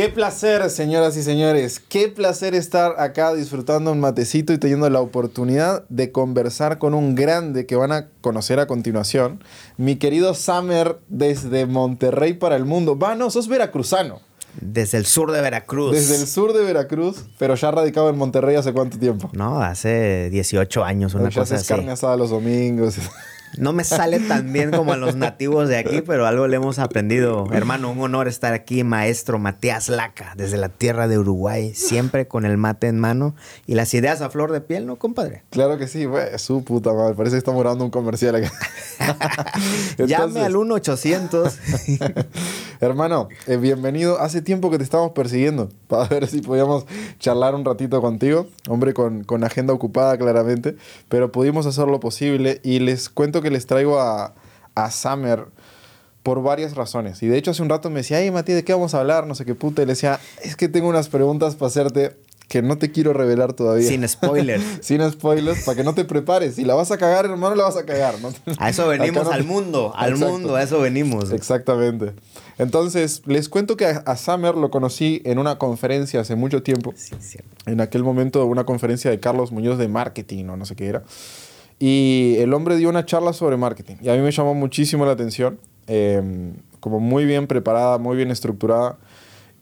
Qué 0.00 0.08
placer, 0.08 0.70
señoras 0.70 1.14
y 1.18 1.22
señores. 1.22 1.78
Qué 1.78 2.08
placer 2.08 2.54
estar 2.54 2.94
acá 2.98 3.34
disfrutando 3.34 3.92
un 3.92 4.00
matecito 4.00 4.54
y 4.54 4.58
teniendo 4.58 4.88
la 4.88 5.02
oportunidad 5.02 5.84
de 5.90 6.10
conversar 6.10 6.78
con 6.78 6.94
un 6.94 7.14
grande 7.14 7.66
que 7.66 7.76
van 7.76 7.92
a 7.92 8.08
conocer 8.22 8.60
a 8.60 8.66
continuación. 8.66 9.44
Mi 9.76 9.96
querido 9.96 10.32
Summer 10.32 10.98
desde 11.08 11.66
Monterrey 11.66 12.32
para 12.32 12.56
el 12.56 12.64
mundo. 12.64 12.98
Va, 12.98 13.14
no, 13.14 13.28
sos 13.28 13.46
veracruzano. 13.46 14.22
Desde 14.58 14.96
el 14.96 15.04
sur 15.04 15.32
de 15.32 15.42
Veracruz. 15.42 15.92
Desde 15.92 16.16
el 16.16 16.26
sur 16.26 16.54
de 16.54 16.64
Veracruz, 16.64 17.26
pero 17.38 17.54
ya 17.54 17.70
radicado 17.70 18.08
en 18.08 18.16
Monterrey 18.16 18.56
hace 18.56 18.72
cuánto 18.72 18.98
tiempo. 18.98 19.28
No, 19.34 19.60
hace 19.60 20.30
18 20.30 20.82
años, 20.82 21.12
una 21.12 21.28
ya 21.28 21.42
cosa 21.42 21.56
haces 21.56 21.68
carne 21.68 21.92
asada 21.92 22.16
los 22.16 22.30
domingos. 22.30 22.96
No 23.56 23.72
me 23.72 23.84
sale 23.84 24.20
tan 24.20 24.52
bien 24.52 24.70
como 24.70 24.92
a 24.92 24.96
los 24.96 25.16
nativos 25.16 25.68
de 25.68 25.78
aquí, 25.78 26.02
pero 26.02 26.26
algo 26.26 26.46
le 26.46 26.56
hemos 26.56 26.78
aprendido. 26.78 27.46
Hermano, 27.52 27.90
un 27.90 28.00
honor 28.00 28.28
estar 28.28 28.52
aquí, 28.52 28.84
maestro 28.84 29.38
Matías 29.38 29.88
Laca, 29.88 30.34
desde 30.36 30.56
la 30.56 30.68
tierra 30.68 31.08
de 31.08 31.18
Uruguay, 31.18 31.74
siempre 31.74 32.28
con 32.28 32.44
el 32.44 32.56
mate 32.56 32.86
en 32.86 32.98
mano 32.98 33.34
y 33.66 33.74
las 33.74 33.92
ideas 33.94 34.20
a 34.20 34.30
flor 34.30 34.52
de 34.52 34.60
piel, 34.60 34.86
¿no, 34.86 34.96
compadre? 34.96 35.42
Claro 35.50 35.78
que 35.78 35.88
sí, 35.88 36.04
güey, 36.04 36.38
su 36.38 36.64
puta 36.64 36.92
madre. 36.92 37.14
Parece 37.14 37.34
que 37.34 37.38
estamos 37.38 37.60
grabando 37.60 37.84
un 37.84 37.90
comercial 37.90 38.36
acá. 38.36 38.52
Llame 39.98 40.40
al 40.40 40.54
1-800. 40.54 41.52
Hermano, 42.80 43.28
eh, 43.46 43.58
bienvenido. 43.58 44.18
Hace 44.20 44.40
tiempo 44.40 44.70
que 44.70 44.78
te 44.78 44.84
estamos 44.84 45.12
persiguiendo 45.12 45.68
para 45.86 46.08
ver 46.08 46.26
si 46.26 46.40
podíamos 46.40 46.86
charlar 47.18 47.54
un 47.54 47.62
ratito 47.64 48.00
contigo. 48.00 48.46
Hombre, 48.68 48.94
con, 48.94 49.22
con 49.24 49.44
agenda 49.44 49.74
ocupada 49.74 50.16
claramente, 50.16 50.76
pero 51.10 51.30
pudimos 51.30 51.66
hacer 51.66 51.88
lo 51.88 52.00
posible 52.00 52.58
y 52.64 52.78
les 52.78 53.10
cuento 53.10 53.42
que 53.42 53.50
les 53.50 53.66
traigo 53.66 54.00
a, 54.00 54.32
a 54.74 54.90
Summer 54.90 55.44
por 56.22 56.42
varias 56.42 56.74
razones. 56.74 57.22
Y 57.22 57.28
de 57.28 57.36
hecho 57.36 57.50
hace 57.50 57.62
un 57.62 57.68
rato 57.68 57.90
me 57.90 57.96
decía, 58.00 58.16
ay 58.16 58.30
Matías, 58.30 58.56
¿de 58.56 58.64
qué 58.64 58.72
vamos 58.72 58.94
a 58.94 59.00
hablar? 59.00 59.26
No 59.26 59.34
sé 59.34 59.44
qué 59.44 59.54
puta. 59.54 59.82
Y 59.82 59.86
le 59.86 59.92
decía, 59.92 60.18
es 60.42 60.56
que 60.56 60.68
tengo 60.68 60.88
unas 60.88 61.10
preguntas 61.10 61.56
para 61.56 61.68
hacerte 61.68 62.16
que 62.50 62.62
no 62.62 62.78
te 62.78 62.90
quiero 62.90 63.12
revelar 63.12 63.52
todavía. 63.52 63.86
Sin 63.86 64.06
spoilers. 64.08 64.64
Sin 64.80 65.08
spoilers, 65.08 65.62
para 65.62 65.76
que 65.76 65.84
no 65.84 65.94
te 65.94 66.04
prepares. 66.04 66.56
Si 66.56 66.64
la 66.64 66.74
vas 66.74 66.90
a 66.90 66.98
cagar, 66.98 67.24
hermano, 67.24 67.54
la 67.54 67.62
vas 67.62 67.76
a 67.76 67.86
cagar. 67.86 68.16
A 68.58 68.70
eso 68.70 68.88
venimos, 68.88 69.28
al 69.28 69.44
mundo, 69.44 69.92
al 69.94 70.16
mundo, 70.16 70.56
a 70.56 70.62
eso 70.64 70.80
venimos. 70.80 71.30
Exactamente. 71.30 72.12
Entonces, 72.60 73.22
les 73.24 73.48
cuento 73.48 73.78
que 73.78 73.86
a, 73.86 74.16
Summer 74.16 74.54
lo 74.54 74.70
conocí 74.70 75.22
en 75.24 75.38
una 75.38 75.56
conferencia 75.56 76.20
hace 76.20 76.36
mucho 76.36 76.62
tiempo. 76.62 76.92
Sí. 76.94 77.38
En 77.64 77.80
aquel 77.80 78.04
momento, 78.04 78.44
una 78.44 78.64
conferencia 78.64 79.10
de 79.10 79.18
Carlos 79.18 79.50
Muñoz 79.50 79.78
de 79.78 79.88
marketing 79.88 80.44
o 80.44 80.58
no 80.58 80.66
sé 80.66 80.76
qué 80.76 80.88
era. 80.88 81.02
Y 81.78 82.34
el 82.38 82.52
hombre 82.52 82.76
dio 82.76 82.90
una 82.90 83.06
charla 83.06 83.32
sobre 83.32 83.56
marketing. 83.56 83.96
Y 84.02 84.10
a 84.10 84.14
mí 84.14 84.20
me 84.20 84.30
llamó 84.30 84.52
muchísimo 84.52 85.06
la 85.06 85.12
atención. 85.12 85.58
Em, 85.86 86.52
como 86.80 87.00
muy 87.00 87.24
bien 87.24 87.46
preparada, 87.46 87.96
muy 87.96 88.14
bien 88.14 88.30
estructurada. 88.30 88.98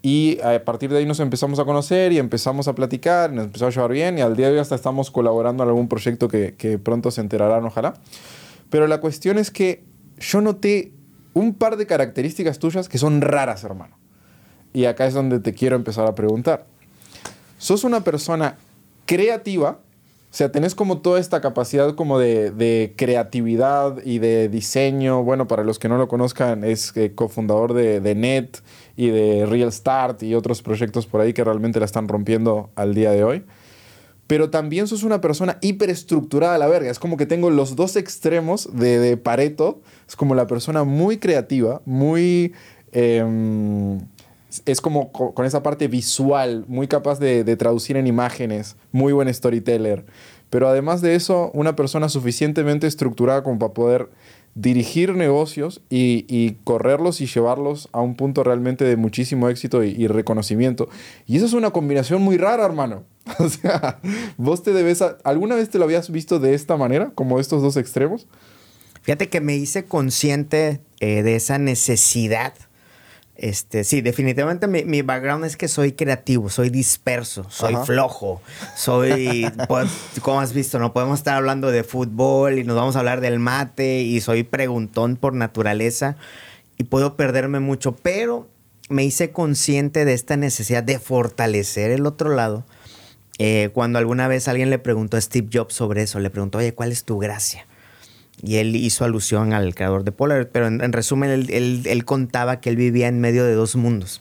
Y 0.02 0.40
a 0.40 0.64
partir 0.64 0.90
de 0.90 0.98
ahí 0.98 1.06
nos 1.06 1.20
empezamos 1.20 1.60
a 1.60 1.64
conocer 1.64 2.10
y 2.10 2.18
empezamos 2.18 2.66
a 2.66 2.74
platicar, 2.74 3.32
nos 3.32 3.44
empezó 3.44 3.68
a 3.68 3.70
llevar 3.70 3.92
bien 3.92 4.18
y 4.18 4.22
al 4.22 4.34
día 4.34 4.48
de 4.48 4.54
hoy 4.54 4.58
hasta 4.58 4.74
estamos 4.74 5.12
colaborando 5.12 5.62
en 5.62 5.68
algún 5.68 5.86
proyecto 5.86 6.26
que, 6.26 6.56
que 6.58 6.78
pronto 6.78 7.12
se 7.12 7.20
enterarán, 7.20 7.64
ojalá. 7.64 7.94
Pero 8.70 8.88
la 8.88 9.00
cuestión 9.00 9.38
es 9.38 9.52
que 9.52 9.84
yo 10.18 10.40
noté 10.40 10.97
un 11.38 11.54
par 11.54 11.76
de 11.76 11.86
características 11.86 12.58
tuyas 12.58 12.88
que 12.88 12.98
son 12.98 13.20
raras, 13.20 13.64
hermano. 13.64 13.96
Y 14.72 14.84
acá 14.84 15.06
es 15.06 15.14
donde 15.14 15.40
te 15.40 15.54
quiero 15.54 15.76
empezar 15.76 16.06
a 16.06 16.14
preguntar. 16.14 16.66
¿Sos 17.58 17.84
una 17.84 18.04
persona 18.04 18.56
creativa 19.06 19.78
o 20.30 20.34
sea, 20.38 20.52
tenés 20.52 20.74
como 20.74 20.98
toda 20.98 21.20
esta 21.20 21.40
capacidad 21.40 21.94
como 21.94 22.18
de, 22.18 22.92
creatividad 22.96 24.04
y 24.04 24.18
de 24.18 24.50
diseño. 24.50 25.24
Bueno, 25.24 25.48
para 25.48 25.64
los 25.64 25.78
que 25.78 25.88
no 25.88 25.96
lo 25.96 26.06
conozcan, 26.06 26.64
es 26.64 26.94
eh, 26.96 27.14
cofundador 27.14 27.72
de, 27.72 28.00
de, 28.00 28.14
Net 28.14 28.58
y 28.94 29.08
de 29.08 29.46
Real 29.46 29.72
Start 29.72 30.22
y 30.22 30.34
otros 30.34 30.60
proyectos 30.60 31.06
por 31.06 31.22
ahí 31.22 31.32
que 31.32 31.44
realmente 31.44 31.78
la 31.78 31.86
están 31.86 32.08
rompiendo 32.08 32.68
al 32.74 32.94
día 32.94 33.10
de 33.10 33.24
hoy. 33.24 33.44
Pero 34.28 34.50
también 34.50 34.86
sos 34.86 35.02
una 35.02 35.20
persona 35.20 35.58
hiperestructurada 35.62 36.54
a 36.54 36.58
la 36.58 36.68
verga. 36.68 36.90
Es 36.90 37.00
como 37.00 37.16
que 37.16 37.26
tengo 37.26 37.50
los 37.50 37.74
dos 37.74 37.96
extremos 37.96 38.68
de, 38.72 39.00
de 39.00 39.16
Pareto. 39.16 39.80
Es 40.06 40.14
como 40.14 40.36
la 40.36 40.46
persona 40.46 40.84
muy 40.84 41.18
creativa, 41.18 41.82
muy... 41.84 42.52
Em, 42.92 43.98
es 44.64 44.80
como 44.80 45.12
con 45.12 45.44
esa 45.44 45.62
parte 45.62 45.88
visual, 45.88 46.64
muy 46.68 46.88
capaz 46.88 47.18
de, 47.18 47.56
traducir 47.56 47.96
en 47.96 48.06
imágenes, 48.06 48.76
muy 48.92 49.12
buen 49.12 49.32
storyteller. 49.32 50.04
Pero 50.50 50.68
además 50.68 51.02
de 51.02 51.14
eso, 51.14 51.50
una 51.52 51.76
persona 51.76 52.08
suficientemente 52.08 52.86
estructurada 52.86 53.42
como 53.42 53.58
para 53.58 53.74
poder 53.74 54.08
dirigir 54.58 55.14
negocios 55.14 55.80
y, 55.88 56.56
correrlos 56.64 57.20
y 57.20 57.26
llevarlos 57.26 57.88
a 57.92 58.00
un 58.00 58.16
punto 58.16 58.42
realmente 58.42 58.84
de 58.84 58.96
muchísimo 58.96 59.48
éxito 59.48 59.84
y, 59.84 60.08
reconocimiento. 60.08 60.88
Y 61.26 61.36
eso 61.36 61.46
es 61.46 61.52
una 61.52 61.70
combinación 61.70 62.22
muy 62.22 62.36
rara, 62.36 62.64
hermano. 62.64 63.04
O 63.38 63.48
sea, 63.48 64.00
vos 64.36 64.62
te 64.62 64.72
debes... 64.72 65.02
¿Alguna 65.22 65.54
vez 65.54 65.68
te 65.68 65.78
lo 65.78 65.84
habías 65.84 66.10
visto 66.10 66.40
de 66.40 66.54
esta 66.54 66.76
manera, 66.76 67.12
como 67.14 67.38
estos 67.38 67.62
dos 67.62 67.76
extremos? 67.76 68.26
Fíjate 69.02 69.28
que 69.28 69.40
me 69.40 69.54
hice 69.54 69.84
consciente 69.84 70.80
eh, 70.98 71.22
de 71.22 71.36
esa 71.36 71.58
necesidad 71.58 72.54
este, 73.40 73.84
sí, 73.84 74.00
definitivamente 74.00 74.66
mi, 74.66 75.02
background 75.02 75.44
es 75.44 75.56
que 75.56 75.68
soy 75.68 75.92
creativo, 75.92 76.50
soy 76.50 76.70
disperso, 76.70 77.46
soy 77.48 77.76
flojo, 77.86 78.42
soy, 78.76 79.48
pues, 79.68 79.88
como 80.22 80.40
has 80.40 80.52
visto, 80.52 80.80
no 80.80 80.92
podemos 80.92 81.20
estar 81.20 81.36
hablando 81.36 81.70
de 81.70 81.84
fútbol 81.84 82.58
y 82.58 82.64
nos 82.64 82.74
vamos 82.74 82.96
a 82.96 82.98
hablar 82.98 83.20
del 83.20 83.38
mate 83.38 84.00
y 84.00 84.20
soy 84.20 84.42
preguntón 84.42 85.14
por 85.14 85.34
naturaleza 85.34 86.16
y 86.78 86.84
puedo 86.84 87.14
perderme 87.14 87.60
mucho, 87.60 87.94
pero 87.94 88.48
me 88.88 89.04
hice 89.04 89.30
consciente 89.30 90.04
de 90.04 90.14
esta 90.14 90.36
necesidad 90.36 90.82
de 90.82 90.98
fortalecer 90.98 91.92
el 91.92 92.06
otro 92.06 92.34
lado. 92.34 92.64
Eh, 93.38 93.70
cuando 93.72 94.00
alguna 94.00 94.26
vez 94.26 94.48
alguien 94.48 94.68
le 94.68 94.80
preguntó 94.80 95.16
a 95.16 95.20
Steve 95.20 95.48
Jobs 95.52 95.74
sobre 95.74 96.02
eso, 96.02 96.18
le 96.18 96.30
preguntó, 96.30 96.58
oye, 96.58 96.74
¿cuál 96.74 96.90
es 96.90 97.04
tu 97.04 97.18
gracia? 97.18 97.68
Y 98.42 98.56
él 98.56 98.76
hizo 98.76 99.04
alusión 99.04 99.52
al 99.52 99.74
creador 99.74 100.04
de 100.04 100.12
Polar, 100.12 100.48
pero 100.50 100.66
en, 100.68 100.92
resumen, 100.92 101.46
él, 101.48 102.04
contaba 102.04 102.60
que 102.60 102.70
él 102.70 102.76
vivía 102.76 103.08
en 103.08 103.20
medio 103.20 103.44
de 103.44 103.54
dos 103.54 103.74
mundos. 103.74 104.20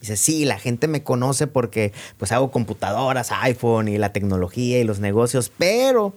Dice, 0.00 0.16
sí, 0.16 0.44
la 0.44 0.58
gente 0.58 0.88
me 0.88 1.02
conoce 1.02 1.46
porque 1.46 1.92
pues 2.16 2.32
hago 2.32 2.50
computadoras, 2.50 3.32
iPhone 3.32 3.88
y 3.88 3.98
la 3.98 4.12
tecnología 4.12 4.78
y 4.78 4.84
los 4.84 5.00
negocios, 5.00 5.50
pero 5.58 6.14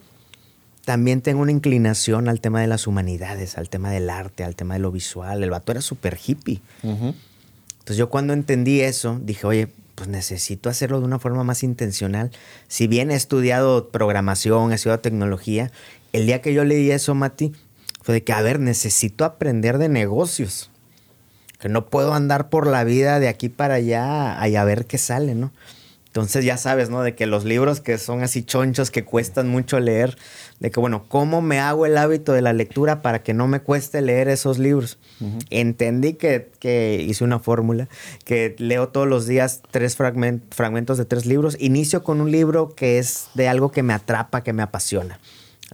también 0.84 1.20
tengo 1.20 1.42
una 1.42 1.50
inclinación 1.50 2.28
al 2.28 2.40
tema 2.40 2.60
de 2.60 2.68
las 2.68 2.86
humanidades, 2.86 3.58
al 3.58 3.68
tema 3.68 3.90
del 3.90 4.08
arte, 4.08 4.44
al 4.44 4.56
tema 4.56 4.74
de 4.74 4.80
lo 4.80 4.90
visual. 4.92 5.42
El 5.42 5.50
vato 5.50 5.72
era 5.72 5.80
súper 5.80 6.18
hippie. 6.24 6.60
Entonces 6.82 7.96
yo 7.96 8.08
cuando 8.08 8.32
entendí 8.32 8.80
eso, 8.80 9.18
dije, 9.20 9.46
oye, 9.46 9.68
pues 9.94 10.08
necesito 10.08 10.68
hacerlo 10.70 11.00
de 11.00 11.06
una 11.06 11.18
forma 11.18 11.44
más 11.44 11.62
intencional. 11.62 12.30
Si 12.68 12.86
bien 12.86 13.10
he 13.10 13.14
estudiado 13.14 13.88
programación, 13.88 14.72
he 14.72 14.76
estudiado 14.76 15.00
tecnología, 15.00 15.70
el 16.12 16.26
día 16.26 16.40
que 16.40 16.54
yo 16.54 16.64
leí 16.64 16.90
eso, 16.90 17.14
Mati, 17.14 17.52
fue 18.02 18.14
de 18.14 18.24
que, 18.24 18.32
a 18.32 18.42
ver, 18.42 18.60
necesito 18.60 19.24
aprender 19.24 19.78
de 19.78 19.88
negocios. 19.88 20.70
Que 21.58 21.68
no 21.68 21.86
puedo 21.86 22.12
andar 22.12 22.48
por 22.48 22.66
la 22.66 22.82
vida 22.84 23.20
de 23.20 23.28
aquí 23.28 23.48
para 23.48 23.74
allá 23.74 24.36
y 24.48 24.56
a 24.56 24.64
ver 24.64 24.86
qué 24.86 24.98
sale, 24.98 25.34
¿no? 25.34 25.52
Entonces 26.12 26.44
ya 26.44 26.58
sabes, 26.58 26.90
¿no? 26.90 27.02
De 27.02 27.14
que 27.14 27.24
los 27.24 27.44
libros 27.44 27.80
que 27.80 27.96
son 27.96 28.22
así 28.22 28.42
chonchos, 28.42 28.90
que 28.90 29.02
cuestan 29.02 29.48
mucho 29.48 29.80
leer, 29.80 30.18
de 30.60 30.70
que, 30.70 30.78
bueno, 30.78 31.06
¿cómo 31.08 31.40
me 31.40 31.58
hago 31.58 31.86
el 31.86 31.96
hábito 31.96 32.34
de 32.34 32.42
la 32.42 32.52
lectura 32.52 33.00
para 33.00 33.22
que 33.22 33.32
no 33.32 33.48
me 33.48 33.60
cueste 33.60 34.02
leer 34.02 34.28
esos 34.28 34.58
libros? 34.58 34.98
Entendí 35.48 36.12
que, 36.12 36.50
que, 36.58 37.02
hice 37.08 37.24
una 37.24 37.38
fórmula, 37.38 37.88
que 38.26 38.54
leo 38.58 38.88
todos 38.88 39.08
los 39.08 39.26
días 39.26 39.62
tres 39.70 39.96
fragmentos 39.96 40.98
de 40.98 41.04
tres 41.06 41.24
libros. 41.24 41.56
Inicio 41.58 42.04
con 42.04 42.20
un 42.20 42.30
libro 42.30 42.74
que 42.74 42.98
es 42.98 43.28
de 43.32 43.48
algo 43.48 43.70
que 43.72 43.82
me 43.82 43.94
atrapa, 43.94 44.42
que 44.42 44.52
me 44.52 44.62
apasiona. 44.62 45.18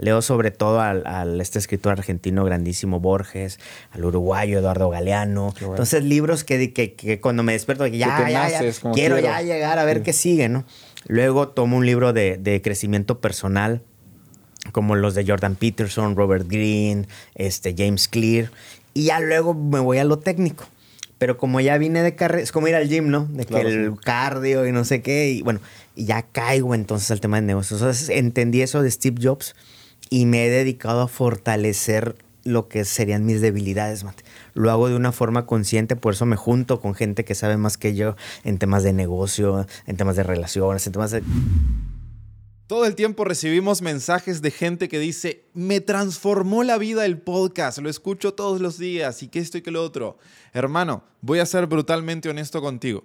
Leo 0.01 0.23
sobre 0.23 0.51
todo 0.51 0.81
al, 0.81 1.41
este 1.41 1.59
escritor 1.59 1.93
argentino 1.93 2.45
grandísimo 2.45 3.01
Borges, 3.01 3.59
al 3.91 4.05
uruguayo 4.05 4.59
Eduardo 4.59 4.89
Galeano. 4.91 5.55
Entonces, 5.61 6.05
libros 6.05 6.45
que, 6.45 6.73
que, 6.73 7.21
cuando 7.21 7.43
me 7.43 7.53
despierto, 7.53 7.87
ya, 7.87 8.29
ya, 8.29 8.49
ya, 8.49 8.73
quiero, 8.95 9.19
ya 9.19 9.43
llegar 9.43 9.79
a 9.79 9.85
ver 9.85 10.03
qué 10.03 10.13
sigue, 10.13 10.49
¿no? 10.49 10.65
Luego 11.07 11.49
tomo 11.49 11.77
un 11.77 11.87
libro 11.87 12.13
de, 12.13 12.61
crecimiento 12.63 13.21
personal, 13.21 13.83
como 14.73 14.95
los 14.95 15.15
de 15.15 15.27
Jordan 15.27 15.57
Peterson, 15.57 16.17
Robert 16.17 16.47
Greene, 16.49 17.07
este, 17.35 17.75
James 17.77 18.09
Clear. 18.09 18.51
Y 18.95 19.05
ya 19.05 19.21
luego 19.21 19.55
me 19.55 19.81
voy 19.81 19.99
a 19.99 20.05
lo 20.05 20.19
técnico. 20.19 20.65
Pero 21.19 21.37
como 21.37 21.61
ya 21.61 21.79
vine 21.79 22.03
de 22.03 22.15
carrera, 22.15 22.43
es 22.43 22.53
como 22.53 22.69
ir 22.69 22.77
al 22.77 22.89
gym, 22.89 23.11
¿no? 23.11 23.27
De 23.27 23.45
que 23.45 23.61
el 23.61 23.97
cardio 24.01 24.67
y 24.69 24.73
no 24.73 24.85
sé 24.85 25.03
qué. 25.03 25.31
Y 25.31 25.43
bueno, 25.43 25.61
y 25.97 26.05
ya 26.05 26.23
caigo 26.23 26.77
entonces 26.77 27.11
al 27.11 27.21
tema 27.21 27.41
de 27.41 27.47
negocios. 27.47 27.81
Entonces 27.81 28.09
entendí 28.11 28.63
eso 28.63 28.83
de 28.83 28.91
Steve 28.91 29.17
Jobs 29.21 29.57
y 30.11 30.27
me 30.27 30.47
he 30.47 30.51
dedicado 30.51 31.03
a 31.03 31.09
fortalecer 31.09 32.17
lo 32.45 32.69
que 32.69 32.85
serían 32.85 33.27
mis 33.27 33.41
debilidades, 33.41 34.05
Mate. 34.05 34.25
Lo 34.55 34.71
hago 34.71 34.89
de 34.89 34.97
una 34.97 35.13
forma 35.13 35.47
consciente, 35.47 35.97
por 35.97 36.15
eso 36.15 36.27
me 36.27 36.37
junto 36.37 36.81
con 36.81 36.95
gente 36.95 37.25
que 37.25 37.35
sabe 37.35 37.57
más 37.57 37.77
que 37.77 37.95
yo 37.95 38.17
en 38.45 38.59
temas 38.59 38.83
de 38.83 38.93
negocio, 38.93 39.67
en 39.87 39.97
temas 39.97 40.17
de 40.17 40.23
relaciones, 40.23 40.87
en 40.87 40.93
temas 40.93 41.11
de... 41.11 41.23
Todo 42.67 42.85
el 42.85 42.95
tiempo 42.95 43.25
recibimos 43.25 43.81
mensajes 43.81 44.43
de 44.43 44.51
gente 44.51 44.89
que 44.89 44.99
dice, 44.99 45.47
me 45.55 45.81
transformó 45.81 46.65
la 46.65 46.77
vida 46.77 47.07
el 47.07 47.19
podcast, 47.19 47.79
lo 47.79 47.89
escucho 47.89 48.35
todos 48.35 48.61
los 48.61 48.79
días 48.79 49.23
y 49.23 49.29
que 49.29 49.39
esto 49.39 49.57
y 49.57 49.63
que 49.63 49.71
lo 49.71 49.83
otro. 49.83 50.19
Hermano, 50.53 51.03
voy 51.23 51.39
a 51.39 51.47
ser 51.47 51.67
brutalmente 51.67 52.29
honesto 52.29 52.61
contigo. 52.61 53.05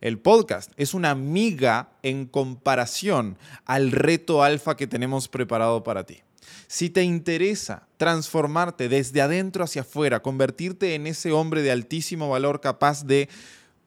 el 0.00 0.18
podcast 0.18 0.72
es 0.76 0.92
una 0.92 1.14
miga 1.14 1.90
en 2.02 2.26
comparación 2.26 3.38
al 3.64 3.92
reto 3.92 4.42
alfa 4.42 4.76
que 4.76 4.86
tenemos 4.86 5.28
preparado 5.28 5.84
para 5.84 6.04
ti. 6.04 6.25
Si 6.66 6.90
te 6.90 7.02
interesa 7.02 7.86
transformarte 7.96 8.88
desde 8.88 9.22
adentro 9.22 9.64
hacia 9.64 9.82
afuera, 9.82 10.20
convertirte 10.20 10.94
en 10.94 11.06
ese 11.06 11.32
hombre 11.32 11.62
de 11.62 11.70
altísimo 11.70 12.28
valor 12.28 12.60
capaz 12.60 13.04
de 13.04 13.28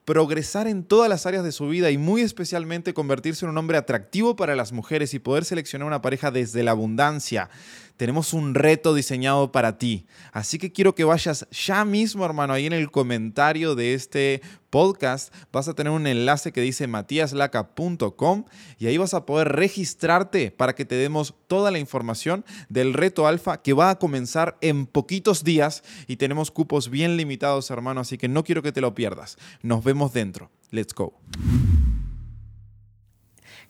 progresar 0.09 0.67
en 0.67 0.83
todas 0.83 1.07
las 1.07 1.27
áreas 1.27 1.43
de 1.43 1.51
su 1.51 1.67
vida 1.67 1.91
y 1.91 1.99
muy 1.99 2.21
especialmente 2.21 2.95
convertirse 2.95 3.45
en 3.45 3.51
un 3.51 3.59
hombre 3.59 3.77
atractivo 3.77 4.35
para 4.35 4.55
las 4.55 4.71
mujeres 4.71 5.13
y 5.13 5.19
poder 5.19 5.45
seleccionar 5.45 5.87
una 5.87 6.01
pareja 6.01 6.31
desde 6.31 6.63
la 6.63 6.71
abundancia, 6.71 7.51
tenemos 7.99 8.31
un 8.31 8.55
reto 8.55 8.93
diseñado 8.93 9.51
para 9.51 9.77
ti. 9.77 10.05
Así 10.31 10.57
que 10.57 10.71
quiero 10.71 10.95
que 10.95 11.03
vayas 11.03 11.45
ya 11.51 11.83
mismo, 11.83 12.23
hermano, 12.23 12.53
ahí 12.53 12.65
en 12.65 12.71
el 12.71 12.91
comentario 12.91 13.75
de 13.75 13.93
este 13.93 14.41
podcast 14.69 15.33
vas 15.51 15.67
a 15.67 15.73
tener 15.73 15.91
un 15.91 16.07
enlace 16.07 16.53
que 16.53 16.61
dice 16.61 16.87
matiaslaca.com 16.87 18.45
y 18.77 18.87
ahí 18.87 18.97
vas 18.97 19.13
a 19.13 19.25
poder 19.25 19.49
registrarte 19.49 20.49
para 20.49 20.75
que 20.75 20.85
te 20.85 20.95
demos 20.95 21.33
toda 21.47 21.71
la 21.71 21.79
información 21.79 22.45
del 22.69 22.93
reto 22.93 23.27
alfa 23.27 23.61
que 23.61 23.73
va 23.73 23.89
a 23.89 23.99
comenzar 23.99 24.57
en 24.61 24.85
poquitos 24.85 25.43
días 25.43 25.83
y 26.07 26.15
tenemos 26.15 26.51
cupos 26.51 26.89
bien 26.89 27.17
limitados, 27.17 27.69
hermano, 27.69 27.99
así 27.99 28.17
que 28.17 28.29
no 28.29 28.45
quiero 28.45 28.61
que 28.61 28.71
te 28.71 28.79
lo 28.79 28.95
pierdas. 28.95 29.37
Nos 29.61 29.83
vemos 29.83 30.13
dentro. 30.13 30.49
Let's 30.71 30.93
go. 30.93 31.19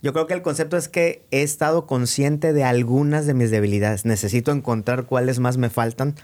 Yo 0.02 0.14
creo 0.14 0.28
que 0.28 0.34
el 0.34 0.42
concepto 0.42 0.78
es 0.78 0.88
que 0.88 1.26
he 1.32 1.42
estado 1.42 1.86
consciente 1.86 2.54
de 2.54 2.64
algunas 2.64 3.26
de 3.26 3.34
mis 3.34 3.52
debilidades. 3.52 4.06
Necesito 4.06 4.52
encontrar 4.52 5.06
cuáles 5.06 5.40
más 5.40 5.58
me 5.58 5.70
faltan 5.70 6.16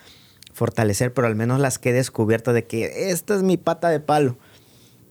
fortalecer, 0.53 1.13
pero 1.13 1.27
al 1.27 1.35
menos 1.35 1.59
las 1.59 1.77
que 1.77 1.89
he 1.89 1.93
descubierto 1.93 2.53
de 2.53 2.65
que 2.65 3.09
esta 3.09 3.35
es 3.35 3.43
mi 3.43 3.57
pata 3.57 3.89
de 3.89 3.99
palo. 3.99 4.37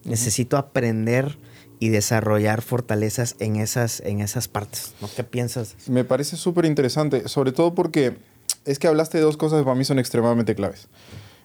Necesito 0.05 0.57
aprender 0.57 1.39
y 1.79 1.91
desarrollar 1.91 2.63
fortalezas 2.63 3.37
en 3.39 3.57
esas, 3.57 4.01
en 4.01 4.21
esas 4.21 4.49
partes. 4.49 4.95
¿no? 5.03 5.11
¿Qué 5.15 5.25
piensas? 5.25 5.77
Me 5.87 6.05
parece 6.05 6.37
súper 6.37 6.65
interesante, 6.65 7.29
sobre 7.29 7.53
todo 7.53 7.75
porque 7.75 8.17
es 8.65 8.79
que 8.79 8.87
hablaste 8.87 9.19
de 9.19 9.25
dos 9.25 9.37
cosas 9.37 9.59
que 9.59 9.65
para 9.65 9.77
mí 9.77 9.85
son 9.85 9.99
extremadamente 9.99 10.55
claves. 10.55 10.89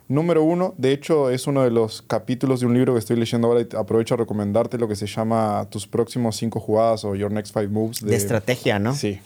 Número 0.10 0.44
uno, 0.44 0.74
de 0.80 0.92
hecho, 0.92 1.30
es 1.30 1.46
uno 1.46 1.64
de 1.64 1.70
los 1.70 2.02
capítulos 2.02 2.62
de 2.62 2.66
un 2.66 2.74
libro 2.74 2.94
que 2.94 3.00
estoy 3.00 3.16
leyendo 3.16 3.48
ahora 3.48 3.62
y 3.62 3.76
aprovecho 3.76 4.16
a 4.16 4.18
recomendarte 4.18 4.80
lo 4.80 4.88
que 4.88 4.96
se 4.96 5.06
llama 5.06 5.68
Tus 5.70 5.86
próximos 5.86 6.36
cinco 6.36 6.60
jugadas 6.60 7.06
o 7.06 7.16
Your 7.16 7.32
Next 7.32 7.54
Five 7.54 7.68
Moves. 7.68 8.04
De, 8.04 8.16
estrategia, 8.16 8.80
¿no? 8.80 8.96
Sí, 8.96 9.20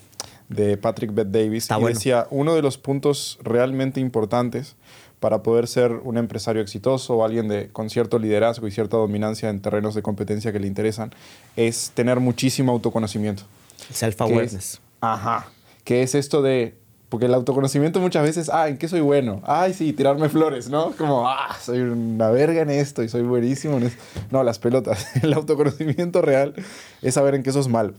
de 0.50 0.76
Patrick 0.76 1.14
Beth 1.14 1.30
Davis. 1.30 1.70
y 1.72 1.84
decía, 1.86 2.28
uno 2.32 2.54
de 2.54 2.62
los 2.62 2.78
puntos 2.78 3.40
realmente 3.42 4.02
importantes 4.02 4.76
para 5.22 5.42
poder 5.42 5.70
ser 5.70 5.94
un 5.94 6.18
empresario 6.18 6.62
exitoso 6.62 7.16
o 7.16 7.24
alguien 7.24 7.48
de, 7.48 7.70
con 7.70 7.90
cierto 7.90 8.20
liderazgo 8.20 8.68
y 8.68 8.72
cierta 8.72 8.98
dominancia 8.98 9.50
en 9.50 9.62
terrenos 9.62 9.96
de 9.96 10.02
competencia 10.02 10.52
que 10.52 10.60
le 10.60 10.68
interesan, 10.68 11.14
es 11.56 11.92
tener 11.94 12.20
muchísimo 12.20 12.74
autoconocimiento. 12.74 13.44
Self-awareness. 13.90 14.82
Ajá. 15.00 15.48
Que 15.86 16.04
es 16.04 16.14
esto 16.14 16.42
de 16.42 16.76
porque 17.14 17.28
el 17.28 17.34
autoconocimiento 17.36 18.00
muchas 18.00 18.24
veces, 18.24 18.50
ah, 18.52 18.70
¿en 18.70 18.80
qué 18.80 18.88
soy 18.88 19.02
bueno? 19.02 19.40
Ay, 19.44 19.76
sí, 19.76 19.94
tirarme 19.94 20.30
flores, 20.30 20.68
¿no? 20.68 20.94
Como, 20.98 21.30
ah, 21.30 21.56
soy 21.62 21.82
una 21.82 22.32
verga 22.32 22.64
en 22.64 22.72
esto 22.72 23.04
y 23.04 23.08
soy 23.08 23.22
buenísimo 23.22 23.78
en 23.78 23.84
esto. 23.84 24.02
No, 24.32 24.42
las 24.42 24.58
pelotas. 24.58 25.06
El 25.22 25.32
autoconocimiento 25.34 26.24
real 26.24 26.56
es 27.04 27.14
saber 27.14 27.36
en 27.36 27.44
qué 27.44 27.52
sos 27.52 27.68
malo. 27.68 27.94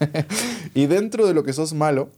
y 0.74 0.86
dentro 0.86 1.26
de 1.26 1.34
lo 1.34 1.44
que 1.44 1.52
sos 1.52 1.74
malo, 1.74 2.08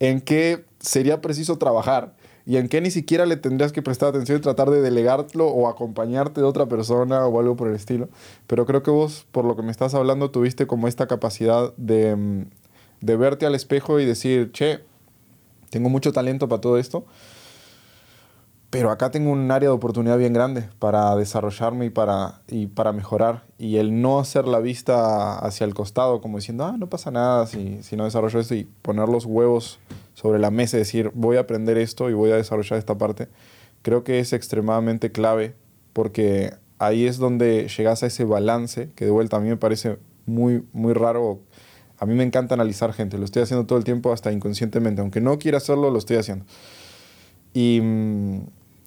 en 0.00 0.20
qué 0.20 0.66
sería 0.80 1.22
preciso 1.22 1.56
trabajar 1.56 2.12
y 2.44 2.58
en 2.58 2.68
qué 2.68 2.82
ni 2.82 2.90
siquiera 2.90 3.24
le 3.24 3.38
tendrías 3.38 3.72
que 3.72 3.80
prestar 3.80 4.10
atención 4.10 4.36
y 4.36 4.42
tratar 4.42 4.68
de 4.68 4.82
delegarlo 4.82 5.46
o 5.46 5.66
acompañarte 5.70 6.42
de 6.42 6.46
otra 6.46 6.66
persona 6.66 7.26
o 7.26 7.40
algo 7.40 7.56
por 7.56 7.68
el 7.68 7.74
estilo. 7.74 8.10
Pero 8.48 8.66
creo 8.66 8.82
que 8.82 8.90
vos, 8.90 9.26
por 9.32 9.46
lo 9.46 9.56
que 9.56 9.62
me 9.62 9.70
estás 9.70 9.94
hablando, 9.94 10.30
tuviste 10.30 10.66
como 10.66 10.88
esta 10.88 11.06
capacidad 11.06 11.72
de, 11.78 12.16
mm, 12.16 12.42
de 13.00 13.16
verte 13.16 13.46
al 13.46 13.54
espejo 13.54 13.98
y 13.98 14.04
decir, 14.04 14.52
che, 14.52 14.80
tengo 15.74 15.88
mucho 15.88 16.12
talento 16.12 16.48
para 16.48 16.60
todo 16.60 16.78
esto, 16.78 17.04
pero 18.70 18.92
acá 18.92 19.10
tengo 19.10 19.32
un 19.32 19.50
área 19.50 19.70
de 19.70 19.74
oportunidad 19.74 20.16
bien 20.16 20.32
grande 20.32 20.68
para 20.78 21.16
desarrollarme 21.16 21.86
y 21.86 21.90
para, 21.90 22.42
y 22.46 22.68
para 22.68 22.92
mejorar. 22.92 23.42
Y 23.58 23.78
el 23.78 24.00
no 24.00 24.20
hacer 24.20 24.46
la 24.46 24.60
vista 24.60 25.36
hacia 25.36 25.64
el 25.64 25.74
costado, 25.74 26.20
como 26.20 26.38
diciendo, 26.38 26.64
ah, 26.64 26.76
no 26.78 26.88
pasa 26.88 27.10
nada 27.10 27.48
si, 27.48 27.82
si 27.82 27.96
no 27.96 28.04
desarrollo 28.04 28.38
esto, 28.38 28.54
y 28.54 28.68
poner 28.82 29.08
los 29.08 29.24
huevos 29.24 29.80
sobre 30.12 30.38
la 30.38 30.52
mesa 30.52 30.76
y 30.76 30.80
decir, 30.80 31.10
voy 31.12 31.38
a 31.38 31.40
aprender 31.40 31.76
esto 31.76 32.08
y 32.08 32.12
voy 32.12 32.30
a 32.30 32.36
desarrollar 32.36 32.78
esta 32.78 32.96
parte, 32.96 33.26
creo 33.82 34.04
que 34.04 34.20
es 34.20 34.32
extremadamente 34.32 35.10
clave 35.10 35.56
porque 35.92 36.54
ahí 36.78 37.04
es 37.06 37.18
donde 37.18 37.66
llegas 37.66 38.04
a 38.04 38.06
ese 38.06 38.24
balance, 38.24 38.90
que 38.94 39.06
de 39.06 39.10
vuelta 39.10 39.38
a 39.38 39.40
mí 39.40 39.48
me 39.48 39.56
parece 39.56 39.98
muy, 40.24 40.64
muy 40.72 40.92
raro 40.92 41.40
a 42.04 42.06
mí 42.06 42.14
me 42.14 42.24
encanta 42.24 42.54
analizar 42.54 42.92
gente, 42.92 43.18
lo 43.18 43.24
estoy 43.24 43.42
haciendo 43.42 43.66
todo 43.66 43.78
el 43.78 43.84
tiempo 43.84 44.12
hasta 44.12 44.30
inconscientemente, 44.30 45.00
aunque 45.00 45.20
no 45.20 45.38
quiera 45.38 45.58
hacerlo, 45.58 45.90
lo 45.90 45.98
estoy 45.98 46.16
haciendo. 46.16 46.44
Y, 47.52 47.78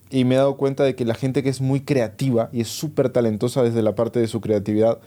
y 0.10 0.26
me 0.26 0.36
he 0.36 0.38
dado 0.38 0.58
cuenta 0.58 0.84
de 0.84 0.96
que 0.96 1.06
la 1.06 1.16
gente 1.16 1.44
que 1.44 1.50
es 1.50 1.62
muy 1.62 1.82
creativa 1.82 2.50
y 2.54 2.62
es 2.62 2.68
súper 2.68 3.10
talentosa 3.10 3.64
desde 3.64 3.82
la 3.82 3.96
parte 3.96 4.20
de 4.20 4.28
su 4.28 4.42
creatividad, 4.42 5.00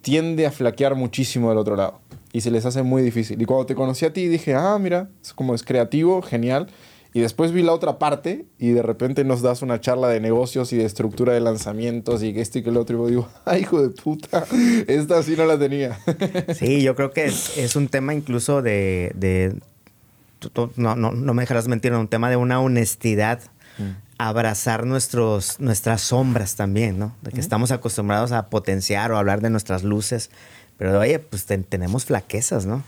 tiende 0.00 0.46
a 0.46 0.50
flaquear 0.50 0.94
muchísimo 0.94 1.48
del 1.48 1.58
otro 1.58 1.76
lado. 1.76 2.00
Y 2.32 2.40
se 2.40 2.50
les 2.50 2.66
hace 2.66 2.82
muy 2.82 3.02
difícil. 3.02 3.40
Y 3.40 3.44
cuando 3.44 3.66
te 3.66 3.74
conocí 3.74 4.04
a 4.04 4.12
ti 4.12 4.26
dije, 4.26 4.54
ah, 4.54 4.78
mira, 4.80 5.08
es 5.22 5.32
como 5.32 5.54
es 5.54 5.62
creativo, 5.62 6.22
genial. 6.22 6.68
Y 7.14 7.20
después 7.20 7.52
vi 7.52 7.62
la 7.62 7.72
otra 7.72 7.98
parte 7.98 8.46
y 8.58 8.70
de 8.70 8.82
repente 8.82 9.24
nos 9.24 9.42
das 9.42 9.60
una 9.60 9.80
charla 9.80 10.08
de 10.08 10.18
negocios 10.20 10.72
y 10.72 10.78
de 10.78 10.86
estructura 10.86 11.34
de 11.34 11.40
lanzamientos 11.40 12.22
y 12.22 12.32
que 12.32 12.40
esto 12.40 12.58
y 12.58 12.62
que 12.62 12.70
el 12.70 12.78
otro. 12.78 13.06
Y 13.06 13.10
digo, 13.10 13.28
ay, 13.44 13.62
hijo 13.62 13.82
de 13.82 13.90
puta, 13.90 14.46
esta 14.86 15.22
sí 15.22 15.34
no 15.36 15.44
la 15.44 15.58
tenía. 15.58 15.98
Sí, 16.54 16.82
yo 16.82 16.94
creo 16.94 17.10
que 17.12 17.24
es, 17.26 17.76
un 17.76 17.88
tema 17.88 18.14
incluso 18.14 18.62
de, 18.62 19.12
de 19.14 19.54
no, 20.76 20.96
no, 20.96 21.12
no, 21.12 21.34
me 21.34 21.42
dejarás 21.42 21.68
mentir, 21.68 21.92
un 21.92 22.08
tema 22.08 22.30
de 22.30 22.36
una 22.36 22.60
honestidad. 22.60 23.40
Mm. 23.78 23.90
Abrazar 24.18 24.86
nuestros, 24.86 25.58
nuestras 25.58 26.00
sombras 26.02 26.54
también, 26.54 26.96
¿no? 26.96 27.16
De 27.22 27.32
que 27.32 27.40
estamos 27.40 27.72
acostumbrados 27.72 28.30
a 28.30 28.46
potenciar 28.50 29.10
o 29.10 29.18
hablar 29.18 29.40
de 29.40 29.50
nuestras 29.50 29.82
luces 29.82 30.30
pero 30.82 30.98
oye, 30.98 31.20
pues 31.20 31.46
tenemos 31.46 32.06
flaquezas, 32.06 32.66
¿no? 32.66 32.82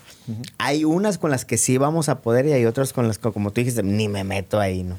Hay 0.58 0.84
unas 0.84 1.16
con 1.16 1.30
las 1.30 1.44
que 1.44 1.56
sí 1.56 1.78
vamos 1.78 2.08
a 2.08 2.22
poder 2.22 2.44
y 2.44 2.52
hay 2.52 2.66
otras 2.66 2.92
con 2.92 3.06
las 3.06 3.18
que, 3.18 3.30
como 3.30 3.52
tú 3.52 3.60
dijiste, 3.60 3.84
ni 3.84 4.08
me 4.08 4.24
meto 4.24 4.58
ahí, 4.58 4.82
¿no? 4.82 4.98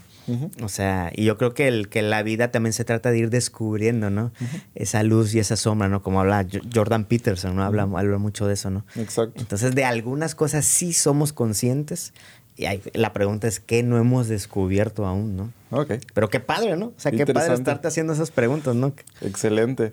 O 0.63 0.69
sea, 0.69 1.11
y 1.13 1.25
yo 1.25 1.37
creo 1.37 1.53
que, 1.53 1.67
el, 1.67 1.89
que 1.89 2.01
la 2.01 2.23
vida 2.23 2.51
también 2.51 2.71
se 2.71 2.85
trata 2.85 3.11
de 3.11 3.17
ir 3.17 3.29
descubriendo, 3.29 4.11
¿no? 4.11 4.31
Esa 4.75 5.03
luz 5.03 5.35
y 5.35 5.39
esa 5.39 5.57
sombra, 5.57 5.89
¿no? 5.89 6.01
Como 6.03 6.21
habla 6.21 6.47
Jordan 6.73 7.03
Peterson, 7.03 7.57
¿no? 7.57 7.65
Habla, 7.65 7.83
habla 7.83 8.17
mucho 8.17 8.47
de 8.47 8.53
eso, 8.53 8.69
¿no? 8.69 8.85
Exacto. 8.95 9.41
Entonces, 9.41 9.75
de 9.75 9.83
algunas 9.83 10.33
cosas 10.33 10.63
sí 10.63 10.93
somos 10.93 11.33
conscientes 11.33 12.13
y 12.55 12.65
la 12.93 13.11
pregunta 13.11 13.49
es, 13.49 13.59
¿qué 13.59 13.83
no 13.83 13.97
hemos 13.97 14.29
descubierto 14.29 15.05
aún, 15.05 15.35
no? 15.35 15.51
Ok. 15.71 15.95
Pero 16.13 16.29
qué 16.29 16.39
padre, 16.39 16.77
¿no? 16.77 16.85
O 16.85 16.93
sea, 16.95 17.11
qué 17.11 17.25
padre 17.25 17.55
estarte 17.55 17.89
haciendo 17.89 18.13
esas 18.13 18.31
preguntas, 18.31 18.73
¿no? 18.73 18.93
Excelente 19.19 19.91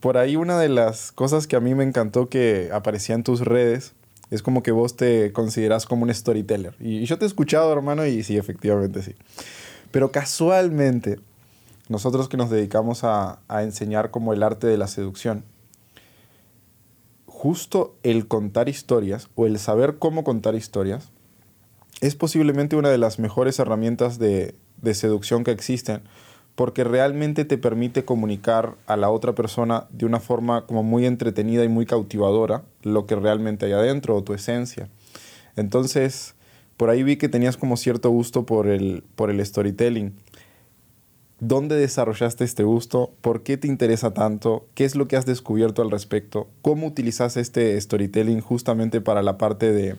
por 0.00 0.16
ahí 0.16 0.36
una 0.36 0.58
de 0.58 0.68
las 0.68 1.12
cosas 1.12 1.46
que 1.46 1.56
a 1.56 1.60
mí 1.60 1.74
me 1.74 1.84
encantó 1.84 2.28
que 2.28 2.70
aparecía 2.72 3.14
en 3.14 3.22
tus 3.22 3.40
redes 3.40 3.92
es 4.30 4.42
como 4.42 4.62
que 4.62 4.72
vos 4.72 4.96
te 4.96 5.32
consideras 5.32 5.86
como 5.86 6.04
un 6.04 6.14
storyteller. 6.14 6.74
Y 6.80 7.04
yo 7.04 7.18
te 7.18 7.24
he 7.24 7.28
escuchado, 7.28 7.72
hermano, 7.72 8.06
y 8.06 8.22
sí, 8.22 8.36
efectivamente 8.36 9.02
sí. 9.02 9.14
Pero 9.90 10.12
casualmente, 10.12 11.18
nosotros 11.88 12.28
que 12.28 12.36
nos 12.36 12.48
dedicamos 12.48 13.04
a, 13.04 13.40
a 13.48 13.62
enseñar 13.62 14.10
como 14.10 14.32
el 14.32 14.42
arte 14.42 14.68
de 14.68 14.78
la 14.78 14.86
seducción, 14.86 15.44
justo 17.26 17.96
el 18.02 18.28
contar 18.28 18.68
historias 18.68 19.28
o 19.34 19.46
el 19.46 19.58
saber 19.58 19.98
cómo 19.98 20.24
contar 20.24 20.54
historias 20.54 21.10
es 22.00 22.14
posiblemente 22.14 22.76
una 22.76 22.90
de 22.90 22.98
las 22.98 23.18
mejores 23.18 23.58
herramientas 23.58 24.18
de, 24.18 24.54
de 24.80 24.94
seducción 24.94 25.42
que 25.44 25.50
existen 25.50 26.02
porque 26.60 26.84
realmente 26.84 27.46
te 27.46 27.56
permite 27.56 28.04
comunicar 28.04 28.74
a 28.86 28.98
la 28.98 29.08
otra 29.08 29.34
persona 29.34 29.86
de 29.88 30.04
una 30.04 30.20
forma 30.20 30.66
como 30.66 30.82
muy 30.82 31.06
entretenida 31.06 31.64
y 31.64 31.70
muy 31.70 31.86
cautivadora 31.86 32.64
lo 32.82 33.06
que 33.06 33.16
realmente 33.16 33.64
hay 33.64 33.72
adentro 33.72 34.14
o 34.14 34.22
tu 34.22 34.34
esencia. 34.34 34.90
Entonces, 35.56 36.34
por 36.76 36.90
ahí 36.90 37.02
vi 37.02 37.16
que 37.16 37.30
tenías 37.30 37.56
como 37.56 37.78
cierto 37.78 38.10
gusto 38.10 38.44
por 38.44 38.68
el, 38.68 39.04
por 39.16 39.30
el 39.30 39.42
storytelling. 39.42 40.12
¿Dónde 41.38 41.76
desarrollaste 41.76 42.44
este 42.44 42.62
gusto? 42.62 43.14
¿Por 43.22 43.42
qué 43.42 43.56
te 43.56 43.66
interesa 43.66 44.12
tanto? 44.12 44.66
¿Qué 44.74 44.84
es 44.84 44.96
lo 44.96 45.08
que 45.08 45.16
has 45.16 45.24
descubierto 45.24 45.80
al 45.80 45.90
respecto? 45.90 46.48
¿Cómo 46.60 46.88
utilizas 46.88 47.38
este 47.38 47.80
storytelling 47.80 48.42
justamente 48.42 49.00
para 49.00 49.22
la 49.22 49.38
parte 49.38 49.72
de, 49.72 49.96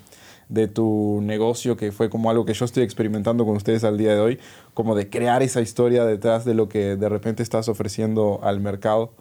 de 0.51 0.67
tu 0.67 1.21
negocio, 1.23 1.77
que 1.77 1.93
fue 1.93 2.09
como 2.09 2.29
algo 2.29 2.45
que 2.45 2.53
yo 2.53 2.65
estoy 2.65 2.83
experimentando 2.83 3.45
con 3.45 3.55
ustedes 3.55 3.85
al 3.85 3.97
día 3.97 4.13
de 4.13 4.19
hoy, 4.19 4.39
como 4.73 4.95
de 4.95 5.09
crear 5.09 5.41
esa 5.41 5.61
historia 5.61 6.05
detrás 6.05 6.43
de 6.43 6.53
lo 6.53 6.67
que 6.67 6.97
de 6.97 7.09
repente 7.09 7.41
estás 7.41 7.69
ofreciendo 7.69 8.41
al 8.43 8.59
mercado. 8.59 9.13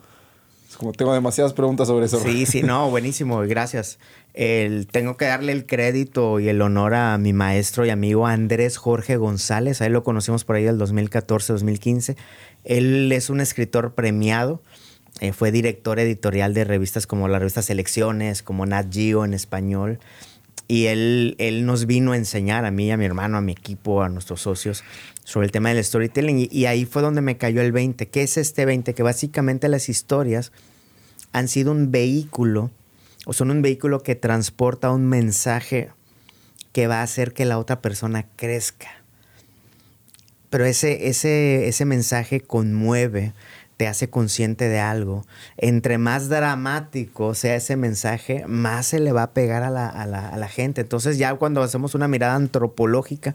Es 0.68 0.76
como 0.76 0.92
tengo 0.92 1.14
demasiadas 1.14 1.52
preguntas 1.52 1.86
sobre 1.86 2.06
eso. 2.06 2.18
Sí, 2.18 2.46
sí, 2.46 2.62
no, 2.62 2.90
buenísimo, 2.90 3.38
gracias. 3.40 4.00
El, 4.34 4.88
tengo 4.88 5.16
que 5.16 5.26
darle 5.26 5.52
el 5.52 5.66
crédito 5.66 6.40
y 6.40 6.48
el 6.48 6.60
honor 6.62 6.94
a 6.94 7.16
mi 7.16 7.32
maestro 7.32 7.86
y 7.86 7.90
amigo 7.90 8.26
Andrés 8.26 8.76
Jorge 8.76 9.16
González, 9.16 9.80
a 9.80 9.86
él 9.86 9.92
lo 9.92 10.02
conocimos 10.02 10.44
por 10.44 10.56
ahí 10.56 10.64
del 10.64 10.80
2014-2015. 10.80 12.16
Él 12.64 13.12
es 13.12 13.30
un 13.30 13.40
escritor 13.40 13.94
premiado 13.94 14.62
Eh, 15.20 15.32
fue 15.32 15.50
director 15.50 15.98
editorial 15.98 16.54
de 16.54 16.64
revistas 16.64 17.06
como 17.06 17.28
la 17.28 17.38
revista 17.38 17.60
Selecciones, 17.60 18.42
como 18.42 18.64
Nat 18.64 18.86
Geo 18.90 19.24
en 19.24 19.34
español. 19.34 19.98
Y 20.70 20.86
él, 20.86 21.34
él 21.38 21.66
nos 21.66 21.86
vino 21.86 22.12
a 22.12 22.16
enseñar 22.16 22.64
a 22.64 22.70
mí, 22.70 22.92
a 22.92 22.96
mi 22.96 23.04
hermano, 23.04 23.36
a 23.36 23.40
mi 23.40 23.50
equipo, 23.50 24.04
a 24.04 24.08
nuestros 24.08 24.42
socios 24.42 24.84
sobre 25.24 25.46
el 25.46 25.50
tema 25.50 25.70
del 25.70 25.84
storytelling. 25.84 26.46
Y, 26.48 26.66
ahí 26.66 26.84
fue 26.84 27.02
donde 27.02 27.22
me 27.22 27.36
cayó 27.36 27.60
el 27.60 27.72
20. 27.72 28.06
¿Qué 28.06 28.22
es 28.22 28.36
este 28.36 28.66
20? 28.66 28.94
Que 28.94 29.02
básicamente 29.02 29.68
las 29.68 29.88
historias 29.88 30.52
han 31.32 31.48
sido 31.48 31.72
un 31.72 31.90
vehículo, 31.90 32.70
o 33.26 33.32
son 33.32 33.50
un 33.50 33.62
vehículo 33.62 34.04
que 34.04 34.14
transporta 34.14 34.92
un 34.92 35.08
mensaje 35.08 35.90
que 36.70 36.86
va 36.86 37.00
a 37.00 37.02
hacer 37.02 37.32
que 37.32 37.46
la 37.46 37.58
otra 37.58 37.82
persona 37.82 38.28
crezca. 38.36 39.02
Pero 40.50 40.66
ese, 40.66 41.08
ese, 41.08 41.66
ese 41.66 41.84
mensaje 41.84 42.42
conmueve, 42.42 43.32
te 43.80 43.88
hace 43.88 44.10
consciente 44.10 44.68
de 44.68 44.78
algo. 44.78 45.24
Entre 45.56 45.96
más 45.96 46.28
dramático 46.28 47.32
sea 47.32 47.56
ese 47.56 47.76
mensaje, 47.76 48.44
más 48.46 48.88
se 48.88 49.00
le 49.00 49.10
va 49.10 49.22
a 49.22 49.30
pegar 49.32 49.62
a 49.62 49.70
la, 49.70 50.48
gente. 50.48 50.82
Entonces 50.82 51.16
ya 51.16 51.34
cuando 51.36 51.62
hacemos 51.62 51.94
una 51.94 52.06
mirada 52.06 52.34
antropológica, 52.34 53.34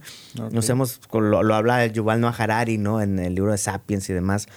nos 0.52 0.70
hemos, 0.70 1.02
lo, 1.12 1.42
lo, 1.42 1.56
habla 1.56 1.84
Yuval 1.88 2.22
Noah 2.22 2.36
Harari, 2.38 2.78
¿no? 2.78 3.02
En 3.02 3.18
el 3.18 3.34
libro 3.34 3.54
de 3.54 3.58
Sapiens 3.58 4.08
y 4.12 4.14
demás 4.14 4.48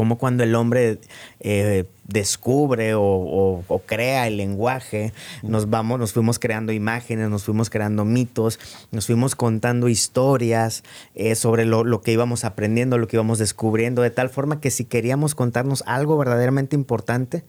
como 0.00 0.16
cuando 0.16 0.44
el 0.44 0.54
hombre 0.54 0.98
eh, 1.40 1.84
descubre 2.06 2.94
o, 2.94 3.62
crea 3.84 4.28
el 4.28 4.38
lenguaje, 4.38 5.12
nos 5.42 5.68
vamos, 5.68 5.98
nos 5.98 6.14
fuimos 6.14 6.38
creando 6.38 6.72
imágenes, 6.72 7.28
nos 7.28 7.44
fuimos 7.44 7.68
creando 7.68 8.06
mitos, 8.06 8.58
nos 8.92 9.04
fuimos 9.04 9.34
contando 9.34 9.90
historias 9.90 10.84
eh, 11.14 11.34
sobre 11.34 11.66
lo, 11.66 11.84
lo, 11.84 12.00
que 12.00 12.12
íbamos 12.12 12.46
aprendiendo, 12.46 12.96
lo 12.96 13.08
que 13.08 13.16
íbamos 13.16 13.38
descubriendo, 13.38 14.00
de 14.00 14.08
tal 14.08 14.30
forma 14.30 14.58
que 14.58 14.70
si 14.70 14.86
queríamos 14.86 15.34
contarnos 15.34 15.84
algo 15.86 16.16
verdaderamente 16.16 16.74
importante, 16.76 17.44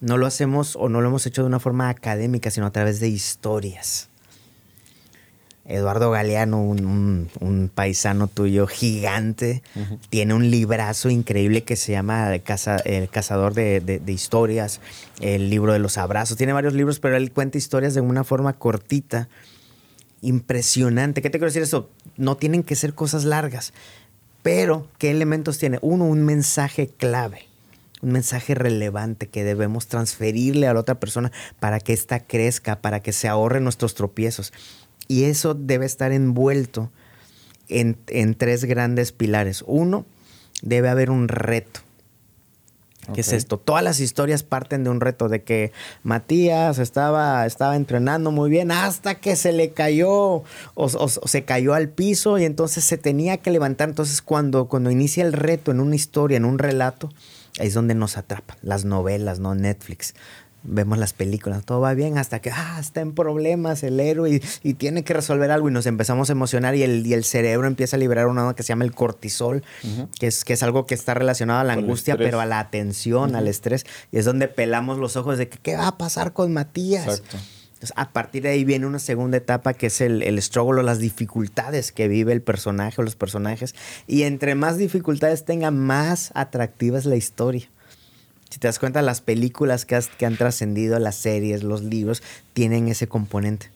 no 0.00 0.16
lo 0.16 0.26
hacemos 0.26 0.74
o 0.74 0.88
no 0.88 1.00
lo 1.00 1.10
hemos 1.10 1.26
hecho 1.26 1.42
de 1.42 1.46
una 1.46 1.60
forma 1.60 1.90
académica, 1.90 2.50
sino 2.50 2.66
a 2.66 2.72
través 2.72 2.98
de 2.98 3.06
historias. 3.06 4.10
Eduardo 5.64 6.10
Galeano, 6.10 6.60
un, 6.60 7.70
paisano 7.74 8.26
tuyo 8.26 8.66
gigante, 8.66 9.62
tiene 10.10 10.34
un 10.34 10.50
librazo 10.50 11.08
increíble 11.08 11.62
que 11.62 11.76
se 11.76 11.92
llama 11.92 12.34
El, 12.34 12.42
Cazador 13.08 13.54
de, 13.54 14.02
Historias, 14.06 14.80
el 15.20 15.50
libro 15.50 15.72
de 15.72 15.78
los 15.78 15.98
abrazos. 15.98 16.36
Tiene 16.36 16.52
varios 16.52 16.74
libros, 16.74 16.98
pero 16.98 17.16
él 17.16 17.30
cuenta 17.30 17.58
historias 17.58 17.94
de 17.94 18.00
una 18.00 18.24
forma 18.24 18.54
cortita, 18.54 19.28
impresionante. 20.20 21.22
¿Qué 21.22 21.30
te 21.30 21.38
quiero 21.38 21.50
decir 21.50 21.62
eso? 21.62 21.88
No 22.16 22.36
tienen 22.36 22.64
que 22.64 22.74
ser 22.74 22.94
cosas 22.94 23.24
largas, 23.24 23.72
pero 24.42 24.88
¿qué 24.98 25.10
elementos 25.10 25.58
tiene? 25.58 25.78
Uno, 25.80 26.06
un 26.06 26.24
mensaje 26.24 26.88
clave 26.88 27.46
un 28.02 28.10
mensaje 28.10 28.54
relevante 28.54 29.28
que 29.28 29.44
debemos 29.44 29.86
transferirle 29.86 30.66
a 30.66 30.74
la 30.74 30.80
otra 30.80 30.96
persona 30.96 31.30
para 31.60 31.78
que 31.78 31.92
ésta 31.92 32.18
crezca, 32.20 32.80
para 32.80 33.00
que 33.00 33.12
se 33.12 33.28
ahorre 33.28 33.60
nuestros 33.60 33.94
tropiezos. 33.94 34.52
Y 35.12 35.24
eso 35.24 35.52
debe 35.52 35.84
estar 35.84 36.10
envuelto 36.10 36.90
en, 37.68 38.34
tres 38.34 38.64
grandes 38.64 39.12
pilares. 39.12 39.62
Uno, 39.66 40.06
debe 40.62 40.88
haber 40.88 41.10
un 41.10 41.28
reto. 41.28 41.80
¿Qué 43.12 43.20
es 43.20 43.34
esto? 43.34 43.58
Todas 43.58 43.84
las 43.84 44.00
historias 44.00 44.42
parten 44.42 44.84
de 44.84 44.90
un 44.90 45.02
reto, 45.02 45.28
de 45.28 45.42
que 45.42 45.70
Matías 46.02 46.78
estaba, 46.78 47.44
estaba 47.44 47.76
entrenando 47.76 48.30
muy 48.30 48.48
bien 48.48 48.70
hasta 48.70 49.16
que 49.16 49.36
se 49.36 49.52
le 49.52 49.72
cayó 49.72 50.44
o, 50.72 51.08
se 51.08 51.44
cayó 51.44 51.74
al 51.74 51.90
piso 51.90 52.38
y 52.38 52.46
entonces 52.46 52.82
se 52.82 52.96
tenía 52.96 53.36
que 53.36 53.50
levantar. 53.50 53.90
Entonces 53.90 54.22
cuando, 54.22 54.66
cuando 54.66 54.90
inicia 54.90 55.22
el 55.24 55.34
reto 55.34 55.72
en 55.72 55.80
una 55.80 55.94
historia, 55.94 56.38
en 56.38 56.46
un 56.46 56.58
relato, 56.58 57.10
ahí 57.58 57.66
es 57.66 57.74
donde 57.74 57.94
nos 57.94 58.16
atrapan 58.16 58.56
las 58.62 58.86
novelas, 58.86 59.40
¿no? 59.40 59.54
Netflix 59.54 60.14
vemos 60.64 60.98
las 60.98 61.12
películas, 61.12 61.64
todo 61.64 61.80
va 61.80 61.94
bien 61.94 62.18
hasta 62.18 62.40
que 62.40 62.50
ah, 62.50 62.78
está 62.80 63.00
en 63.00 63.12
problemas 63.12 63.82
el 63.82 63.98
héroe 64.00 64.40
y, 64.62 64.74
tiene 64.74 65.04
que 65.04 65.14
resolver 65.14 65.50
algo 65.50 65.68
y 65.68 65.72
nos 65.72 65.86
empezamos 65.86 66.30
a 66.30 66.32
emocionar 66.32 66.74
y 66.74 66.82
el, 66.82 67.06
y 67.06 67.14
el 67.14 67.24
cerebro 67.24 67.66
empieza 67.66 67.96
a 67.96 67.98
liberar 67.98 68.26
una 68.26 68.54
que 68.54 68.62
se 68.62 68.68
llama 68.68 68.84
el 68.84 68.92
cortisol, 68.92 69.62
que, 70.18 70.26
es, 70.26 70.44
que 70.44 70.54
es 70.54 70.62
algo 70.62 70.86
que 70.86 70.94
está 70.94 71.14
relacionado 71.14 71.60
a 71.60 71.64
la 71.64 71.74
angustia, 71.74 72.16
pero 72.16 72.40
a 72.40 72.46
la 72.46 72.58
atención, 72.58 73.36
al 73.36 73.48
estrés. 73.48 73.84
Y 74.10 74.18
es 74.18 74.24
donde 74.24 74.48
pelamos 74.48 74.98
los 74.98 75.16
ojos 75.16 75.38
de 75.38 75.48
que 75.48 75.58
qué 75.58 75.76
va 75.76 75.88
a 75.88 75.98
pasar 75.98 76.32
con 76.32 76.52
Matías. 76.52 77.06
Exacto. 77.06 77.38
Entonces, 77.74 77.92
a 77.96 78.12
partir 78.12 78.44
de 78.44 78.50
ahí 78.50 78.64
viene 78.64 78.86
una 78.86 79.00
segunda 79.00 79.36
etapa 79.36 79.74
que 79.74 79.86
es 79.86 80.00
el, 80.00 80.22
el 80.22 80.40
struggle 80.40 80.80
o 80.80 80.82
las 80.84 81.00
dificultades 81.00 81.90
que 81.90 82.06
vive 82.06 82.32
el 82.32 82.40
personaje 82.40 83.00
o 83.00 83.04
los 83.04 83.16
personajes. 83.16 83.74
Y 84.06 84.22
entre 84.22 84.54
más 84.54 84.78
dificultades 84.78 85.44
tenga, 85.44 85.72
más 85.72 86.30
atractiva 86.34 86.98
es 86.98 87.06
la 87.06 87.16
historia 87.16 87.68
si 88.52 88.58
te 88.58 88.68
das 88.68 88.78
cuenta, 88.78 89.00
las 89.00 89.22
películas 89.22 89.86
que, 89.86 89.96
han 89.96 90.36
trascendido, 90.36 90.98
las 90.98 91.16
series, 91.16 91.62
los 91.62 91.82
libros, 91.82 92.22
tienen 92.52 92.86
ese 92.88 93.08
componente. 93.08 93.70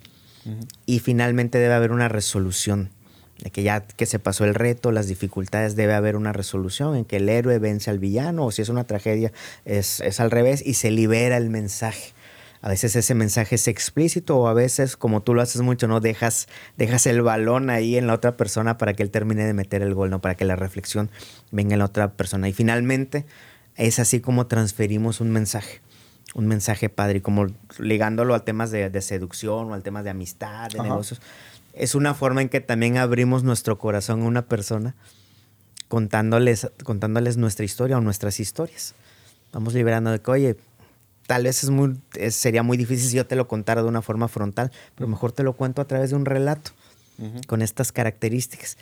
Y 0.85 0.99
finalmente 0.99 1.56
debe 1.56 1.73
haber 1.73 1.92
una 1.92 2.09
resolución. 2.09 2.90
De 3.38 3.50
que 3.50 3.62
ya 3.62 3.80
que 3.80 4.04
se 4.04 4.18
pasó 4.18 4.45
el 4.45 4.54
reto, 4.54 4.92
las 4.92 5.09
dificultades, 5.09 5.76
debe 5.76 5.95
haber 5.95 6.14
una 6.14 6.35
resolución 6.35 6.95
en 6.95 7.06
que 7.06 7.16
el 7.16 7.28
héroe 7.30 7.59
vence 7.59 7.90
al 7.90 7.99
villano, 7.99 8.45
o 8.45 8.52
si 8.52 8.61
es 8.61 8.68
una 8.68 8.85
tragedia, 8.85 9.33
es, 9.64 10.21
al 10.21 10.30
revés, 10.30 10.62
y 10.64 10.75
se 10.75 10.90
libera 10.90 11.38
el 11.38 11.49
mensaje. 11.49 12.12
A 12.61 12.68
veces 12.68 12.97
ese 12.97 13.14
mensaje 13.14 13.54
es 13.54 13.68
explícito 13.68 14.37
o 14.37 14.47
a 14.47 14.52
veces, 14.52 14.99
como 14.99 15.23
tú 15.23 15.33
lo 15.33 15.40
haces 15.40 15.62
mucho, 15.62 15.88
¿no? 15.88 16.00
Dejas, 16.00 16.49
dejas 16.76 17.06
el 17.06 17.23
balón 17.23 17.71
ahí 17.71 17.97
en 17.97 18.06
la 18.06 18.12
otra 18.12 18.37
persona 18.37 18.76
para 18.76 18.92
que 18.92 19.02
él 19.02 19.11
termine 19.11 19.47
de 19.47 19.54
meter 19.54 19.80
el 19.80 19.95
gol, 19.95 20.11
¿no? 20.11 20.21
Para 20.21 20.35
que 20.35 20.45
la 20.45 20.56
reflexión 20.56 21.09
venga 21.50 21.75
en 21.75 21.78
la 21.78 21.87
otra 21.87 22.12
persona. 22.12 22.49
Y 22.49 22.52
finalmente, 22.52 23.25
es 23.76 23.99
así 23.99 24.21
como 24.21 24.47
transferimos 24.47 25.21
un 25.21 25.30
mensaje. 25.30 25.80
Un 26.35 26.47
mensaje 26.47 26.88
padre, 26.88 27.23
como 27.23 27.47
ligándolo 27.78 28.35
al 28.35 28.42
temas 28.42 28.71
de, 28.71 29.00
seducción 29.00 29.71
o 29.71 29.75
al 29.75 29.83
temas 29.83 30.04
de 30.04 30.11
amistad, 30.11 30.71
de 30.71 30.83
negocios. 30.83 31.21
Es 31.73 31.95
una 31.95 32.14
forma 32.14 32.42
en 32.42 32.49
que 32.49 32.61
también 32.61 32.99
abrimos 32.99 33.42
nuestro 33.42 33.78
corazón 33.78 34.23
a 34.23 34.26
una 34.26 34.42
persona 34.42 34.95
contándoles, 35.88 36.68
contándoles 36.83 37.37
nuestra 37.37 37.64
historia 37.64 37.97
o 37.97 38.00
nuestras 38.00 38.40
historias. 38.40 38.95
Vamos 39.52 39.73
liberando 39.73 40.11
de 40.11 40.21
que, 40.21 40.30
oye, 40.30 40.56
tal 41.26 41.45
vez 41.45 41.64
es 41.64 41.71
muy, 41.71 41.97
sería 42.30 42.62
muy 42.62 42.76
difícil 42.76 43.09
si 43.09 43.16
yo 43.16 43.26
te 43.26 43.37
lo 43.37 43.49
contara 43.49 43.83
de 43.83 43.88
una 43.88 44.02
forma 44.02 44.28
frontal, 44.28 44.73
pero 44.95 45.09
mejor 45.09 45.33
te 45.33 45.42
lo 45.42 45.54
cuento 45.54 45.80
a 45.80 45.87
través 45.87 46.11
de 46.11 46.16
un 46.16 46.25
relato 46.25 46.73
con 47.47 47.62
estas 47.62 47.92
características. 47.92 48.76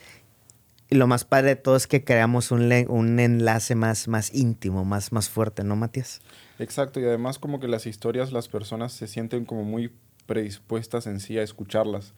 Y 0.90 0.96
lo 0.96 1.06
más 1.06 1.24
padre 1.24 1.50
de 1.50 1.56
todo 1.56 1.76
es 1.76 1.86
que 1.86 2.04
creamos 2.04 2.50
un, 2.50 2.70
un 2.88 3.18
enlace 3.18 3.74
más, 3.74 4.06
más 4.06 4.34
íntimo, 4.34 4.84
más, 4.84 5.12
más 5.12 5.28
fuerte, 5.28 5.64
¿no, 5.64 5.76
Matías? 5.76 6.20
Exacto, 6.58 7.00
y 7.00 7.04
además 7.04 7.38
como 7.38 7.58
que 7.58 7.68
las 7.68 7.86
historias, 7.86 8.32
las 8.32 8.48
personas 8.48 8.92
se 8.92 9.06
sienten 9.06 9.44
como 9.44 9.64
muy 9.64 9.90
predispuestas 10.26 11.06
en 11.06 11.20
sí 11.20 11.38
a 11.38 11.42
escucharlas, 11.42 12.12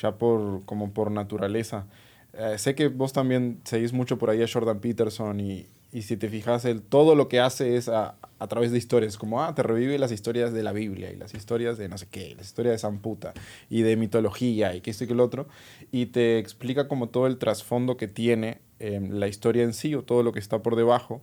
ya 0.00 0.16
por, 0.16 0.64
como 0.64 0.92
por 0.92 1.10
naturaleza. 1.10 1.86
Eh, 2.32 2.56
sé 2.58 2.74
que 2.74 2.88
vos 2.88 3.12
también 3.12 3.60
seguís 3.64 3.92
mucho 3.92 4.18
por 4.18 4.30
ahí 4.30 4.42
a 4.42 4.48
Jordan 4.50 4.80
Peterson 4.80 5.40
y, 5.40 5.66
y 5.92 6.02
si 6.02 6.16
te 6.16 6.30
fijas, 6.30 6.64
él 6.64 6.80
todo 6.80 7.14
lo 7.14 7.28
que 7.28 7.38
hace 7.38 7.76
es 7.76 7.90
a, 7.90 8.16
a, 8.38 8.48
través 8.48 8.72
de 8.72 8.78
historias, 8.78 9.18
como, 9.18 9.42
ah, 9.42 9.54
te 9.54 9.62
revive 9.62 9.98
las 9.98 10.10
historias 10.10 10.54
de 10.54 10.62
la 10.62 10.72
Biblia 10.72 11.12
y 11.12 11.16
las 11.16 11.34
historias 11.34 11.76
de 11.76 11.88
no 11.90 11.98
sé 11.98 12.06
qué, 12.10 12.34
las 12.34 12.46
historias 12.46 12.72
de 12.72 12.78
San 12.78 12.98
Puta 12.98 13.34
y 13.68 13.82
de 13.82 13.96
mitología 13.96 14.74
y 14.74 14.80
que 14.80 14.90
esto 14.90 15.04
y 15.04 15.06
que 15.06 15.14
lo 15.14 15.22
otro, 15.22 15.48
y 15.90 16.06
te 16.06 16.38
explica 16.38 16.88
como 16.88 17.10
todo 17.10 17.26
el 17.26 17.36
trasfondo 17.36 17.98
que 17.98 18.08
tiene 18.08 18.62
em, 18.78 19.10
la 19.10 19.28
historia 19.28 19.64
en 19.64 19.74
sí 19.74 19.94
o 19.94 20.02
todo 20.02 20.22
lo 20.22 20.32
que 20.32 20.38
está 20.38 20.62
por 20.62 20.76
debajo. 20.76 21.20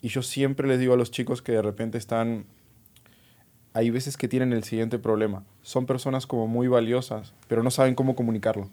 Y 0.00 0.08
yo 0.08 0.22
siempre 0.22 0.68
les 0.68 0.78
digo 0.78 0.94
a 0.94 0.96
los 0.96 1.10
chicos 1.10 1.42
que 1.42 1.52
de 1.52 1.62
repente 1.62 1.98
están, 1.98 2.46
hay 3.72 3.90
veces 3.90 4.16
que 4.16 4.28
tienen 4.28 4.52
el 4.52 4.62
siguiente 4.62 5.00
problema, 5.00 5.44
son 5.62 5.84
personas 5.84 6.28
como 6.28 6.46
muy 6.46 6.68
valiosas, 6.68 7.34
pero 7.48 7.64
no 7.64 7.72
saben 7.72 7.96
cómo 7.96 8.14
comunicarlo. 8.14 8.70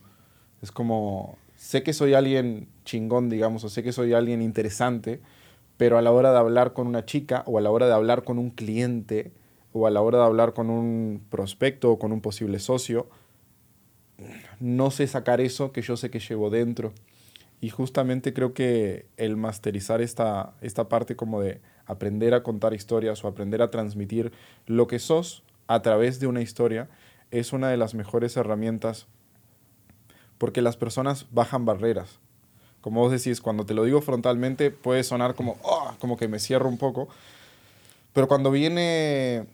Es 0.62 0.72
como, 0.72 1.38
sé 1.56 1.82
que 1.82 1.94
soy 1.94 2.14
alguien 2.14 2.68
chingón, 2.86 3.30
digamos, 3.30 3.64
o 3.64 3.70
sé 3.70 3.82
que 3.82 3.92
soy 3.92 4.14
alguien 4.14 4.42
interesante, 4.42 5.22
pero 5.80 5.98
a 5.98 6.02
la 6.02 6.12
hora 6.12 6.34
de 6.34 6.38
hablar 6.38 6.74
con 6.74 6.88
una 6.88 7.06
chica 7.06 7.44
o 7.46 7.58
a 7.58 7.62
la 7.62 7.72
hora 7.72 7.88
de 7.88 7.94
hablar 7.94 8.26
con 8.26 8.38
un 8.38 8.50
cliente 8.50 9.32
o 9.72 9.88
a 9.88 9.90
la 9.90 10.02
hora 10.02 10.18
de 10.18 10.26
hablar 10.26 10.54
con 10.54 10.70
un 10.70 11.26
prospecto 11.30 11.90
o 11.90 11.98
con 11.98 12.12
un 12.12 12.20
posible 12.20 12.60
socio, 12.60 13.08
no 14.60 14.92
sé 14.92 15.08
sacar 15.08 15.40
eso 15.40 15.72
que 15.72 15.82
yo 15.82 15.96
sé 15.96 16.10
que 16.10 16.20
llevo 16.20 16.50
dentro. 16.50 16.92
Y 17.62 17.70
justamente 17.70 18.34
creo 18.34 18.54
que 18.54 19.06
el 19.16 19.38
masterizar 19.38 20.02
esta, 20.02 20.54
esta 20.60 20.90
parte 20.90 21.16
como 21.16 21.40
de 21.40 21.62
aprender 21.86 22.34
a 22.34 22.44
contar 22.44 22.74
historias 22.74 23.24
o 23.24 23.30
aprender 23.30 23.62
a 23.62 23.72
transmitir 23.72 24.34
lo 24.66 24.86
que 24.86 25.00
sos 25.00 25.44
a 25.68 25.82
través 25.82 26.20
de 26.20 26.28
una 26.28 26.42
historia 26.42 26.90
es 27.32 27.54
una 27.54 27.70
de 27.70 27.78
las 27.78 27.96
mejores 27.96 28.36
herramientas 28.36 29.08
porque 30.38 30.62
las 30.62 30.76
personas 30.76 31.28
bajan 31.32 31.64
barreras 31.64 32.20
como 32.82 33.02
vos 33.02 33.12
decís, 33.12 33.42
cuando 33.42 33.66
te 33.66 33.74
lo 33.74 33.84
digo 33.84 34.02
frontalmente 34.02 34.72
puede 34.72 35.04
sonar 35.04 35.36
como, 35.36 35.58
oh, 35.64 35.94
como 36.00 36.18
que 36.18 36.28
me 36.28 36.40
cierro 36.40 36.70
un 36.70 36.78
poco, 36.78 37.10
pero 38.14 38.28
cuando 38.28 38.52
viene 38.52 39.48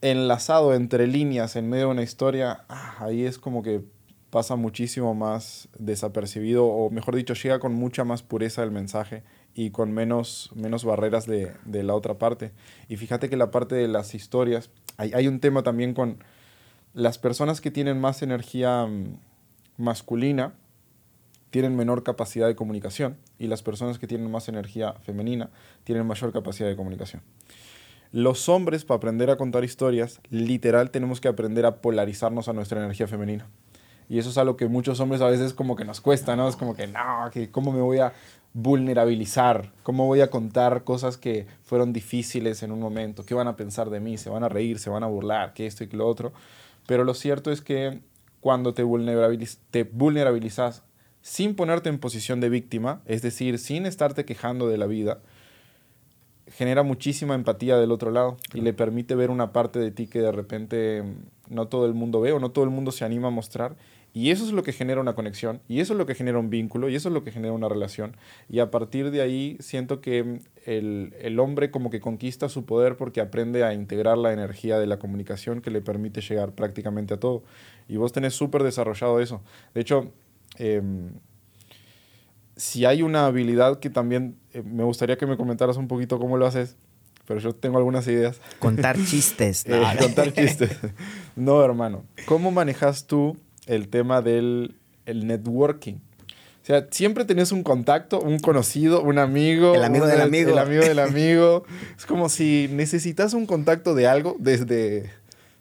enlazado 0.00 0.74
entre 0.74 1.06
líneas 1.06 1.56
en 1.56 1.68
medio 1.68 1.86
de 1.86 1.92
una 1.92 2.02
historia, 2.02 2.64
ah, 2.68 2.96
ahí 3.00 3.24
es 3.24 3.38
como 3.38 3.62
que 3.62 3.82
pasa 4.30 4.56
muchísimo 4.56 5.14
más 5.14 5.68
desapercibido, 5.78 6.66
o 6.66 6.90
mejor 6.90 7.14
dicho, 7.14 7.34
llega 7.34 7.60
con 7.60 7.72
mucha 7.72 8.02
más 8.02 8.22
pureza 8.22 8.64
el 8.64 8.72
mensaje 8.72 9.22
y 9.54 9.70
con 9.70 9.92
menos, 9.92 10.50
menos 10.56 10.84
barreras 10.84 11.24
de, 11.26 11.52
de, 11.64 11.84
la 11.84 11.94
otra 11.94 12.18
parte. 12.18 12.50
Y 12.88 12.96
fíjate 12.96 13.30
que 13.30 13.36
la 13.36 13.52
parte 13.52 13.76
de 13.76 13.86
las 13.86 14.14
historias, 14.14 14.70
hay, 14.96 15.12
hay 15.14 15.28
un 15.28 15.38
tema 15.38 15.62
también 15.62 15.94
con 15.94 16.18
las 16.94 17.18
personas 17.18 17.60
que 17.60 17.70
tienen 17.70 18.00
más 18.00 18.22
energía 18.22 18.86
mm, 18.86 19.18
masculina, 19.76 20.54
tienen 21.54 21.76
menor 21.76 22.02
capacidad 22.02 22.48
de 22.48 22.56
comunicación 22.56 23.16
y 23.38 23.46
las 23.46 23.62
personas 23.62 24.00
que 24.00 24.08
tienen 24.08 24.28
más 24.28 24.48
energía 24.48 24.94
femenina 25.04 25.50
tienen 25.84 26.04
mayor 26.04 26.32
capacidad 26.32 26.68
de 26.68 26.74
comunicación. 26.74 27.22
Los 28.10 28.48
hombres, 28.48 28.84
para 28.84 28.96
aprender 28.96 29.30
a 29.30 29.36
contar 29.36 29.62
historias, 29.62 30.20
literal 30.30 30.90
tenemos 30.90 31.20
que 31.20 31.28
aprender 31.28 31.64
a 31.64 31.76
polarizarnos 31.76 32.48
a 32.48 32.54
nuestra 32.54 32.80
energía 32.80 33.06
femenina. 33.06 33.46
Y 34.08 34.18
eso 34.18 34.30
es 34.30 34.38
algo 34.38 34.56
que 34.56 34.66
muchos 34.66 34.98
hombres 34.98 35.20
a 35.20 35.28
veces 35.28 35.54
como 35.54 35.76
que 35.76 35.84
nos 35.84 36.00
cuesta, 36.00 36.34
¿no? 36.34 36.48
Es 36.48 36.56
como 36.56 36.74
que, 36.74 36.88
no, 36.88 37.30
que 37.32 37.48
¿cómo 37.52 37.70
me 37.70 37.82
voy 37.82 37.98
a 37.98 38.12
vulnerabilizar? 38.52 39.70
¿Cómo 39.84 40.06
voy 40.06 40.22
a 40.22 40.30
contar 40.30 40.82
cosas 40.82 41.16
que 41.16 41.46
fueron 41.62 41.92
difíciles 41.92 42.64
en 42.64 42.72
un 42.72 42.80
momento? 42.80 43.24
¿Qué 43.24 43.34
van 43.34 43.46
a 43.46 43.54
pensar 43.54 43.90
de 43.90 44.00
mí? 44.00 44.18
¿Se 44.18 44.28
van 44.28 44.42
a 44.42 44.48
reír? 44.48 44.80
¿Se 44.80 44.90
van 44.90 45.04
a 45.04 45.06
burlar? 45.06 45.54
¿Qué 45.54 45.68
esto 45.68 45.84
y 45.84 45.86
qué 45.86 45.96
lo 45.96 46.08
otro? 46.08 46.32
Pero 46.88 47.04
lo 47.04 47.14
cierto 47.14 47.52
es 47.52 47.60
que 47.60 48.00
cuando 48.40 48.74
te, 48.74 48.82
te 49.70 49.84
vulnerabilizas 49.84 50.82
sin 51.24 51.54
ponerte 51.54 51.88
en 51.88 51.98
posición 51.98 52.40
de 52.40 52.50
víctima, 52.50 53.00
es 53.06 53.22
decir, 53.22 53.58
sin 53.58 53.86
estarte 53.86 54.26
quejando 54.26 54.68
de 54.68 54.76
la 54.76 54.86
vida, 54.86 55.20
genera 56.48 56.82
muchísima 56.82 57.34
empatía 57.34 57.78
del 57.78 57.92
otro 57.92 58.10
lado 58.10 58.36
y 58.52 58.60
le 58.60 58.74
permite 58.74 59.14
ver 59.14 59.30
una 59.30 59.50
parte 59.50 59.78
de 59.78 59.90
ti 59.90 60.06
que 60.06 60.20
de 60.20 60.30
repente 60.30 61.02
mm, 61.02 61.54
no 61.54 61.66
todo 61.68 61.86
el 61.86 61.94
mundo 61.94 62.20
ve 62.20 62.32
o 62.32 62.40
no 62.40 62.50
todo 62.50 62.66
el 62.66 62.70
mundo 62.70 62.92
se 62.92 63.06
anima 63.06 63.28
a 63.28 63.30
mostrar. 63.30 63.74
Y 64.12 64.30
eso 64.32 64.44
es 64.44 64.52
lo 64.52 64.62
que 64.62 64.72
genera 64.72 65.00
una 65.00 65.14
conexión, 65.14 65.60
y 65.66 65.80
eso 65.80 65.94
es 65.94 65.98
lo 65.98 66.06
que 66.06 66.14
genera 66.14 66.38
un 66.38 66.48
vínculo, 66.48 66.88
y 66.88 66.94
eso 66.94 67.08
es 67.08 67.12
lo 67.12 67.24
que 67.24 67.32
genera 67.32 67.52
una 67.52 67.68
relación. 67.68 68.16
Y 68.48 68.60
a 68.60 68.70
partir 68.70 69.10
de 69.10 69.22
ahí 69.22 69.56
siento 69.60 70.02
que 70.02 70.22
mm, 70.22 70.38
el, 70.66 71.14
el 71.20 71.40
hombre 71.40 71.70
como 71.70 71.88
que 71.88 72.00
conquista 72.00 72.50
su 72.50 72.66
poder 72.66 72.98
porque 72.98 73.22
aprende 73.22 73.64
a 73.64 73.72
integrar 73.72 74.18
la 74.18 74.34
energía 74.34 74.78
de 74.78 74.86
la 74.86 74.98
comunicación 74.98 75.62
que 75.62 75.70
le 75.70 75.80
permite 75.80 76.20
llegar 76.20 76.52
prácticamente 76.52 77.14
a 77.14 77.16
todo. 77.18 77.44
Y 77.88 77.96
vos 77.96 78.12
tenés 78.12 78.34
súper 78.34 78.62
desarrollado 78.62 79.20
eso. 79.20 79.40
De 79.72 79.80
hecho, 79.80 80.12
em, 80.56 81.10
si 82.56 82.84
hay 82.84 83.02
una 83.02 83.26
habilidad 83.26 83.78
que 83.80 83.90
también 83.90 84.36
eh, 84.52 84.62
me 84.62 84.84
gustaría 84.84 85.16
que 85.16 85.26
me 85.26 85.36
comentaras 85.36 85.76
un 85.76 85.88
poquito 85.88 86.18
cómo 86.18 86.36
lo 86.36 86.46
haces, 86.46 86.76
pero 87.26 87.40
yo 87.40 87.54
tengo 87.54 87.78
algunas 87.78 88.06
ideas. 88.06 88.40
Contar 88.58 88.96
chistes. 89.04 89.64
Eh, 89.66 89.82
contar 89.98 90.32
chistes. 90.32 90.76
No, 91.36 91.64
hermano. 91.64 92.04
¿Cómo 92.26 92.50
manejas 92.50 93.06
tú 93.06 93.36
el 93.66 93.88
tema 93.88 94.22
del 94.22 94.76
el 95.06 95.26
networking? 95.26 95.94
O 96.64 96.66
sea, 96.66 96.86
siempre 96.90 97.26
tenés 97.26 97.52
un 97.52 97.62
contacto, 97.62 98.20
un 98.20 98.38
conocido, 98.38 99.02
un 99.02 99.18
amigo. 99.18 99.74
El 99.74 99.84
amigo 99.84 100.06
del 100.06 100.22
amigo. 100.22 100.50
El 100.50 100.58
amigo 100.58 100.82
del 100.82 100.98
amigo. 101.00 101.64
es 101.96 102.06
como 102.06 102.30
si 102.30 102.68
necesitas 102.72 103.34
un 103.34 103.44
contacto 103.44 103.94
de 103.94 104.06
algo 104.06 104.36
desde 104.38 105.10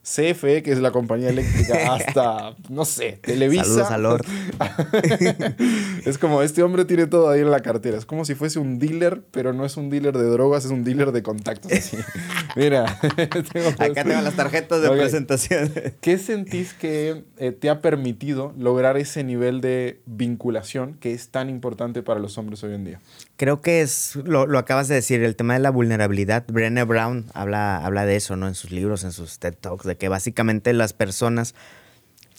CFE, 0.03 0.63
que 0.63 0.71
es 0.73 0.79
la 0.79 0.91
compañía 0.91 1.29
eléctrica, 1.29 1.93
hasta, 1.93 2.55
no 2.69 2.83
sé, 2.85 3.19
Televisa. 3.21 3.87
Saludos 3.87 4.21
es 6.05 6.17
como, 6.17 6.41
este 6.41 6.63
hombre 6.63 6.85
tiene 6.85 7.07
todo 7.07 7.29
ahí 7.29 7.41
en 7.41 7.51
la 7.51 7.61
cartera. 7.61 7.97
Es 7.97 8.05
como 8.05 8.25
si 8.25 8.35
fuese 8.35 8.59
un 8.59 8.79
dealer, 8.79 9.23
pero 9.31 9.53
no 9.53 9.65
es 9.65 9.77
un 9.77 9.89
dealer 9.89 10.17
de 10.17 10.25
drogas, 10.25 10.65
es 10.65 10.71
un 10.71 10.83
dealer 10.83 11.11
de 11.11 11.23
contactos. 11.23 11.71
Mira. 12.55 12.83
Acá 13.79 14.03
tengo 14.03 14.21
las 14.21 14.35
tarjetas 14.35 14.81
de 14.81 14.89
presentación. 14.89 15.71
¿Qué 16.01 16.17
sentís 16.17 16.73
que 16.73 17.23
eh, 17.37 17.51
te 17.51 17.69
ha 17.69 17.81
permitido 17.81 18.53
lograr 18.57 18.97
ese 18.97 19.23
nivel 19.23 19.61
de 19.61 20.01
vinculación 20.05 20.95
que 20.95 21.13
es 21.13 21.29
tan 21.29 21.49
importante 21.49 22.03
para 22.03 22.19
los 22.19 22.37
hombres 22.37 22.63
hoy 22.63 22.73
en 22.73 22.85
día? 22.85 23.01
Creo 23.37 23.61
que 23.61 23.81
es, 23.81 24.15
lo, 24.15 24.45
lo 24.45 24.59
acabas 24.59 24.87
de 24.87 24.95
decir, 24.95 25.23
el 25.23 25.35
tema 25.35 25.53
de 25.53 25.59
la 25.59 25.69
vulnerabilidad. 25.69 26.45
Brené 26.47 26.83
Brown 26.83 27.25
habla, 27.33 27.83
habla 27.83 28.05
de 28.05 28.15
eso, 28.15 28.35
¿no? 28.35 28.47
En 28.47 28.55
sus 28.55 28.71
libros, 28.71 29.03
en 29.03 29.11
sus 29.11 29.39
TED 29.39 29.55
Talks, 29.59 29.85
de 29.85 29.97
que 29.97 30.09
básicamente 30.09 30.73
las 30.73 30.93
personas 30.93 31.55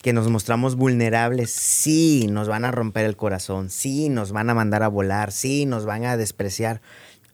que 0.04 0.12
nos 0.12 0.28
mostramos 0.28 0.76
vulnerables, 0.76 1.50
sí, 1.50 2.26
nos 2.30 2.46
van 2.46 2.66
a 2.66 2.70
romper 2.70 3.06
el 3.06 3.16
corazón, 3.16 3.70
sí, 3.70 4.10
nos 4.10 4.32
van 4.32 4.50
a 4.50 4.54
mandar 4.54 4.82
a 4.82 4.88
volar, 4.88 5.32
sí, 5.32 5.64
nos 5.64 5.86
van 5.86 6.04
a 6.04 6.18
despreciar. 6.18 6.82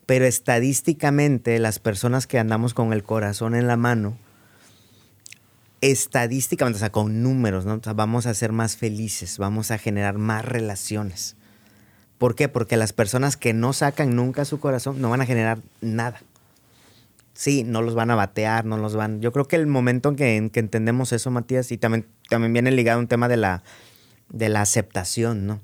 Pero 0.06 0.24
estadísticamente, 0.24 1.58
las 1.58 1.80
personas 1.80 2.28
que 2.28 2.38
andamos 2.38 2.72
con 2.72 2.92
el 2.92 3.02
corazón 3.02 3.56
en 3.56 3.66
la 3.66 3.76
mano, 3.76 4.16
estadísticamente, 5.80 6.76
o 6.76 6.78
sea, 6.78 6.92
con 6.92 7.24
números, 7.24 7.66
¿no? 7.66 7.80
vamos 7.96 8.26
a 8.26 8.34
ser 8.34 8.52
más 8.52 8.76
felices, 8.76 9.38
vamos 9.38 9.72
a 9.72 9.78
generar 9.78 10.18
más 10.18 10.44
relaciones. 10.44 11.34
¿Por 12.18 12.36
qué? 12.36 12.48
Porque 12.48 12.76
las 12.76 12.92
personas 12.92 13.36
que 13.36 13.52
no 13.52 13.72
sacan 13.72 14.14
nunca 14.14 14.44
su 14.44 14.60
corazón 14.60 15.00
no 15.00 15.10
van 15.10 15.22
a 15.22 15.26
generar 15.26 15.58
nada. 15.80 16.20
Sí, 17.40 17.64
no 17.64 17.80
los 17.80 17.94
van 17.94 18.10
a 18.10 18.16
batear, 18.16 18.66
no 18.66 18.76
los 18.76 18.94
van. 18.94 19.22
Yo 19.22 19.32
creo 19.32 19.48
que 19.48 19.56
el 19.56 19.66
momento 19.66 20.10
en 20.10 20.50
que, 20.50 20.60
entendemos 20.60 21.12
eso, 21.14 21.30
Matías, 21.30 21.72
y 21.72 21.78
también, 21.78 22.06
también 22.30 22.54
viene 22.54 22.70
ligado 22.70 22.98
un 22.98 23.08
tema 23.08 23.28
de 23.28 23.36
la, 23.36 23.62
de 24.30 24.48
la 24.48 24.62
aceptación, 24.62 25.46
¿no? 25.46 25.60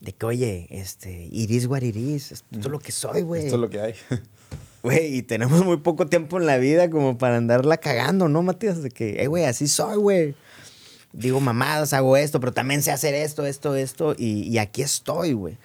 De 0.00 0.12
que, 0.12 0.26
oye, 0.26 0.66
este, 0.68 1.28
iris 1.30 1.66
what 1.66 1.80
iris, 1.80 2.32
esto 2.32 2.58
es 2.58 2.66
lo 2.66 2.78
que 2.78 2.92
soy, 2.92 3.22
güey. 3.22 3.44
Esto 3.44 3.54
es 3.54 3.60
lo 3.60 3.70
que 3.70 3.80
hay. 3.80 3.94
Güey, 4.82 5.14
y 5.14 5.20
tenemos 5.20 5.62
muy 5.62 5.76
poco 5.76 6.06
tiempo 6.06 6.38
en 6.38 6.46
la 6.46 6.56
vida 6.56 6.88
como 6.88 7.18
para 7.18 7.36
andarla 7.36 7.76
cagando, 7.76 8.30
¿no, 8.30 8.42
Matías? 8.42 8.82
De 8.82 8.88
que, 8.88 9.22
eh, 9.22 9.26
güey, 9.26 9.44
así 9.44 9.68
soy, 9.68 9.98
güey. 9.98 10.34
Digo 11.12 11.38
mamadas, 11.38 11.92
hago 11.92 12.16
esto, 12.16 12.40
pero 12.40 12.54
también 12.54 12.82
sé 12.82 12.90
hacer 12.90 13.14
esto, 13.14 13.44
esto, 13.44 13.76
esto, 13.76 14.14
y, 14.16 14.48
y 14.48 14.56
aquí 14.56 14.80
estoy, 14.80 15.34
güey 15.34 15.58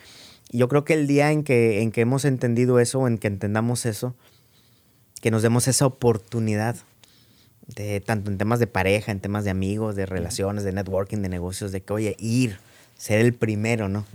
yo 0.52 0.68
creo 0.68 0.86
que 0.86 0.94
el 0.94 1.08
día 1.08 1.32
en 1.32 1.44
que, 1.44 1.82
en 1.82 1.92
que 1.92 2.02
hemos 2.02 2.26
entendido 2.26 2.80
eso, 2.80 3.08
en 3.08 3.18
que 3.18 3.28
entendamos 3.28 3.86
eso, 3.86 4.16
que 5.22 5.32
nos 5.32 5.42
demos 5.42 5.68
esa 5.68 5.86
oportunidad, 5.86 6.78
de, 7.67 7.99
tanto 8.01 8.30
en 8.30 8.38
temas 8.38 8.60
de 8.60 8.67
pareja, 8.67 9.12
en 9.12 9.19
temas 9.19 9.43
de 9.43 9.49
amigos, 9.49 9.95
de 9.95 10.06
relaciones, 10.06 10.63
de 10.63 10.71
networking, 10.71 11.17
de 11.17 11.30
negocios, 11.30 11.71
de 11.71 11.82
que, 11.82 11.93
oye, 11.93 12.15
ir, 12.19 12.60
ser 12.97 13.19
el 13.19 13.34
primero, 13.34 13.89
¿no? 13.89 14.06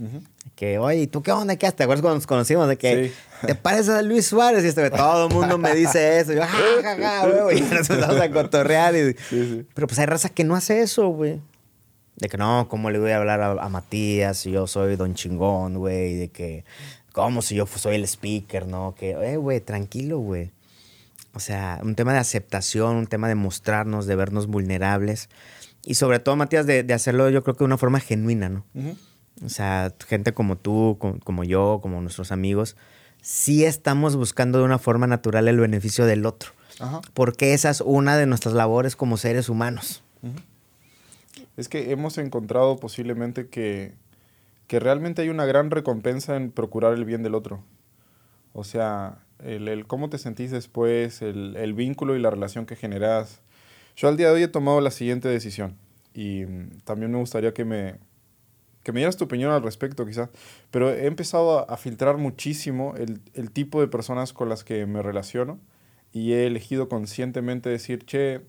Que, 0.55 0.79
oye, 0.79 1.07
¿tú 1.07 1.21
qué 1.21 1.31
onda? 1.31 1.55
¿Qué 1.55 1.71
¿Te 1.71 1.83
acuerdas 1.83 2.01
cuando 2.01 2.15
nos 2.15 2.27
conocimos? 2.27 2.67
De 2.67 2.77
que, 2.77 3.11
¿te 3.45 3.55
pareces 3.55 3.89
a 3.89 4.01
Luis 4.01 4.27
Suárez? 4.27 4.63
Y 4.63 4.67
este, 4.67 4.89
todo 4.89 5.27
el 5.27 5.33
mundo 5.33 5.57
me 5.57 5.75
dice 5.75 6.19
eso. 6.19 6.33
Y 6.33 6.37
yo, 6.37 6.43
ja, 6.43 6.95
ja, 6.97 7.27
güey, 7.27 7.57
y 7.59 7.61
nos 7.61 7.89
empezamos 7.89 8.19
a 8.19 8.31
cotorrear. 8.31 8.95
Y, 8.95 9.15
Pero 9.73 9.87
pues 9.87 9.99
hay 9.99 10.05
raza 10.05 10.29
que 10.29 10.43
no 10.43 10.55
hace 10.55 10.81
eso, 10.81 11.07
güey. 11.09 11.39
De 12.15 12.29
que 12.29 12.37
no, 12.37 12.67
¿cómo 12.69 12.89
le 12.89 12.99
voy 12.99 13.11
a 13.11 13.17
hablar 13.17 13.41
a, 13.41 13.69
Matías 13.69 14.37
si 14.37 14.51
yo 14.51 14.67
soy 14.67 14.95
don 14.95 15.15
chingón, 15.15 15.77
güey? 15.77 16.15
De 16.15 16.27
que, 16.29 16.65
¿cómo 17.13 17.41
si 17.41 17.55
yo 17.55 17.65
soy 17.65 17.95
el 17.95 18.03
speaker, 18.03 18.67
no? 18.67 18.95
Que, 18.97 19.11
eh, 19.11 19.37
güey, 19.37 19.59
tranquilo, 19.59 20.19
güey. 20.19 20.51
O 21.33 21.39
sea, 21.39 21.79
un 21.83 21.95
tema 21.95 22.13
de 22.13 22.19
aceptación, 22.19 22.95
un 22.95 23.07
tema 23.07 23.27
de 23.27 23.35
mostrarnos, 23.35 24.05
de 24.05 24.15
vernos 24.15 24.47
vulnerables. 24.47 25.29
Y 25.83 25.95
sobre 25.95 26.19
todo, 26.19 26.35
Matías, 26.35 26.65
de, 26.65 26.85
hacerlo 26.93 27.29
yo 27.29 27.43
creo 27.43 27.55
que 27.55 27.59
de 27.59 27.65
una 27.65 27.77
forma 27.77 27.99
genuina, 27.99 28.49
¿no? 28.49 28.65
O 29.43 29.49
sea, 29.49 29.93
gente 30.07 30.33
como 30.33 30.57
tú, 30.57 30.97
como, 31.23 31.43
yo, 31.43 31.79
como 31.81 32.01
nuestros 32.01 32.31
amigos, 32.31 32.75
sí 33.21 33.65
estamos 33.65 34.15
buscando 34.15 34.59
de 34.59 34.65
una 34.65 34.77
forma 34.77 35.07
natural 35.07 35.47
el 35.47 35.59
beneficio 35.59 36.05
del 36.05 36.25
otro. 36.25 36.51
Porque 37.13 37.53
esa 37.53 37.69
es 37.69 37.81
una 37.81 38.17
de 38.17 38.25
nuestras 38.25 38.53
labores 38.53 38.95
como 38.95 39.17
seres 39.17 39.49
humanos 39.49 40.03
es 41.57 41.69
que 41.69 41.91
hemos 41.91 42.17
encontrado 42.17 42.77
posiblemente 42.77 43.47
que, 43.47 43.93
que 44.67 44.79
realmente 44.79 45.21
hay 45.21 45.29
una 45.29 45.45
gran 45.45 45.71
recompensa 45.71 46.35
en 46.35 46.51
procurar 46.51 46.93
el 46.93 47.05
bien 47.05 47.23
del 47.23 47.35
otro. 47.35 47.63
O 48.53 48.63
sea, 48.63 49.19
el, 49.43 49.85
cómo 49.87 50.09
te 50.09 50.17
sentís 50.17 50.51
después, 50.51 51.21
el, 51.21 51.55
el, 51.55 51.73
vínculo 51.73 52.15
y 52.15 52.19
la 52.19 52.29
relación 52.29 52.65
que 52.65 52.75
generas. 52.75 53.41
Yo 53.95 54.07
al 54.07 54.17
día 54.17 54.27
de 54.27 54.33
hoy 54.33 54.43
he 54.43 54.47
tomado 54.47 54.81
la 54.81 54.91
siguiente 54.91 55.27
decisión 55.27 55.77
y 56.13 56.45
mm, 56.45 56.81
también 56.83 57.11
me 57.11 57.17
gustaría 57.17 57.53
que 57.53 57.65
me, 57.65 57.95
que 58.83 58.91
me 58.91 58.99
dieras 58.99 59.17
tu 59.17 59.25
opinión 59.25 59.51
al 59.51 59.63
respecto 59.63 60.05
quizás, 60.05 60.29
pero 60.71 60.91
he 60.91 61.05
empezado 61.05 61.59
a, 61.59 61.63
a 61.63 61.77
filtrar 61.77 62.17
muchísimo 62.17 62.95
el, 62.97 63.21
el, 63.33 63.51
tipo 63.51 63.81
de 63.81 63.87
personas 63.87 64.33
con 64.33 64.49
las 64.49 64.63
que 64.63 64.85
me 64.85 65.01
relaciono 65.01 65.59
y 66.11 66.33
he 66.33 66.47
elegido 66.47 66.89
conscientemente 66.89 67.69
decir, 67.69 68.05
che, 68.05 68.41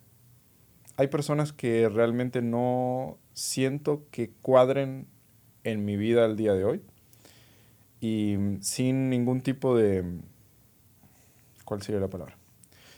hay 0.96 1.09
personas 1.09 1.52
que 1.52 1.88
realmente 1.88 2.42
no 2.42 3.18
siento 3.35 4.05
que 4.11 4.31
cuadren 4.42 5.07
en 5.64 5.85
mi 5.85 5.96
vida 5.96 6.24
al 6.24 6.37
día 6.37 6.55
de 6.55 6.64
hoy 6.64 6.83
y 8.00 8.37
sin 8.61 9.11
ningún 9.11 9.40
tipo 9.42 9.76
de... 9.76 10.05
¿Cuál 11.64 11.83
sería 11.83 12.01
la 12.01 12.09
palabra? 12.09 12.37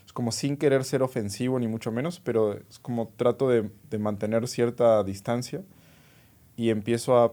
Es 0.07 0.13
como 0.13 0.33
sin 0.33 0.57
querer 0.57 0.85
ser 0.85 1.03
ofensivo 1.03 1.59
ni 1.59 1.69
mucho 1.69 1.91
menos, 1.91 2.21
pero 2.21 2.55
es 2.55 2.79
como 2.79 3.09
trato 3.17 3.49
de, 3.49 3.71
de 3.91 3.99
mantener 3.99 4.47
cierta 4.49 5.03
distancia 5.03 5.63
y 6.57 6.71
empiezo 6.71 7.19
a 7.19 7.33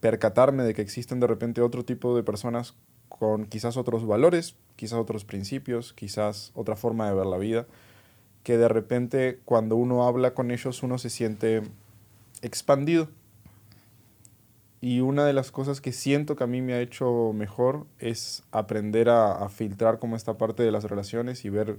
percatarme 0.00 0.62
de 0.62 0.74
que 0.74 0.82
existen 0.82 1.20
de 1.20 1.26
repente 1.26 1.62
otro 1.62 1.84
tipo 1.84 2.14
de 2.16 2.22
personas 2.22 2.74
con 3.08 3.46
quizás 3.46 3.76
otros 3.76 4.06
valores, 4.06 4.56
quizás 4.76 4.98
otros 4.98 5.24
principios, 5.24 5.92
quizás 5.92 6.52
otra 6.54 6.76
forma 6.76 7.08
de 7.08 7.14
ver 7.14 7.26
la 7.26 7.38
vida 7.38 7.66
que 8.46 8.58
de 8.58 8.68
repente 8.68 9.40
cuando 9.44 9.74
uno 9.74 10.06
habla 10.06 10.32
con 10.32 10.52
ellos 10.52 10.84
uno 10.84 10.98
se 10.98 11.10
siente 11.10 11.64
expandido. 12.42 13.08
Y 14.80 15.00
una 15.00 15.24
de 15.24 15.32
las 15.32 15.50
cosas 15.50 15.80
que 15.80 15.92
siento 15.92 16.36
que 16.36 16.44
a 16.44 16.46
mí 16.46 16.60
me 16.60 16.74
ha 16.74 16.80
hecho 16.80 17.32
mejor 17.34 17.86
es 17.98 18.42
aprender 18.52 19.08
a, 19.08 19.32
a 19.32 19.48
filtrar 19.48 19.98
como 19.98 20.16
esta 20.16 20.34
parte 20.34 20.62
de 20.62 20.70
las 20.70 20.84
relaciones 20.84 21.44
y 21.44 21.50
ver 21.50 21.78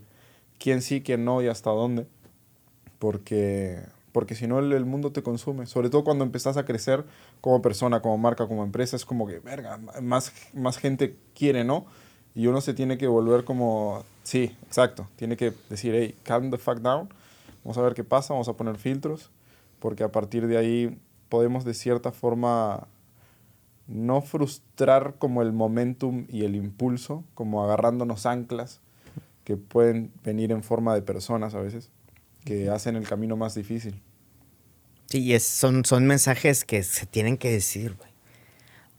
quién 0.57 0.81
sí, 0.81 1.01
quién 1.01 1.25
no 1.25 1.41
y 1.41 1.47
hasta 1.47 1.69
dónde. 1.69 2.07
Porque, 2.99 3.79
porque 4.11 4.33
si 4.35 4.47
no 4.47 4.59
el, 4.59 4.73
el 4.73 4.85
mundo 4.85 5.11
te 5.11 5.21
consume. 5.21 5.67
Sobre 5.67 5.89
todo 5.89 6.03
cuando 6.03 6.23
empezás 6.23 6.57
a 6.57 6.65
crecer 6.65 7.05
como 7.41 7.61
persona, 7.61 8.01
como 8.01 8.17
marca, 8.17 8.47
como 8.47 8.63
empresa, 8.63 8.95
es 8.95 9.05
como 9.05 9.27
que, 9.27 9.39
verga, 9.39 9.79
más, 10.01 10.33
más 10.53 10.77
gente 10.77 11.15
quiere, 11.35 11.63
¿no? 11.63 11.85
Y 12.33 12.47
uno 12.47 12.61
se 12.61 12.73
tiene 12.73 12.97
que 12.97 13.07
volver 13.07 13.43
como, 13.43 14.03
sí, 14.23 14.55
exacto, 14.67 15.07
tiene 15.15 15.37
que 15.37 15.53
decir, 15.69 15.95
hey, 15.95 16.15
calm 16.23 16.51
the 16.51 16.57
fuck 16.59 16.77
down, 16.79 17.09
vamos 17.63 17.77
a 17.79 17.81
ver 17.81 17.95
qué 17.95 18.03
pasa, 18.03 18.33
vamos 18.33 18.47
a 18.47 18.53
poner 18.53 18.77
filtros, 18.77 19.31
porque 19.79 20.03
a 20.03 20.11
partir 20.11 20.45
de 20.45 20.57
ahí 20.57 20.99
podemos 21.29 21.65
de 21.65 21.73
cierta 21.73 22.11
forma 22.11 22.87
no 23.87 24.21
frustrar 24.21 25.15
como 25.17 25.41
el 25.41 25.53
momentum 25.53 26.25
y 26.29 26.43
el 26.43 26.55
impulso, 26.55 27.23
como 27.33 27.63
agarrándonos 27.63 28.25
anclas 28.25 28.81
que 29.43 29.55
pueden 29.55 30.11
venir 30.23 30.51
en 30.51 30.61
forma 30.61 30.93
de 30.93 31.01
personas 31.01 31.55
a 31.55 31.61
veces, 31.61 31.89
que 32.43 32.69
hacen 32.69 32.97
el 32.97 33.07
camino 33.07 33.37
más 33.37 33.55
difícil. 33.55 34.01
Sí, 35.09 35.33
es, 35.33 35.43
son, 35.43 35.85
son 35.85 36.05
mensajes 36.05 36.65
que 36.65 36.83
se 36.83 37.05
tienen 37.05 37.37
que 37.37 37.49
decir, 37.49 37.95
güey. 37.95 38.09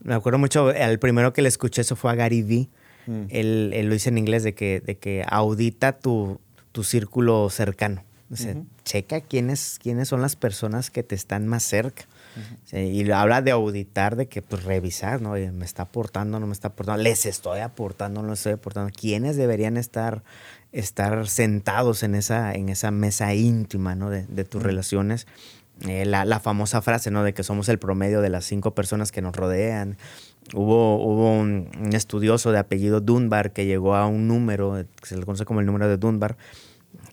Me 0.01 0.15
acuerdo 0.15 0.39
mucho, 0.39 0.71
el 0.71 0.97
primero 0.97 1.33
que 1.33 1.41
le 1.41 1.49
escuché 1.49 1.81
eso 1.81 1.95
fue 1.95 2.11
a 2.11 2.15
Gary 2.15 2.41
Vee. 2.41 2.69
Mm. 3.05 3.25
Él, 3.29 3.71
él, 3.73 3.87
lo 3.87 3.93
dice 3.93 4.09
en 4.09 4.17
inglés 4.17 4.43
de 4.43 4.55
que, 4.55 4.79
de 4.79 4.97
que 4.97 5.23
audita 5.27 5.99
tu, 5.99 6.39
tu 6.71 6.83
círculo 6.83 7.49
cercano. 7.49 8.03
O 8.31 8.35
sea, 8.35 8.53
uh 8.53 8.57
-huh. 8.57 8.65
checa 8.85 9.21
quiénes, 9.21 9.77
quiénes 9.81 10.07
son 10.07 10.21
las 10.21 10.35
personas 10.35 10.89
que 10.89 11.03
te 11.03 11.15
están 11.15 11.47
más 11.47 11.63
cerca. 11.63 12.05
Uh 12.35 12.75
-huh. 12.75 12.91
y 12.91 13.11
habla 13.11 13.41
de 13.41 13.51
auditar, 13.51 14.15
de 14.15 14.27
que 14.27 14.41
pues 14.41 14.63
revisar, 14.63 15.21
¿no? 15.21 15.31
Oye, 15.31 15.51
me 15.51 15.65
está 15.65 15.83
aportando, 15.83 16.39
no 16.39 16.47
me 16.47 16.53
está 16.53 16.69
aportando, 16.69 17.01
les 17.01 17.25
estoy 17.25 17.59
aportando, 17.59 18.21
no 18.21 18.29
les 18.29 18.39
estoy 18.39 18.53
aportando. 18.53 18.91
¿Quiénes 18.95 19.35
deberían 19.35 19.77
estar, 19.77 20.23
estar 20.71 21.27
sentados 21.27 22.03
en 22.03 22.15
esa, 22.15 22.53
en 22.53 22.69
esa 22.69 22.91
mesa 22.91 23.33
íntima, 23.33 23.95
¿no? 23.95 24.09
De, 24.09 24.25
de 24.27 24.43
tus 24.43 24.61
uh 24.61 24.63
-huh. 24.63 24.67
relaciones. 24.67 25.27
Eh, 25.87 26.05
la, 26.05 26.25
la, 26.25 26.39
famosa 26.41 26.81
frase, 26.81 27.09
¿no? 27.09 27.23
De 27.23 27.33
que 27.33 27.43
somos 27.43 27.69
el 27.69 27.79
promedio 27.79 28.21
de 28.21 28.29
las 28.29 28.43
cinco 28.45 28.75
personas 28.75 29.11
que 29.11 29.21
nos 29.21 29.35
rodean. 29.35 29.97
Hubo, 30.53 31.01
hubo 31.01 31.31
un, 31.31 31.69
un 31.79 31.93
estudioso 31.93 32.51
de 32.51 32.59
apellido 32.59 32.99
Dunbar 32.99 33.53
que 33.53 33.65
llegó 33.65 33.95
a 33.95 34.07
un 34.07 34.27
número, 34.27 34.83
que 35.01 35.07
se 35.07 35.15
le 35.15 35.23
conoce 35.23 35.45
como 35.45 35.61
el 35.61 35.65
número 35.65 35.87
de 35.87 35.97
Dunbar, 35.97 36.35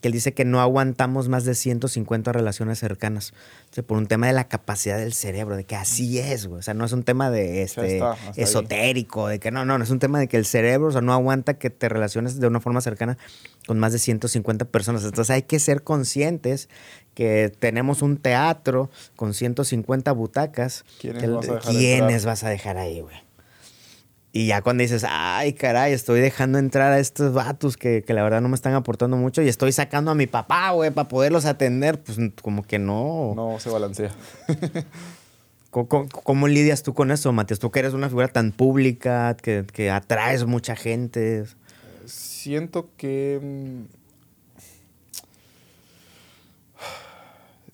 que 0.01 0.07
él 0.07 0.13
dice 0.13 0.33
que 0.33 0.45
no 0.45 0.61
aguantamos 0.61 1.29
más 1.29 1.45
de 1.45 1.55
150 1.55 2.31
relaciones 2.31 2.79
cercanas. 2.79 3.33
O 3.71 3.73
sea, 3.73 3.83
por 3.83 3.97
un 3.97 4.07
tema 4.07 4.27
de 4.27 4.33
la 4.33 4.47
capacidad 4.47 4.97
del 4.97 5.13
cerebro, 5.13 5.55
de 5.55 5.63
que 5.63 5.75
así 5.75 6.19
es, 6.19 6.47
güey. 6.47 6.59
O 6.59 6.63
sea, 6.63 6.73
no 6.73 6.85
es 6.85 6.91
un 6.91 7.03
tema 7.03 7.29
de 7.29 7.63
este, 7.63 7.95
está, 7.95 8.15
esotérico, 8.35 9.27
ahí. 9.27 9.33
de 9.33 9.39
que 9.39 9.51
no, 9.51 9.65
no, 9.65 9.77
no 9.77 9.83
es 9.83 9.89
un 9.89 9.99
tema 9.99 10.19
de 10.19 10.27
que 10.27 10.37
el 10.37 10.45
cerebro, 10.45 10.87
o 10.87 10.91
sea, 10.91 11.01
no 11.01 11.13
aguanta 11.13 11.55
que 11.55 11.69
te 11.69 11.89
relaciones 11.89 12.39
de 12.39 12.47
una 12.47 12.59
forma 12.59 12.81
cercana 12.81 13.17
con 13.65 13.79
más 13.79 13.93
de 13.93 13.99
150 13.99 14.65
personas. 14.65 15.03
Entonces 15.03 15.29
hay 15.29 15.43
que 15.43 15.59
ser 15.59 15.83
conscientes 15.83 16.69
que 17.13 17.51
tenemos 17.59 18.01
un 18.01 18.17
teatro 18.17 18.89
con 19.15 19.33
150 19.33 20.11
butacas. 20.11 20.85
¿Quiénes, 20.99 21.23
que, 21.23 21.29
vas, 21.29 21.49
a 21.49 21.59
¿quiénes 21.59 22.25
vas 22.25 22.43
a 22.43 22.49
dejar 22.49 22.77
ahí, 22.77 23.01
güey? 23.01 23.26
Y 24.37 24.45
ya 24.45 24.61
cuando 24.61 24.83
dices, 24.83 25.03
ay, 25.09 25.53
caray, 25.53 25.93
estoy 25.93 26.19
dejando 26.19 26.59
entrar 26.59 26.93
a 26.93 26.99
estos 26.99 27.33
vatos 27.33 27.75
que, 27.75 28.03
que 28.03 28.13
la 28.13 28.21
verdad 28.21 28.39
no 28.39 28.49
me 28.49 28.53
están 28.53 28.75
aportando 28.75 29.17
mucho 29.17 29.41
y 29.41 29.47
estoy 29.47 29.71
sacando 29.71 30.11
a 30.11 30.13
mi 30.13 30.27
papá, 30.27 30.69
güey, 30.73 30.91
para 30.91 31.07
poderlos 31.07 31.45
atender, 31.45 31.99
pues 31.99 32.19
como 32.43 32.61
que 32.61 32.77
no. 32.77 33.33
No 33.35 33.59
se 33.59 33.71
balancea. 33.71 34.11
¿Cómo, 35.71 35.87
¿Cómo, 35.87 36.07
¿Cómo, 36.09 36.47
lidias 36.47 36.83
tú 36.83 36.93
con 36.93 37.09
eso, 37.09 37.33
Matías? 37.33 37.57
Tú 37.57 37.71
que 37.71 37.79
eres 37.79 37.95
una 37.95 38.09
figura 38.09 38.27
tan 38.27 38.51
pública, 38.51 39.35
que, 39.41 39.65
que 39.73 39.89
atraes 39.89 40.45
mucha 40.45 40.75
gente. 40.75 41.45
Siento 42.05 42.91
que. 42.95 43.39
mm, 43.41 43.85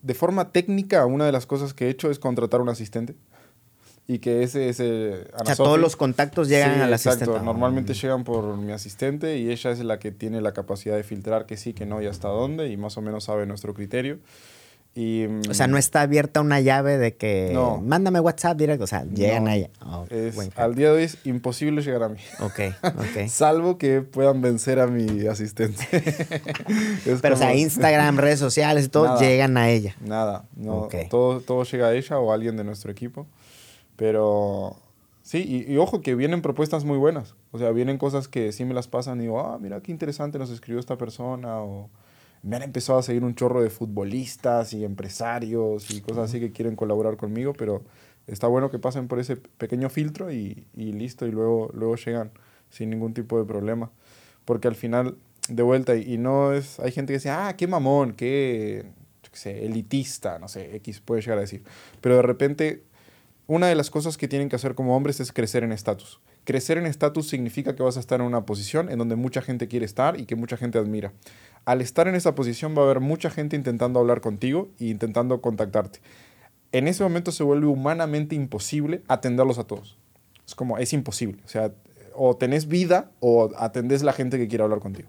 De 0.00 0.14
forma 0.14 0.50
técnica, 0.50 1.04
una 1.04 1.26
de 1.26 1.32
las 1.32 1.44
cosas 1.44 1.74
que 1.74 1.88
he 1.88 1.90
hecho 1.90 2.10
es 2.10 2.18
contratar 2.18 2.62
un 2.62 2.70
asistente 2.70 3.14
y 4.06 4.18
que 4.18 4.42
ese 4.42 4.68
es 4.68 4.80
el... 4.80 5.28
o 5.38 5.46
sea, 5.46 5.56
todos 5.56 5.78
los 5.78 5.96
contactos 5.96 6.48
llegan 6.48 6.74
sí, 6.74 6.80
al 6.80 6.92
exacto. 6.92 7.24
asistente. 7.24 7.44
Normalmente 7.44 7.94
llegan 7.94 8.24
por 8.24 8.56
mi 8.56 8.72
asistente 8.72 9.38
y 9.38 9.50
ella 9.50 9.70
es 9.70 9.78
la 9.80 9.98
que 9.98 10.12
tiene 10.12 10.40
la 10.40 10.52
capacidad 10.52 10.96
de 10.96 11.04
filtrar 11.04 11.46
que 11.46 11.56
sí, 11.56 11.72
que 11.72 11.86
no 11.86 12.02
y 12.02 12.06
hasta 12.06 12.28
dónde 12.28 12.68
y 12.68 12.76
más 12.76 12.96
o 12.98 13.02
menos 13.02 13.24
sabe 13.24 13.46
nuestro 13.46 13.72
criterio. 13.72 14.18
Y, 14.96 15.26
o 15.50 15.54
sea, 15.54 15.66
no 15.66 15.76
está 15.76 16.02
abierta 16.02 16.40
una 16.40 16.60
llave 16.60 16.98
de 16.98 17.16
que 17.16 17.50
no. 17.52 17.80
mándame 17.80 18.20
WhatsApp 18.20 18.56
directo, 18.56 18.84
o 18.84 18.86
sea, 18.86 19.04
llegan 19.04 19.44
no. 19.44 19.50
a 19.50 19.56
ella. 19.56 19.70
Oh, 19.84 20.06
es, 20.08 20.36
al 20.54 20.76
día 20.76 20.90
de 20.90 20.98
hoy 20.98 21.02
es 21.02 21.18
imposible 21.24 21.82
llegar 21.82 22.04
a 22.04 22.08
mí. 22.10 22.20
Ok, 22.38 22.60
ok. 22.84 23.26
Salvo 23.28 23.76
que 23.76 24.02
puedan 24.02 24.40
vencer 24.40 24.78
a 24.78 24.86
mi 24.86 25.26
asistente. 25.26 25.84
Pero, 27.04 27.18
como... 27.20 27.34
o 27.34 27.36
sea, 27.36 27.56
Instagram, 27.56 28.18
redes 28.18 28.38
sociales 28.38 28.84
y 28.84 28.88
todo 28.88 29.04
nada, 29.06 29.20
llegan 29.20 29.56
a 29.56 29.68
ella. 29.68 29.96
Nada, 30.00 30.44
no. 30.54 30.82
Okay. 30.82 31.08
Todo, 31.08 31.40
todo 31.40 31.64
llega 31.64 31.88
a 31.88 31.94
ella 31.94 32.18
o 32.20 32.30
a 32.30 32.34
alguien 32.34 32.56
de 32.56 32.62
nuestro 32.62 32.92
equipo. 32.92 33.26
Pero 33.96 34.76
sí, 35.22 35.44
y, 35.46 35.72
y, 35.72 35.76
ojo 35.78 36.00
que 36.00 36.14
vienen 36.14 36.42
propuestas 36.42 36.84
muy 36.84 36.98
buenas. 36.98 37.34
O 37.52 37.58
sea, 37.58 37.70
vienen 37.70 37.98
cosas 37.98 38.28
que 38.28 38.52
sí 38.52 38.64
me 38.64 38.74
las 38.74 38.88
pasan 38.88 39.18
y 39.18 39.22
digo, 39.22 39.40
ah, 39.40 39.58
mira 39.60 39.80
qué 39.80 39.92
interesante 39.92 40.38
nos 40.38 40.50
escribió 40.50 40.80
esta 40.80 40.98
persona. 40.98 41.60
O 41.60 41.90
me 42.44 42.56
han 42.56 42.62
empezado 42.62 42.98
a 42.98 43.02
seguir 43.02 43.24
un 43.24 43.34
chorro 43.34 43.62
de 43.62 43.70
futbolistas 43.70 44.74
y 44.74 44.84
empresarios 44.84 45.90
y 45.90 46.02
cosas 46.02 46.30
así 46.30 46.40
que 46.40 46.52
quieren 46.52 46.76
colaborar 46.76 47.16
conmigo, 47.16 47.54
pero 47.54 47.82
está 48.26 48.46
bueno 48.48 48.70
que 48.70 48.78
pasen 48.78 49.08
por 49.08 49.18
ese 49.18 49.36
pequeño 49.36 49.88
filtro 49.88 50.30
y, 50.30 50.66
y 50.74 50.92
listo, 50.92 51.26
y 51.26 51.30
luego, 51.30 51.70
luego 51.72 51.96
llegan 51.96 52.32
sin 52.68 52.90
ningún 52.90 53.14
tipo 53.14 53.38
de 53.38 53.46
problema. 53.46 53.90
Porque 54.44 54.68
al 54.68 54.74
final, 54.74 55.16
de 55.48 55.62
vuelta, 55.62 55.96
y 55.96 56.18
no 56.18 56.52
es. 56.52 56.78
Hay 56.80 56.92
gente 56.92 57.12
que 57.12 57.18
dice, 57.18 57.30
ah, 57.30 57.54
qué 57.56 57.66
mamón, 57.66 58.12
qué, 58.12 58.84
qué 59.22 59.38
sé, 59.38 59.64
elitista, 59.64 60.38
no 60.38 60.48
sé, 60.48 60.76
X 60.76 61.00
puede 61.00 61.22
llegar 61.22 61.38
a 61.38 61.42
decir. 61.42 61.62
Pero 62.02 62.16
de 62.16 62.22
repente 62.22 62.82
una 63.46 63.66
de 63.66 63.74
las 63.74 63.90
cosas 63.90 64.16
que 64.16 64.28
tienen 64.28 64.48
que 64.48 64.56
hacer 64.56 64.74
como 64.74 64.96
hombres 64.96 65.20
es 65.20 65.32
crecer 65.32 65.64
en 65.64 65.72
estatus. 65.72 66.20
Crecer 66.44 66.78
en 66.78 66.86
estatus 66.86 67.28
significa 67.28 67.76
que 67.76 67.82
vas 67.82 67.96
a 67.96 68.00
estar 68.00 68.20
en 68.20 68.26
una 68.26 68.46
posición 68.46 68.90
en 68.90 68.98
donde 68.98 69.16
mucha 69.16 69.42
gente 69.42 69.68
quiere 69.68 69.84
estar 69.84 70.18
y 70.18 70.24
que 70.24 70.36
mucha 70.36 70.56
gente 70.56 70.78
admira. 70.78 71.12
Al 71.64 71.80
estar 71.80 72.08
en 72.08 72.14
esa 72.14 72.34
posición 72.34 72.74
va 72.76 72.82
a 72.82 72.84
haber 72.84 73.00
mucha 73.00 73.30
gente 73.30 73.56
intentando 73.56 74.00
hablar 74.00 74.20
contigo 74.20 74.68
e 74.78 74.86
intentando 74.86 75.40
contactarte. 75.40 76.00
En 76.72 76.88
ese 76.88 77.02
momento 77.02 77.32
se 77.32 77.44
vuelve 77.44 77.66
humanamente 77.66 78.34
imposible 78.34 79.02
atenderlos 79.08 79.58
a 79.58 79.64
todos. 79.64 79.98
Es 80.46 80.54
como, 80.54 80.78
es 80.78 80.92
imposible. 80.92 81.42
O 81.44 81.48
sea, 81.48 81.72
o 82.14 82.36
tenés 82.36 82.66
vida 82.66 83.10
o 83.20 83.50
atendés 83.56 84.02
la 84.02 84.12
gente 84.12 84.38
que 84.38 84.48
quiere 84.48 84.64
hablar 84.64 84.80
contigo. 84.80 85.08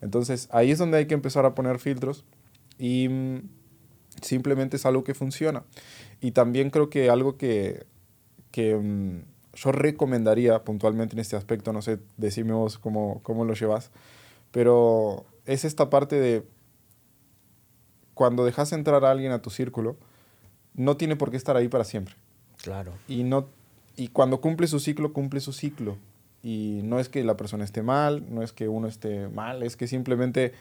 Entonces, 0.00 0.48
ahí 0.52 0.70
es 0.70 0.78
donde 0.78 0.98
hay 0.98 1.06
que 1.06 1.14
empezar 1.14 1.46
a 1.46 1.54
poner 1.54 1.78
filtros 1.78 2.24
y 2.78 3.08
mm, 3.08 3.42
simplemente 4.22 4.76
es 4.76 4.86
algo 4.86 5.04
que 5.04 5.14
funciona. 5.14 5.64
Y 6.20 6.32
también 6.32 6.70
creo 6.70 6.90
que 6.90 7.10
algo 7.10 7.36
que, 7.36 7.84
que 8.50 8.74
um, 8.74 9.22
yo 9.54 9.72
recomendaría 9.72 10.64
puntualmente 10.64 11.14
en 11.14 11.20
este 11.20 11.36
aspecto, 11.36 11.72
no 11.72 11.82
sé, 11.82 11.98
decime 12.16 12.52
vos 12.52 12.78
cómo, 12.78 13.20
cómo 13.22 13.44
lo 13.44 13.54
llevas, 13.54 13.90
pero 14.50 15.26
es 15.46 15.64
esta 15.64 15.90
parte 15.90 16.18
de 16.20 16.44
cuando 18.14 18.44
dejas 18.44 18.72
entrar 18.72 19.04
a 19.04 19.10
alguien 19.10 19.32
a 19.32 19.42
tu 19.42 19.50
círculo, 19.50 19.96
no 20.74 20.96
tiene 20.96 21.16
por 21.16 21.30
qué 21.30 21.36
estar 21.36 21.56
ahí 21.56 21.68
para 21.68 21.84
siempre. 21.84 22.14
Claro. 22.62 22.92
Y, 23.08 23.24
no, 23.24 23.48
y 23.96 24.08
cuando 24.08 24.40
cumple 24.40 24.66
su 24.66 24.80
ciclo, 24.80 25.12
cumple 25.12 25.40
su 25.40 25.52
ciclo. 25.52 25.96
Y 26.42 26.80
no 26.84 26.98
es 26.98 27.08
que 27.08 27.22
la 27.24 27.36
persona 27.36 27.64
esté 27.64 27.82
mal, 27.82 28.24
no 28.28 28.42
es 28.42 28.52
que 28.52 28.68
uno 28.68 28.88
esté 28.88 29.28
mal, 29.28 29.62
es 29.62 29.76
que 29.76 29.86
simplemente, 29.86 30.52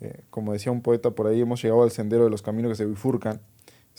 eh, 0.00 0.22
como 0.30 0.52
decía 0.52 0.72
un 0.72 0.82
poeta 0.82 1.10
por 1.10 1.26
ahí, 1.26 1.40
hemos 1.40 1.62
llegado 1.62 1.82
al 1.82 1.90
sendero 1.90 2.24
de 2.24 2.30
los 2.30 2.42
caminos 2.42 2.70
que 2.70 2.76
se 2.76 2.86
bifurcan 2.86 3.40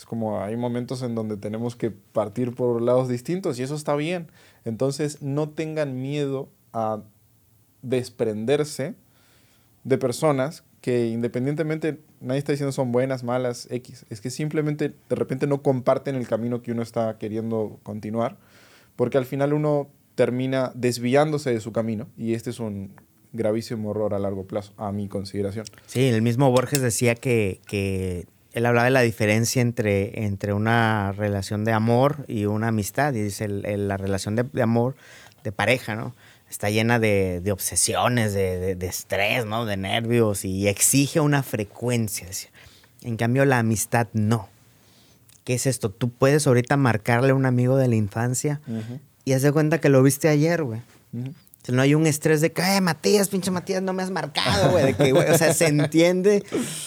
es 0.00 0.06
como 0.06 0.40
hay 0.40 0.56
momentos 0.56 1.02
en 1.02 1.14
donde 1.14 1.36
tenemos 1.36 1.76
que 1.76 1.90
partir 1.90 2.54
por 2.54 2.80
lados 2.80 3.06
distintos 3.10 3.58
y 3.58 3.62
eso 3.62 3.74
está 3.74 3.94
bien. 3.96 4.28
Entonces 4.64 5.20
no 5.20 5.50
tengan 5.50 6.00
miedo 6.00 6.48
a 6.72 7.02
desprenderse 7.82 8.94
de 9.84 9.98
personas 9.98 10.64
que 10.80 11.08
independientemente, 11.08 12.00
nadie 12.20 12.38
está 12.38 12.52
diciendo 12.52 12.72
son 12.72 12.92
buenas, 12.92 13.24
malas, 13.24 13.68
X. 13.70 14.06
Es 14.08 14.22
que 14.22 14.30
simplemente 14.30 14.94
de 15.06 15.16
repente 15.16 15.46
no 15.46 15.60
comparten 15.62 16.14
el 16.14 16.26
camino 16.26 16.62
que 16.62 16.72
uno 16.72 16.80
está 16.80 17.18
queriendo 17.18 17.78
continuar, 17.82 18.38
porque 18.96 19.18
al 19.18 19.26
final 19.26 19.52
uno 19.52 19.90
termina 20.14 20.72
desviándose 20.74 21.50
de 21.50 21.60
su 21.60 21.72
camino 21.72 22.08
y 22.16 22.32
este 22.32 22.48
es 22.48 22.58
un 22.58 22.94
gravísimo 23.32 23.90
error 23.90 24.14
a 24.14 24.18
largo 24.18 24.44
plazo, 24.44 24.72
a 24.76 24.92
mi 24.92 25.08
consideración. 25.08 25.66
Sí, 25.86 26.06
el 26.06 26.22
mismo 26.22 26.50
Borges 26.50 26.80
decía 26.80 27.14
que, 27.14 27.60
que 27.66 28.26
él 28.52 28.66
hablaba 28.66 28.86
de 28.86 28.90
la 28.90 29.02
diferencia 29.02 29.62
entre, 29.62 30.24
entre 30.24 30.52
una 30.52 31.12
relación 31.12 31.64
de 31.64 31.72
amor 31.72 32.24
y 32.28 32.46
una 32.46 32.68
amistad. 32.68 33.14
Y 33.14 33.22
dice, 33.22 33.44
el, 33.44 33.64
el, 33.66 33.88
la 33.88 33.96
relación 33.96 34.36
de, 34.36 34.44
de, 34.44 34.62
amor, 34.62 34.96
de 35.44 35.52
pareja, 35.52 35.94
¿no? 35.94 36.14
Está 36.48 36.68
llena 36.68 36.98
de, 36.98 37.40
de 37.40 37.52
obsesiones, 37.52 38.34
de, 38.34 38.74
de, 38.74 38.86
estrés, 38.86 39.46
¿no? 39.46 39.66
De 39.66 39.76
nervios 39.76 40.44
y 40.44 40.66
exige 40.66 41.20
una 41.20 41.44
frecuencia. 41.44 42.26
En 43.02 43.16
cambio, 43.16 43.44
la 43.44 43.60
amistad 43.60 44.08
no. 44.12 44.48
¿qué 45.44 45.54
es 45.54 45.66
esto? 45.66 45.90
Tú 45.90 46.10
puedes 46.10 46.46
ahorita 46.46 46.76
marcarle 46.76 47.30
a 47.30 47.34
un 47.34 47.46
amigo 47.46 47.76
de 47.76 47.88
la 47.88 47.96
infancia 47.96 48.60
y 49.24 49.32
haz 49.32 49.42
de 49.42 49.50
cuenta 49.52 49.80
que 49.80 49.88
lo 49.88 50.00
viste 50.00 50.28
ayer, 50.28 50.62
güey. 50.62 50.80
No 51.68 51.82
hay 51.82 51.94
un 51.94 52.06
estrés 52.06 52.40
de 52.40 52.52
que, 52.52 52.62
eh, 52.62 52.80
Matías, 52.80 53.28
pinche 53.28 53.50
Matías, 53.50 53.82
no 53.82 53.92
me 53.92 54.02
has 54.02 54.10
marcado, 54.10 54.70
güey. 54.70 54.94
O 55.12 55.38
sea, 55.38 55.52
se 55.54 55.66
entiende 55.66 56.42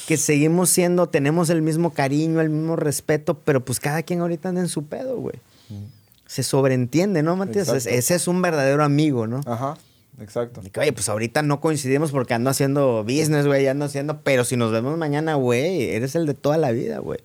que 0.08 0.18
seguimos 0.18 0.70
siendo, 0.70 1.08
tenemos 1.08 1.50
el 1.50 1.62
mismo 1.62 1.94
cariño, 1.94 2.42
el 2.42 2.50
mismo 2.50 2.76
respeto, 2.76 3.36
pero 3.36 3.64
pues 3.64 3.80
cada 3.80 4.04
quien 4.04 4.22
ahorita 4.22 4.50
anda 4.50 4.62
en 4.62 4.70
su 4.70 4.86
pedo, 4.86 5.18
güey. 5.18 5.36
Se 6.26 6.42
sobreentiende, 6.42 7.22
¿no, 7.22 7.36
Matías? 7.36 7.70
Ese 7.70 8.16
es 8.16 8.28
un 8.28 8.42
verdadero 8.42 8.84
amigo, 8.84 9.28
¿no? 9.28 9.42
Ajá. 9.46 9.78
Exacto. 10.22 10.62
oye, 10.80 10.94
pues 10.94 11.10
ahorita 11.10 11.42
no 11.42 11.60
coincidimos 11.60 12.12
porque 12.12 12.34
ando 12.36 12.50
haciendo 12.50 13.04
business, 13.04 13.48
güey, 13.48 13.68
ando 13.68 13.86
haciendo, 13.86 14.22
pero 14.22 14.44
si 14.44 14.58
nos 14.58 14.72
vemos 14.72 14.98
mañana, 14.98 15.36
güey, 15.36 15.90
eres 15.90 16.16
el 16.16 16.26
de 16.28 16.34
toda 16.36 16.58
la 16.58 16.72
vida, 16.72 17.00
güey. 17.00 17.20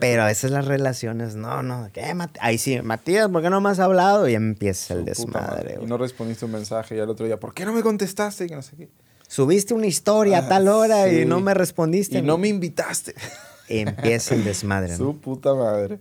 Pero 0.00 0.22
a 0.22 0.26
veces 0.26 0.50
las 0.50 0.66
relaciones, 0.66 1.34
no, 1.34 1.62
no, 1.62 1.88
¿qué? 1.92 2.14
Ahí 2.40 2.58
sí, 2.58 2.80
Matías, 2.82 3.28
¿por 3.28 3.42
qué 3.42 3.50
no 3.50 3.60
me 3.60 3.70
has 3.70 3.78
hablado? 3.78 4.28
Y 4.28 4.34
empieza 4.34 4.94
el 4.94 5.04
desmadre. 5.04 5.78
Y 5.82 5.86
no 5.86 5.98
respondiste 5.98 6.44
un 6.44 6.52
mensaje 6.52 6.96
y 6.96 7.00
al 7.00 7.10
otro 7.10 7.26
día, 7.26 7.38
¿por 7.38 7.54
qué 7.54 7.64
no 7.64 7.72
me 7.72 7.82
contestaste? 7.82 8.46
Que 8.46 8.54
no 8.54 8.62
sé 8.62 8.76
qué. 8.76 8.88
Subiste 9.28 9.74
una 9.74 9.86
historia 9.86 10.38
a 10.38 10.40
ah, 10.42 10.48
tal 10.48 10.68
hora 10.68 11.12
y 11.12 11.24
no 11.24 11.40
me 11.40 11.54
respondiste. 11.54 12.18
Y 12.18 12.22
no 12.22 12.38
me 12.38 12.48
invitaste. 12.48 13.14
Empieza 13.68 14.34
el 14.34 14.44
desmadre, 14.44 14.90
¿no? 14.90 14.96
Su 14.96 15.20
puta 15.20 15.54
madre. 15.54 15.98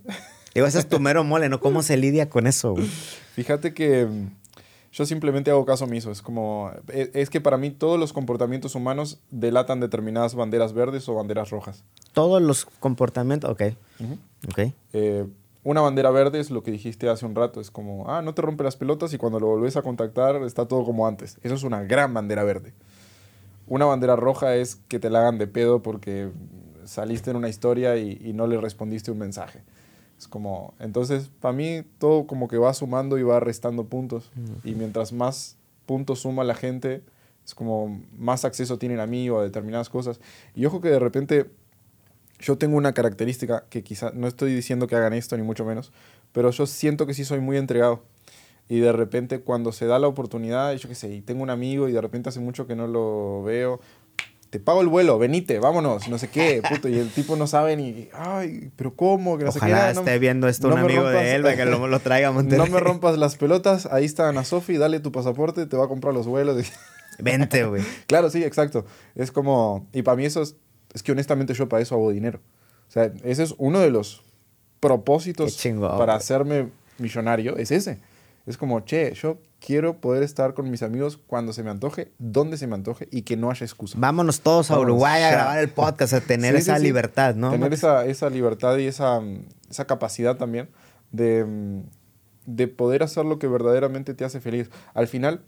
Digo, 0.53 0.67
ese 0.67 0.79
es 0.79 0.87
tu 0.87 0.99
mero 0.99 1.23
mole, 1.23 1.49
¿no? 1.49 1.59
¿Cómo 1.59 1.81
se 1.81 1.97
lidia 1.97 2.29
con 2.29 2.45
eso, 2.45 2.73
güey? 2.73 2.87
Fíjate 3.35 3.73
que 3.73 4.07
yo 4.93 5.07
simplemente 5.07 5.49
hago 5.49 5.65
caso 5.65 5.85
omiso. 5.85 6.11
Es 6.11 6.21
como. 6.21 6.71
E, 6.87 7.09
es, 7.15 7.29
que 7.31 7.41
para 7.41 7.57
mí 7.57 7.71
todos 7.71 7.99
los 7.99 8.13
comportamientos 8.13 8.75
humanos 8.75 9.19
delatan 9.31 9.79
determinadas 9.79 10.35
banderas 10.35 10.73
verdes 10.73 11.09
o 11.09 11.15
banderas 11.15 11.49
rojas. 11.49 11.83
Todos 12.13 12.41
los 12.41 12.65
comportamientos. 12.65 13.49
Ok. 13.49 13.63
Eh, 14.93 15.25
una 15.63 15.81
bandera 15.81 16.11
verde 16.11 16.39
es 16.39 16.51
lo 16.51 16.61
que 16.61 16.69
dijiste 16.69 17.09
hace 17.09 17.25
un 17.25 17.33
rato. 17.33 17.59
Es 17.59 17.71
como, 17.71 18.07
ah, 18.07 18.21
no 18.21 18.35
te 18.35 18.43
rompe 18.43 18.63
las 18.63 18.75
pelotas 18.75 19.13
y 19.13 19.17
cuando 19.17 19.39
lo 19.39 19.47
volvés 19.47 19.75
a 19.77 19.81
contactar 19.81 20.35
está 20.43 20.67
todo 20.67 20.85
como 20.85 21.07
antes. 21.07 21.39
Eso 21.41 21.55
es 21.55 21.63
una 21.63 21.83
gran 21.83 22.13
bandera 22.13 22.43
verde. 22.43 22.73
Una 23.65 23.85
bandera 23.85 24.15
roja 24.15 24.55
es 24.55 24.75
que 24.75 24.99
te 24.99 25.09
la 25.09 25.21
hagan 25.21 25.39
de 25.39 25.47
pedo 25.47 25.81
porque 25.81 26.29
saliste 26.85 27.31
en 27.31 27.37
una 27.37 27.49
historia 27.49 27.97
y, 27.97 28.21
y 28.23 28.33
no 28.33 28.45
le 28.45 28.61
respondiste 28.61 29.09
un 29.09 29.17
mensaje 29.17 29.63
como, 30.27 30.73
entonces, 30.79 31.29
para 31.39 31.53
mí 31.53 31.83
todo 31.97 32.27
como 32.27 32.47
que 32.47 32.57
va 32.57 32.73
sumando 32.73 33.17
y 33.17 33.23
va 33.23 33.39
restando 33.39 33.85
puntos. 33.85 34.31
Y 34.63 34.75
mientras 34.75 35.13
más 35.13 35.57
puntos 35.85 36.19
suma 36.19 36.43
la 36.43 36.55
gente, 36.55 37.01
es 37.45 37.55
como 37.55 38.01
más 38.17 38.45
acceso 38.45 38.77
tienen 38.77 38.99
a 38.99 39.07
mí 39.07 39.29
o 39.29 39.39
a 39.39 39.43
determinadas 39.43 39.89
cosas. 39.89 40.19
Y 40.55 40.65
ojo 40.65 40.81
que 40.81 40.89
de 40.89 40.99
repente 40.99 41.49
yo 42.39 42.57
tengo 42.57 42.77
una 42.77 42.93
característica 42.93 43.65
que 43.69 43.83
quizá, 43.83 44.11
no 44.13 44.27
estoy 44.27 44.53
diciendo 44.53 44.87
que 44.87 44.95
hagan 44.95 45.13
esto 45.13 45.37
ni 45.37 45.43
mucho 45.43 45.65
menos, 45.65 45.91
pero 46.31 46.51
yo 46.51 46.65
siento 46.65 47.05
que 47.05 47.13
sí 47.13 47.25
soy 47.25 47.39
muy 47.39 47.57
entregado. 47.57 48.03
Y 48.69 48.79
de 48.79 48.91
repente 48.91 49.41
cuando 49.41 49.71
se 49.71 49.85
da 49.85 49.99
la 49.99 50.07
oportunidad, 50.07 50.73
yo 50.75 50.87
qué 50.87 50.95
sé, 50.95 51.13
y 51.13 51.21
tengo 51.21 51.43
un 51.43 51.49
amigo 51.49 51.89
y 51.89 51.91
de 51.91 52.01
repente 52.01 52.29
hace 52.29 52.39
mucho 52.39 52.65
que 52.65 52.75
no 52.75 52.87
lo 52.87 53.43
veo, 53.43 53.81
te 54.53 54.59
pago 54.59 54.81
el 54.81 54.87
vuelo, 54.87 55.17
venite, 55.17 55.57
vámonos, 55.57 56.07
no 56.09 56.19
sé 56.19 56.27
qué, 56.27 56.61
puto. 56.69 56.87
Y 56.87 56.99
el 56.99 57.09
tipo 57.09 57.35
no 57.35 57.47
sabe 57.47 57.75
ni, 57.75 58.07
ay, 58.13 58.69
pero 58.75 58.95
¿cómo? 58.95 59.39
Que 59.39 59.45
no 59.45 59.49
Ojalá 59.49 59.87
sé 59.87 59.93
qué. 59.95 59.99
esté 60.01 60.19
viendo 60.19 60.47
esto 60.47 60.67
un 60.67 60.77
amigo 60.77 61.09
de 61.09 61.33
él, 61.33 61.43
que 61.55 61.65
lo, 61.65 61.87
lo 61.87 61.99
traiga 61.99 62.27
a 62.27 62.31
Monterrey. 62.31 62.63
No 62.67 62.71
me 62.71 62.79
rompas 62.79 63.17
las 63.17 63.35
pelotas, 63.35 63.87
ahí 63.87 64.05
está 64.05 64.29
Ana 64.29 64.43
Sofi, 64.43 64.77
dale 64.77 64.99
tu 64.99 65.11
pasaporte, 65.11 65.65
te 65.65 65.75
va 65.75 65.85
a 65.85 65.87
comprar 65.87 66.13
los 66.13 66.27
vuelos. 66.27 66.63
Vente, 67.17 67.63
güey. 67.63 67.81
claro, 68.05 68.29
sí, 68.29 68.43
exacto. 68.43 68.85
Es 69.15 69.31
como, 69.31 69.87
y 69.91 70.03
para 70.03 70.17
mí 70.17 70.25
eso 70.25 70.43
es, 70.43 70.55
es 70.93 71.01
que 71.01 71.13
honestamente 71.13 71.55
yo 71.55 71.67
para 71.67 71.81
eso 71.81 71.95
hago 71.95 72.11
dinero. 72.11 72.39
O 72.89 72.91
sea, 72.91 73.11
ese 73.23 73.41
es 73.41 73.55
uno 73.57 73.79
de 73.79 73.89
los 73.89 74.21
propósitos 74.79 75.59
para 75.97 76.13
hacerme 76.13 76.69
millonario, 76.99 77.57
es 77.57 77.71
ese. 77.71 77.97
Es 78.45 78.57
como, 78.57 78.81
che, 78.81 79.13
yo 79.13 79.37
quiero 79.59 80.01
poder 80.01 80.23
estar 80.23 80.53
con 80.53 80.69
mis 80.69 80.83
amigos 80.83 81.17
cuando 81.17 81.53
se 81.53 81.63
me 81.63 81.69
antoje, 81.69 82.11
donde 82.19 82.57
se 82.57 82.67
me 82.67 82.75
antoje 82.75 83.07
y 83.09 83.21
que 83.21 83.37
no 83.37 83.49
haya 83.49 83.65
excusa. 83.65 83.97
Vámonos 83.97 84.41
todos 84.41 84.69
a 84.69 84.79
Uruguay 84.79 85.23
a 85.23 85.31
grabar 85.31 85.59
el 85.59 85.69
podcast, 85.69 86.13
a 86.13 86.21
tener 86.21 86.55
esa 86.57 86.77
libertad, 86.77 87.35
¿no? 87.35 87.51
Tener 87.51 87.71
esa, 87.71 88.05
esa, 88.05 88.29
libertad 88.29 88.77
y 88.77 88.87
esa, 88.87 89.21
esa 89.69 89.85
capacidad 89.85 90.35
también 90.35 90.69
de, 91.11 91.83
de, 92.45 92.67
poder 92.67 93.03
hacer 93.03 93.23
lo 93.23 93.39
que 93.39 93.47
verdaderamente 93.47 94.13
te 94.13 94.25
hace 94.25 94.41
feliz. 94.41 94.69
Al 94.93 95.07
final, 95.07 95.41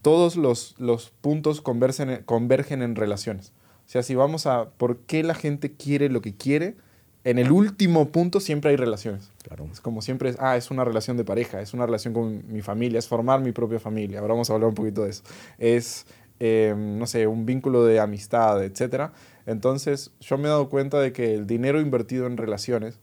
todos 0.00 0.36
los, 0.36 0.76
los 0.78 1.10
puntos 1.10 1.60
convergen, 1.60 2.22
convergen 2.24 2.82
en 2.82 2.94
relaciones. 2.94 3.52
O 3.86 3.90
sea, 3.90 4.04
si 4.04 4.14
vamos 4.14 4.46
a 4.46 4.70
por 4.70 4.98
qué 4.98 5.24
la 5.24 5.34
gente 5.34 5.72
quiere 5.72 6.10
lo 6.10 6.20
que 6.20 6.36
quiere, 6.36 6.76
en 7.24 7.38
el 7.38 7.50
último 7.50 8.08
punto 8.08 8.40
siempre 8.40 8.70
hay 8.70 8.76
relaciones. 8.76 9.30
Claro. 9.42 9.68
Es 9.72 9.80
como 9.80 10.02
siempre 10.02 10.30
es, 10.30 10.36
ah, 10.38 10.56
es 10.56 10.70
una 10.70 10.84
relación 10.84 11.16
de 11.16 11.24
pareja, 11.24 11.60
es 11.60 11.74
una 11.74 11.86
relación 11.86 12.14
con 12.14 12.50
mi 12.52 12.62
familia, 12.62 12.98
es 12.98 13.08
formar 13.08 13.40
mi 13.40 13.52
propia 13.52 13.80
familia. 13.80 14.20
Ahora 14.20 14.34
vamos 14.34 14.50
a 14.50 14.54
hablar 14.54 14.68
un 14.68 14.74
poquito 14.74 15.04
de 15.04 15.10
eso. 15.10 15.22
Es, 15.58 16.06
em, 16.38 16.98
no 16.98 17.06
sé, 17.06 17.26
un 17.26 17.44
vínculo 17.44 17.84
de 17.84 18.00
amistad, 18.00 18.62
etc. 18.62 19.10
Entonces, 19.46 20.12
yo 20.20 20.38
me 20.38 20.44
he 20.44 20.48
dado 20.48 20.68
cuenta 20.68 21.00
de 21.00 21.12
que 21.12 21.34
el 21.34 21.46
dinero 21.46 21.80
invertido 21.80 22.26
en 22.26 22.36
relaciones 22.36 22.98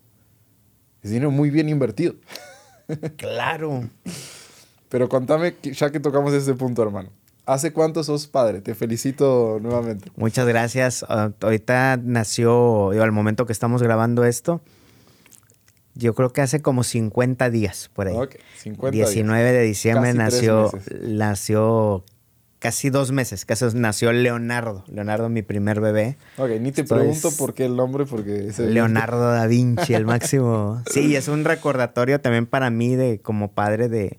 es 1.02 1.12
dinero 1.12 1.32
muy 1.32 1.50
bien 1.50 1.70
invertido. 1.70 2.16
Claro. 3.18 3.90
Pero 4.90 5.10
contame, 5.10 5.56
ya 5.64 5.92
que 5.92 6.00
tocamos 6.00 6.34
ese 6.34 6.54
punto, 6.54 6.84
hermano. 6.84 7.10
¿Hace 7.46 7.74
cuánto 7.74 8.04
sos 8.04 8.28
padre? 8.28 8.62
Te 8.62 8.74
felicito 8.74 9.60
nuevamente. 9.62 10.12
Muchas 10.16 10.48
gracias. 10.48 11.06
Ah, 11.10 11.32
ahorita 11.42 12.00
nació, 12.02 12.90
al 12.92 13.12
momento 13.12 13.46
que 13.46 13.54
estamos 13.54 13.84
grabando 13.84 14.24
esto, 14.24 14.62
yo 15.94 16.16
creo 16.16 16.34
que 16.34 16.42
hace 16.42 16.62
como 16.62 16.84
50 16.84 17.50
días 17.50 17.90
por 17.94 18.08
ahí. 18.08 18.16
Ok, 18.16 18.36
50 18.58 18.92
19 18.92 19.52
de 19.52 19.62
diciembre 19.62 20.14
nació, 20.14 20.72
nació 21.02 22.04
casi 22.66 22.90
dos 22.90 23.12
meses, 23.12 23.46
casi 23.46 23.66
nació 23.76 24.12
Leonardo. 24.12 24.84
Leonardo, 24.88 25.30
mi 25.30 25.44
primer 25.44 25.82
bebé. 25.82 26.18
Ok, 26.38 26.50
ni 26.60 26.72
te 26.72 26.84
pregunto 26.84 27.30
por 27.38 27.54
qué 27.54 27.66
el 27.66 27.76
nombre, 27.76 28.06
porque... 28.06 28.52
Leonardo 28.58 29.32
da 29.32 29.46
Vinci, 29.46 29.94
el 29.94 30.06
máximo. 30.06 30.82
Sí, 30.92 31.16
es 31.16 31.28
un 31.28 31.46
recordatorio 31.46 32.20
también 32.20 32.48
para 32.48 32.72
mí 32.72 32.96
de 32.96 33.20
como 33.20 33.52
padre 33.52 33.88
de 33.88 34.18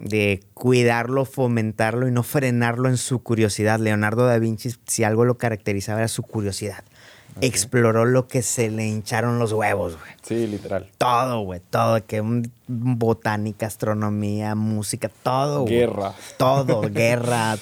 de 0.00 0.40
cuidarlo, 0.54 1.24
fomentarlo 1.24 2.08
y 2.08 2.10
no 2.10 2.22
frenarlo 2.22 2.88
en 2.88 2.96
su 2.96 3.22
curiosidad. 3.22 3.78
Leonardo 3.78 4.26
da 4.26 4.38
Vinci, 4.38 4.70
si 4.86 5.04
algo 5.04 5.24
lo 5.24 5.38
caracterizaba, 5.38 6.00
era 6.00 6.08
su 6.08 6.22
curiosidad. 6.22 6.84
Exploró 7.40 8.04
lo 8.04 8.28
que 8.28 8.42
se 8.42 8.70
le 8.70 8.86
hincharon 8.86 9.38
los 9.38 9.52
huevos, 9.52 9.96
güey. 9.98 10.12
Sí, 10.22 10.46
literal. 10.46 10.90
Todo, 10.98 11.40
güey, 11.40 11.60
todo. 11.70 12.04
Que 12.06 12.22
botánica, 12.72 13.66
astronomía, 13.66 14.54
música, 14.54 15.10
todo. 15.22 15.64
Guerra. 15.64 16.14
Todo, 16.36 16.82
guerra. 16.92 17.56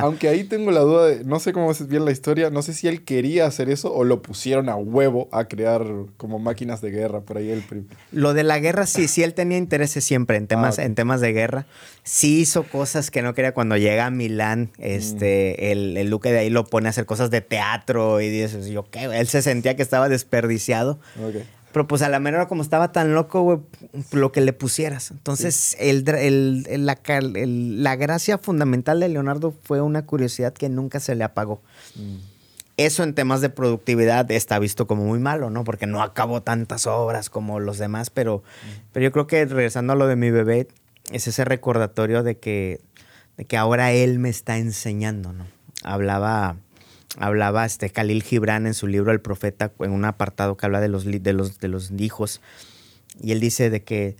Aunque 0.00 0.28
ahí 0.28 0.44
tengo 0.44 0.70
la 0.70 0.80
duda 0.80 1.06
de, 1.06 1.24
no 1.24 1.38
sé 1.38 1.52
cómo 1.52 1.70
es 1.70 1.86
bien 1.86 2.04
la 2.04 2.12
historia, 2.12 2.48
no 2.48 2.62
sé 2.62 2.72
si 2.72 2.88
él 2.88 3.04
quería 3.04 3.46
hacer 3.46 3.68
eso 3.68 3.92
o 3.92 4.04
lo 4.04 4.22
pusieron 4.22 4.70
a 4.70 4.76
huevo 4.76 5.28
a 5.32 5.44
crear 5.44 5.84
como 6.16 6.38
máquinas 6.38 6.80
de 6.80 6.90
guerra 6.90 7.20
por 7.20 7.36
ahí 7.36 7.50
el 7.50 7.62
Lo 8.10 8.32
de 8.32 8.42
la 8.42 8.58
guerra 8.58 8.86
sí, 8.86 9.06
sí 9.06 9.22
él 9.22 9.34
tenía 9.34 9.58
intereses 9.58 10.02
siempre 10.02 10.38
en 10.38 10.46
temas, 10.46 10.78
ah, 10.78 10.84
en 10.84 10.94
temas 10.94 11.20
de 11.20 11.32
guerra. 11.32 11.66
Sí 12.02 12.40
hizo 12.40 12.62
cosas 12.64 13.10
que 13.10 13.22
no 13.22 13.34
quería 13.34 13.52
cuando 13.52 13.76
llega 13.76 14.06
a 14.06 14.10
Milán, 14.10 14.70
este, 14.78 15.56
mm. 15.58 15.64
el, 15.64 15.96
el 15.98 16.10
Luque 16.10 16.32
de 16.32 16.38
ahí 16.38 16.50
lo 16.50 16.64
pone 16.64 16.88
a 16.88 16.90
hacer 16.90 17.04
cosas 17.04 17.30
de 17.30 17.42
teatro 17.42 18.20
y 18.20 18.30
dices, 18.30 18.66
yo 18.68 18.84
qué, 18.90 19.23
él 19.24 19.28
se 19.28 19.42
sentía 19.42 19.74
que 19.74 19.82
estaba 19.82 20.08
desperdiciado. 20.08 21.00
Okay. 21.18 21.44
Pero 21.72 21.88
pues 21.88 22.02
a 22.02 22.08
la 22.08 22.20
menor 22.20 22.46
como 22.46 22.62
estaba 22.62 22.92
tan 22.92 23.14
loco, 23.14 23.42
güey, 23.42 23.58
lo 24.12 24.30
que 24.30 24.40
le 24.40 24.52
pusieras. 24.52 25.10
Entonces, 25.10 25.76
el, 25.80 26.04
la, 27.82 27.96
gracia 27.96 28.38
fundamental 28.38 29.00
de 29.00 29.08
Leonardo 29.08 29.52
fue 29.64 29.80
una 29.80 30.06
curiosidad 30.06 30.52
que 30.52 30.68
nunca 30.68 31.00
se 31.00 31.16
le 31.16 31.24
apagó. 31.24 31.62
Mm. 31.96 32.18
Eso 32.76 33.02
en 33.02 33.14
temas 33.14 33.40
de 33.40 33.50
productividad 33.50 34.30
está 34.30 34.60
visto 34.60 34.86
como 34.86 35.04
muy 35.04 35.18
malo, 35.18 35.50
¿no? 35.50 35.64
Porque 35.64 35.88
no 35.88 36.00
acabó 36.00 36.42
tantas 36.42 36.86
obras 36.86 37.28
como 37.28 37.58
los 37.58 37.78
demás, 37.78 38.08
pero, 38.10 38.38
mm. 38.38 38.80
pero 38.92 39.04
yo 39.04 39.10
creo 39.10 39.26
que 39.26 39.44
regresando 39.44 39.94
a 39.94 39.96
lo 39.96 40.06
de 40.06 40.14
mi 40.14 40.30
bebé, 40.30 40.68
es 41.10 41.26
ese 41.26 41.44
recordatorio 41.44 42.22
de 42.22 42.36
que, 42.36 42.80
de 43.36 43.46
que 43.46 43.56
ahora 43.56 43.90
él 43.90 44.20
me 44.20 44.28
está 44.28 44.58
enseñando, 44.58 45.32
¿no? 45.32 45.46
Hablaba 45.82 46.56
hablaba 47.18 47.64
este 47.64 47.90
Khalil 47.90 48.22
Gibran 48.22 48.66
en 48.66 48.74
su 48.74 48.86
libro 48.86 49.12
El 49.12 49.20
Profeta, 49.20 49.72
en 49.80 49.92
un 49.92 50.04
apartado 50.04 50.56
que 50.56 50.66
habla 50.66 50.80
de 50.80 50.88
los, 50.88 51.04
de 51.04 51.32
los, 51.32 51.58
de 51.58 51.68
los 51.68 51.90
hijos. 51.92 52.40
Y 53.20 53.32
él 53.32 53.40
dice 53.40 53.70
de 53.70 53.82
que 53.82 54.16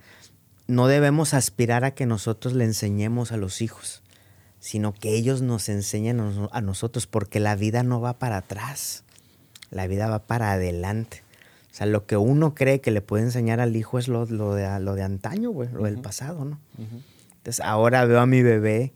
no 0.66 0.87
debemos 0.87 1.35
aspirar 1.35 1.85
a 1.85 1.92
que 1.92 2.07
nosotros 2.07 2.54
le 2.54 2.64
enseñemos 2.64 3.33
a 3.33 3.37
los 3.37 3.61
hijos, 3.61 4.02
sino 4.61 4.94
que 4.94 5.14
ellos 5.14 5.42
nos 5.42 5.68
enseñen 5.68 6.20
a 6.50 6.61
nosotros, 6.61 7.07
porque 7.07 7.40
la 7.40 7.57
vida 7.57 7.83
no 7.83 8.00
va 8.00 8.18
para 8.18 8.38
atrás, 8.38 9.04
la 9.70 9.87
vida 9.87 10.09
va 10.09 10.20
para 10.20 10.52
adelante. 10.52 11.22
O 11.70 11.76
sea, 11.76 11.87
lo 11.87 12.07
que 12.07 12.16
uno 12.16 12.54
cree 12.54 12.80
que 12.80 12.92
le 12.92 13.00
puede 13.00 13.24
enseñar 13.24 13.61
al 13.61 13.74
hijo 13.74 13.98
es 13.98 14.07
lo, 14.07 14.26
lo, 14.26 14.54
de, 14.54 14.78
lo 14.80 14.94
de 14.94 15.02
antaño, 15.02 15.50
güey, 15.50 15.68
lo 15.72 15.85
del 15.85 15.98
pasado, 15.98 16.44
¿no? 16.44 16.61
Entonces, 16.78 17.61
ahora 17.64 18.04
veo 18.04 18.20
a 18.20 18.26
mi 18.26 18.42
bebé 18.42 18.92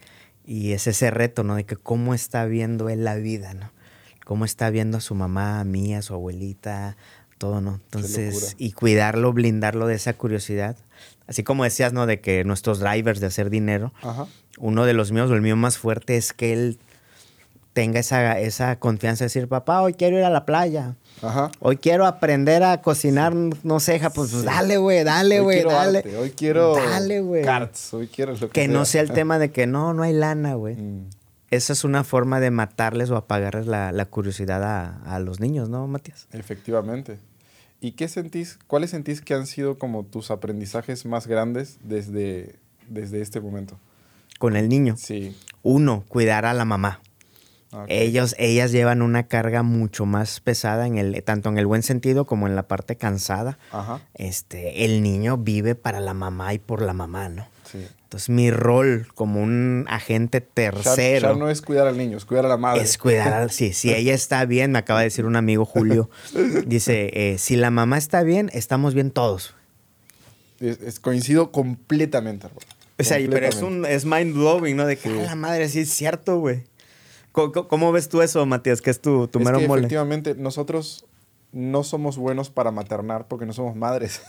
y 0.46 0.72
es 0.72 0.86
ese 0.86 1.10
reto, 1.10 1.42
¿no? 1.42 1.56
De 1.56 1.64
que 1.64 1.76
cómo 1.76 2.14
está 2.14 2.46
viendo 2.46 2.88
él 2.88 3.04
la 3.04 3.16
vida, 3.16 3.52
¿no? 3.52 3.72
Cómo 4.28 4.44
está 4.44 4.68
viendo 4.68 4.98
a 4.98 5.00
su 5.00 5.14
mamá, 5.14 5.58
a 5.58 5.64
mí, 5.64 5.94
a 5.94 6.02
su 6.02 6.12
abuelita, 6.12 6.98
todo, 7.38 7.62
¿no? 7.62 7.80
Entonces, 7.84 8.56
y 8.58 8.72
cuidarlo, 8.72 9.32
blindarlo 9.32 9.86
de 9.86 9.94
esa 9.94 10.12
curiosidad. 10.12 10.76
Así 11.26 11.42
como 11.42 11.64
decías, 11.64 11.94
¿no? 11.94 12.04
De 12.04 12.20
que 12.20 12.44
nuestros 12.44 12.78
drivers 12.78 13.20
de 13.20 13.28
hacer 13.28 13.48
dinero, 13.48 13.94
uno 14.58 14.84
de 14.84 14.92
los 14.92 15.12
míos, 15.12 15.30
o 15.30 15.34
el 15.34 15.40
mío 15.40 15.56
más 15.56 15.78
fuerte, 15.78 16.18
es 16.18 16.34
que 16.34 16.52
él 16.52 16.78
tenga 17.72 18.00
esa, 18.00 18.38
esa 18.38 18.78
confianza 18.78 19.24
de 19.24 19.28
decir, 19.28 19.48
papá, 19.48 19.80
hoy 19.80 19.94
quiero 19.94 20.18
ir 20.18 20.24
a 20.24 20.30
la 20.30 20.44
playa. 20.44 20.96
Ajá. 21.22 21.50
Hoy 21.60 21.78
quiero 21.78 22.04
aprender 22.04 22.62
a 22.64 22.82
cocinar, 22.82 23.32
no 23.34 23.80
sé, 23.80 23.98
pues, 24.14 24.30
pues 24.30 24.44
dale, 24.44 24.76
güey, 24.76 25.04
dale, 25.04 25.40
güey, 25.40 25.64
dale. 25.64 26.04
Hoy 26.18 26.32
quiero 26.32 26.74
dale, 26.74 27.24
carts, 27.46 27.94
hoy 27.94 28.08
quiero 28.08 28.32
lo 28.32 28.50
que, 28.50 28.60
que 28.60 28.68
no 28.68 28.84
sea 28.84 29.00
el 29.00 29.10
tema 29.14 29.38
de 29.38 29.50
que 29.52 29.66
no, 29.66 29.94
no 29.94 30.02
hay 30.02 30.12
lana, 30.12 30.52
güey. 30.52 30.76
Mm. 30.76 31.17
Esa 31.50 31.72
es 31.72 31.84
una 31.84 32.04
forma 32.04 32.40
de 32.40 32.50
matarles 32.50 33.10
o 33.10 33.16
apagarles 33.16 33.66
la, 33.66 33.90
la 33.92 34.04
curiosidad 34.04 34.62
a, 34.62 35.14
a, 35.14 35.18
los 35.18 35.40
niños, 35.40 35.68
¿no, 35.68 35.86
Matías? 35.86 36.28
Efectivamente. 36.32 37.18
¿Y 37.80 37.92
qué 37.92 38.08
sentís, 38.08 38.58
cuáles 38.66 38.90
sentís 38.90 39.20
que 39.20 39.34
han 39.34 39.46
sido 39.46 39.78
como 39.78 40.04
tus 40.04 40.30
aprendizajes 40.30 41.06
más 41.06 41.26
grandes 41.26 41.78
desde, 41.82 42.56
desde 42.88 43.22
este 43.22 43.40
momento? 43.40 43.78
Con 44.38 44.56
el 44.56 44.68
niño. 44.68 44.96
Sí. 44.98 45.36
Uno, 45.62 46.04
cuidar 46.08 46.44
a 46.44 46.54
la 46.54 46.64
mamá. 46.64 47.00
Ellos, 47.88 48.34
ellas 48.38 48.72
llevan 48.72 49.02
una 49.02 49.24
carga 49.24 49.62
mucho 49.62 50.06
más 50.06 50.40
pesada 50.40 50.86
en 50.86 50.96
el, 50.96 51.22
tanto 51.22 51.50
en 51.50 51.58
el 51.58 51.66
buen 51.66 51.82
sentido 51.82 52.26
como 52.26 52.46
en 52.46 52.56
la 52.56 52.66
parte 52.66 52.96
cansada. 52.96 53.58
Ajá. 53.70 54.00
Este, 54.14 54.86
el 54.86 55.02
niño 55.02 55.36
vive 55.36 55.74
para 55.74 56.00
la 56.00 56.14
mamá 56.14 56.54
y 56.54 56.58
por 56.58 56.80
la 56.80 56.94
mamá, 56.94 57.28
¿no? 57.28 57.46
Sí. 57.64 57.86
Entonces 58.08 58.30
mi 58.30 58.50
rol 58.50 59.06
como 59.14 59.42
un 59.42 59.84
agente 59.86 60.40
tercero. 60.40 61.34
Ya, 61.34 61.38
no 61.38 61.50
es 61.50 61.60
cuidar 61.60 61.86
al 61.86 61.98
niño, 61.98 62.16
es 62.16 62.24
cuidar 62.24 62.46
a 62.46 62.48
la 62.48 62.56
madre. 62.56 62.80
Es 62.80 62.96
cuidar 62.96 63.34
al, 63.34 63.50
sí, 63.50 63.74
si 63.74 63.92
ella 63.92 64.14
está 64.14 64.46
bien, 64.46 64.72
me 64.72 64.78
acaba 64.78 65.00
de 65.00 65.04
decir 65.04 65.26
un 65.26 65.36
amigo 65.36 65.66
Julio, 65.66 66.08
dice, 66.66 67.10
eh, 67.12 67.36
si 67.36 67.56
la 67.56 67.70
mamá 67.70 67.98
está 67.98 68.22
bien, 68.22 68.48
estamos 68.54 68.94
bien 68.94 69.10
todos. 69.10 69.54
Es, 70.58 71.00
coincido 71.00 71.52
completamente, 71.52 72.46
hermano. 72.46 72.66
O 72.98 73.04
sea, 73.04 73.18
pero 73.28 73.46
es 73.46 73.60
un 73.60 73.84
es 73.84 74.06
mind 74.06 74.32
blowing, 74.32 74.74
¿no? 74.74 74.86
De 74.86 74.96
que 74.96 75.10
la 75.10 75.34
madre 75.34 75.68
sí 75.68 75.80
es 75.80 75.90
cierto, 75.90 76.38
güey. 76.38 76.64
¿Cómo, 77.32 77.92
ves 77.92 78.08
tú 78.08 78.22
eso, 78.22 78.46
Matías? 78.46 78.80
Que 78.80 78.88
es 78.88 79.02
tu, 79.02 79.28
tu 79.28 79.38
es 79.38 79.44
mero 79.44 79.58
que 79.58 79.66
Efectivamente, 79.66 80.34
nosotros 80.34 81.04
no 81.52 81.84
somos 81.84 82.16
buenos 82.16 82.48
para 82.48 82.70
maternar 82.70 83.28
porque 83.28 83.44
no 83.44 83.52
somos 83.52 83.76
madres. 83.76 84.22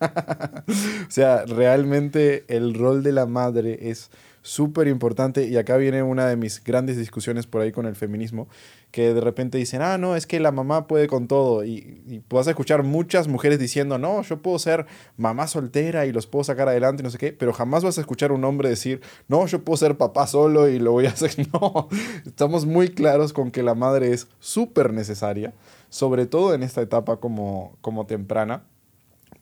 o 1.08 1.10
sea, 1.10 1.44
realmente 1.46 2.44
el 2.48 2.74
rol 2.74 3.02
de 3.02 3.12
la 3.12 3.26
madre 3.26 3.90
es 3.90 4.10
súper 4.42 4.88
importante 4.88 5.46
y 5.46 5.56
acá 5.56 5.76
viene 5.76 6.02
una 6.02 6.26
de 6.26 6.36
mis 6.36 6.62
grandes 6.64 6.96
discusiones 6.96 7.46
por 7.46 7.60
ahí 7.60 7.72
con 7.72 7.86
el 7.86 7.94
feminismo, 7.94 8.48
que 8.90 9.12
de 9.12 9.20
repente 9.20 9.58
dicen, 9.58 9.82
ah, 9.82 9.98
no, 9.98 10.16
es 10.16 10.26
que 10.26 10.40
la 10.40 10.50
mamá 10.50 10.86
puede 10.86 11.08
con 11.08 11.28
todo 11.28 11.64
y, 11.64 12.02
y 12.08 12.22
vas 12.30 12.46
a 12.46 12.50
escuchar 12.50 12.82
muchas 12.82 13.28
mujeres 13.28 13.58
diciendo, 13.58 13.98
no, 13.98 14.22
yo 14.22 14.40
puedo 14.40 14.58
ser 14.58 14.86
mamá 15.16 15.46
soltera 15.46 16.06
y 16.06 16.12
los 16.12 16.26
puedo 16.26 16.44
sacar 16.44 16.68
adelante, 16.68 17.02
no 17.02 17.10
sé 17.10 17.18
qué, 17.18 17.32
pero 17.32 17.52
jamás 17.52 17.84
vas 17.84 17.98
a 17.98 18.00
escuchar 18.00 18.32
un 18.32 18.44
hombre 18.44 18.68
decir, 18.68 19.00
no, 19.28 19.46
yo 19.46 19.62
puedo 19.62 19.76
ser 19.76 19.96
papá 19.98 20.26
solo 20.26 20.68
y 20.68 20.78
lo 20.78 20.92
voy 20.92 21.06
a 21.06 21.10
hacer. 21.10 21.30
No, 21.52 21.88
estamos 22.26 22.64
muy 22.64 22.90
claros 22.90 23.32
con 23.32 23.50
que 23.50 23.62
la 23.62 23.74
madre 23.74 24.12
es 24.12 24.28
súper 24.38 24.92
necesaria, 24.92 25.52
sobre 25.88 26.26
todo 26.26 26.54
en 26.54 26.62
esta 26.62 26.80
etapa 26.80 27.16
como, 27.16 27.76
como 27.80 28.06
temprana 28.06 28.62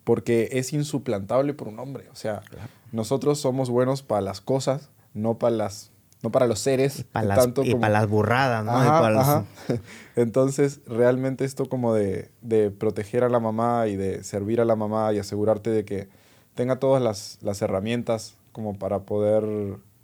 porque 0.09 0.49
es 0.53 0.73
insuplantable 0.73 1.53
por 1.53 1.69
un 1.69 1.79
hombre. 1.79 2.09
O 2.11 2.17
sea, 2.17 2.41
nosotros 2.93 3.39
somos 3.39 3.69
buenos 3.69 4.03
para 4.03 4.23
las 4.23 4.41
cosas, 4.41 4.89
no 5.13 5.37
para 5.37 5.55
las 5.55 5.91
no 6.23 6.31
para 6.31 6.47
los 6.47 6.61
seres. 6.61 7.01
Y 7.01 7.05
para, 7.05 7.27
las, 7.27 7.47
para 7.47 7.89
las 7.91 8.09
burradas, 8.09 8.65
¿no? 8.65 9.47
Entonces, 10.17 10.81
realmente 10.87 11.45
esto 11.45 11.67
como 11.67 11.93
de, 11.93 12.31
de, 12.41 12.71
proteger 12.71 13.23
a 13.23 13.29
la 13.29 13.39
mamá 13.39 13.87
y 13.87 13.97
de 13.97 14.25
servir 14.25 14.63
a 14.63 14.65
la 14.65 14.77
mamá 14.77 15.13
y 15.13 15.19
asegurarte 15.19 15.69
de 15.69 15.85
que 15.85 16.09
tenga 16.55 16.77
todas 16.79 17.03
las, 17.03 17.37
las 17.43 17.61
herramientas 17.61 18.35
como 18.53 18.79
para 18.79 19.01
poder 19.01 19.45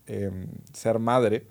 em, 0.07 0.49
ser 0.75 0.99
madre, 0.99 1.47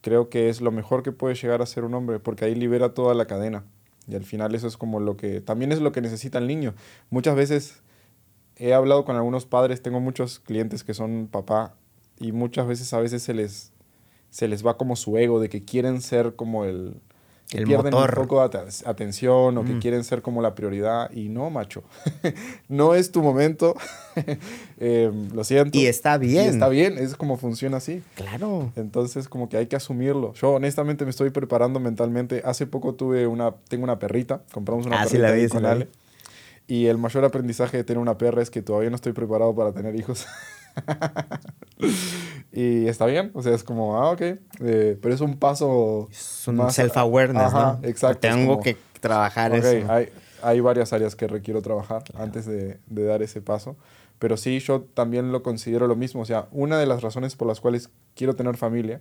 creo 0.00 0.28
que 0.28 0.48
es 0.48 0.60
lo 0.60 0.72
mejor 0.72 1.04
que 1.04 1.12
puede 1.12 1.36
llegar 1.36 1.62
a 1.62 1.66
ser 1.66 1.84
un 1.84 1.94
hombre, 1.94 2.18
porque 2.18 2.46
ahí 2.46 2.56
libera 2.56 2.94
toda 2.94 3.14
la 3.14 3.26
cadena. 3.26 3.62
Y 4.06 4.14
al 4.14 4.24
final 4.24 4.54
eso 4.54 4.66
es 4.66 4.76
como 4.76 5.00
lo 5.00 5.16
que, 5.16 5.40
también 5.40 5.72
es 5.72 5.80
lo 5.80 5.92
que 5.92 6.00
necesita 6.00 6.38
el 6.38 6.46
niño. 6.46 6.74
Muchas 7.10 7.36
veces 7.36 7.82
he 8.56 8.74
hablado 8.74 9.04
con 9.04 9.16
algunos 9.16 9.46
padres, 9.46 9.82
tengo 9.82 10.00
muchos 10.00 10.38
clientes 10.40 10.84
que 10.84 10.94
son 10.94 11.28
papá 11.30 11.74
y 12.18 12.32
muchas 12.32 12.66
veces 12.66 12.92
a 12.92 13.00
veces 13.00 13.22
se 13.22 13.34
les, 13.34 13.72
se 14.30 14.48
les 14.48 14.64
va 14.64 14.76
como 14.76 14.96
su 14.96 15.16
ego 15.16 15.40
de 15.40 15.48
que 15.48 15.64
quieren 15.64 16.00
ser 16.00 16.36
como 16.36 16.64
el, 16.64 17.00
el 17.52 17.64
pierden 17.64 17.92
motor. 17.92 18.18
un 18.18 18.26
poco 18.26 18.48
de 18.48 18.58
atención 18.84 19.56
o 19.58 19.64
que 19.64 19.74
mm. 19.74 19.80
quieren 19.80 20.04
ser 20.04 20.22
como 20.22 20.42
la 20.42 20.54
prioridad 20.54 21.10
y 21.12 21.28
no, 21.28 21.50
macho. 21.50 21.84
no 22.68 22.94
es 22.94 23.12
tu 23.12 23.22
momento. 23.22 23.74
Eh, 24.78 25.10
lo 25.32 25.44
siento. 25.44 25.78
Y 25.78 25.86
está 25.86 26.18
bien. 26.18 26.46
está 26.46 26.68
bien, 26.68 26.98
es 26.98 27.14
como 27.14 27.36
funciona 27.36 27.76
así. 27.76 28.02
Claro. 28.16 28.72
Entonces, 28.74 29.28
como 29.28 29.48
que 29.48 29.56
hay 29.56 29.66
que 29.66 29.76
asumirlo. 29.76 30.34
Yo 30.34 30.50
honestamente 30.50 31.04
me 31.04 31.10
estoy 31.10 31.30
preparando 31.30 31.78
mentalmente. 31.78 32.42
Hace 32.44 32.66
poco 32.66 32.94
tuve 32.94 33.26
una, 33.26 33.52
tengo 33.68 33.84
una 33.84 33.98
perrita, 34.00 34.42
compramos 34.52 34.84
una 34.86 35.02
ah, 35.02 35.06
perrita 35.08 35.54
con 35.54 35.64
Ale. 35.64 35.88
Y 36.66 36.86
el 36.86 36.98
mayor 36.98 37.24
aprendizaje 37.24 37.76
de 37.76 37.84
tener 37.84 38.00
una 38.00 38.18
perra 38.18 38.42
es 38.42 38.50
que 38.50 38.62
todavía 38.62 38.90
no 38.90 38.96
estoy 38.96 39.12
preparado 39.12 39.54
para 39.54 39.72
tener 39.72 39.94
hijos. 39.94 40.26
y 42.52 42.86
está 42.86 43.06
bien, 43.06 43.30
o 43.34 43.42
sea, 43.42 43.54
es 43.54 43.64
como, 43.64 43.96
ah, 43.96 44.10
ok, 44.10 44.20
eh, 44.20 44.98
pero 45.00 45.14
es 45.14 45.20
un 45.20 45.38
paso. 45.38 46.08
Es 46.10 46.46
un 46.48 46.58
self-awareness, 46.70 47.52
¿no? 47.52 47.80
Exacto. 47.82 48.20
Tengo 48.20 48.60
que 48.60 48.76
trabajar 49.00 49.54
eso. 49.54 49.92
Hay, 49.92 50.08
hay 50.42 50.60
varias 50.60 50.92
áreas 50.92 51.16
que 51.16 51.26
requiero 51.26 51.62
trabajar 51.62 52.04
antes 52.14 52.46
de, 52.46 52.78
de, 52.86 53.04
dar 53.04 53.22
ese 53.22 53.40
paso. 53.40 53.76
Pero 54.18 54.36
sí, 54.36 54.58
yo 54.60 54.82
también 54.82 55.32
lo 55.32 55.42
considero 55.42 55.86
lo 55.86 55.96
mismo. 55.96 56.22
O 56.22 56.24
sea, 56.24 56.48
una 56.52 56.78
de 56.78 56.86
las 56.86 57.02
razones 57.02 57.34
por 57.36 57.48
las 57.48 57.60
cuales 57.60 57.90
quiero 58.14 58.34
tener 58.34 58.56
familia 58.56 59.00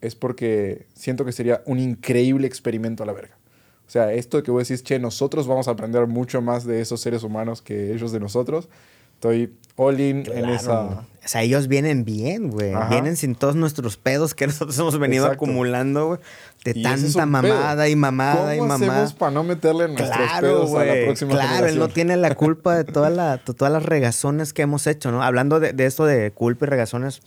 es 0.00 0.14
porque 0.14 0.86
siento 0.94 1.24
que 1.24 1.32
sería 1.32 1.62
un 1.64 1.78
increíble 1.78 2.46
experimento 2.46 3.02
a 3.02 3.06
la 3.06 3.12
verga. 3.12 3.38
O 3.86 3.90
sea, 3.90 4.12
esto 4.12 4.38
de 4.38 4.42
que 4.42 4.50
vos 4.50 4.66
decís, 4.66 4.82
che, 4.82 4.98
nosotros 4.98 5.46
vamos 5.46 5.68
a 5.68 5.72
aprender 5.72 6.06
mucho 6.06 6.40
más 6.40 6.64
de 6.64 6.80
esos 6.80 7.00
seres 7.00 7.22
humanos 7.22 7.62
que 7.62 7.92
ellos 7.92 8.12
de 8.12 8.20
nosotros 8.20 8.68
Estoy 9.14 9.52
all 9.76 10.00
in 10.00 10.24
en 10.32 10.48
esa. 10.48 11.06
O 11.24 11.28
sea, 11.28 11.42
ellos 11.42 11.68
vienen 11.68 12.04
bien, 12.04 12.50
güey. 12.50 12.74
Vienen 12.90 13.16
sin 13.16 13.34
todos 13.34 13.56
nuestros 13.56 13.96
pedos 13.96 14.34
que 14.34 14.46
nosotros 14.48 14.78
hemos 14.78 14.98
venido 14.98 15.26
acumulando, 15.26 16.06
güey. 16.08 16.20
De 16.64 16.74
tanta 16.74 17.26
mamada 17.26 17.88
y 17.88 17.96
mamada 17.96 18.56
y 18.56 18.60
mamada. 18.60 18.74
hacemos 18.74 19.14
para 19.14 19.30
no 19.32 19.42
meterle 19.44 19.88
nuestros 19.88 20.40
pedos 20.40 20.74
a 20.74 20.84
la 20.84 21.04
próxima 21.04 21.32
Claro, 21.32 21.66
él 21.66 21.78
no 21.78 21.88
tiene 21.88 22.16
la 22.16 22.34
culpa 22.36 22.76
de 22.76 22.84
toda 22.84 23.10
la, 23.10 23.38
todas 23.38 23.72
las 23.72 23.82
regazones 23.82 24.52
que 24.52 24.62
hemos 24.62 24.86
hecho, 24.86 25.10
¿no? 25.10 25.22
Hablando 25.22 25.60
de, 25.60 25.72
de 25.72 25.86
esto 25.86 26.04
de 26.04 26.30
culpa 26.30 26.66
y 26.66 26.68
regazones, 26.68 27.20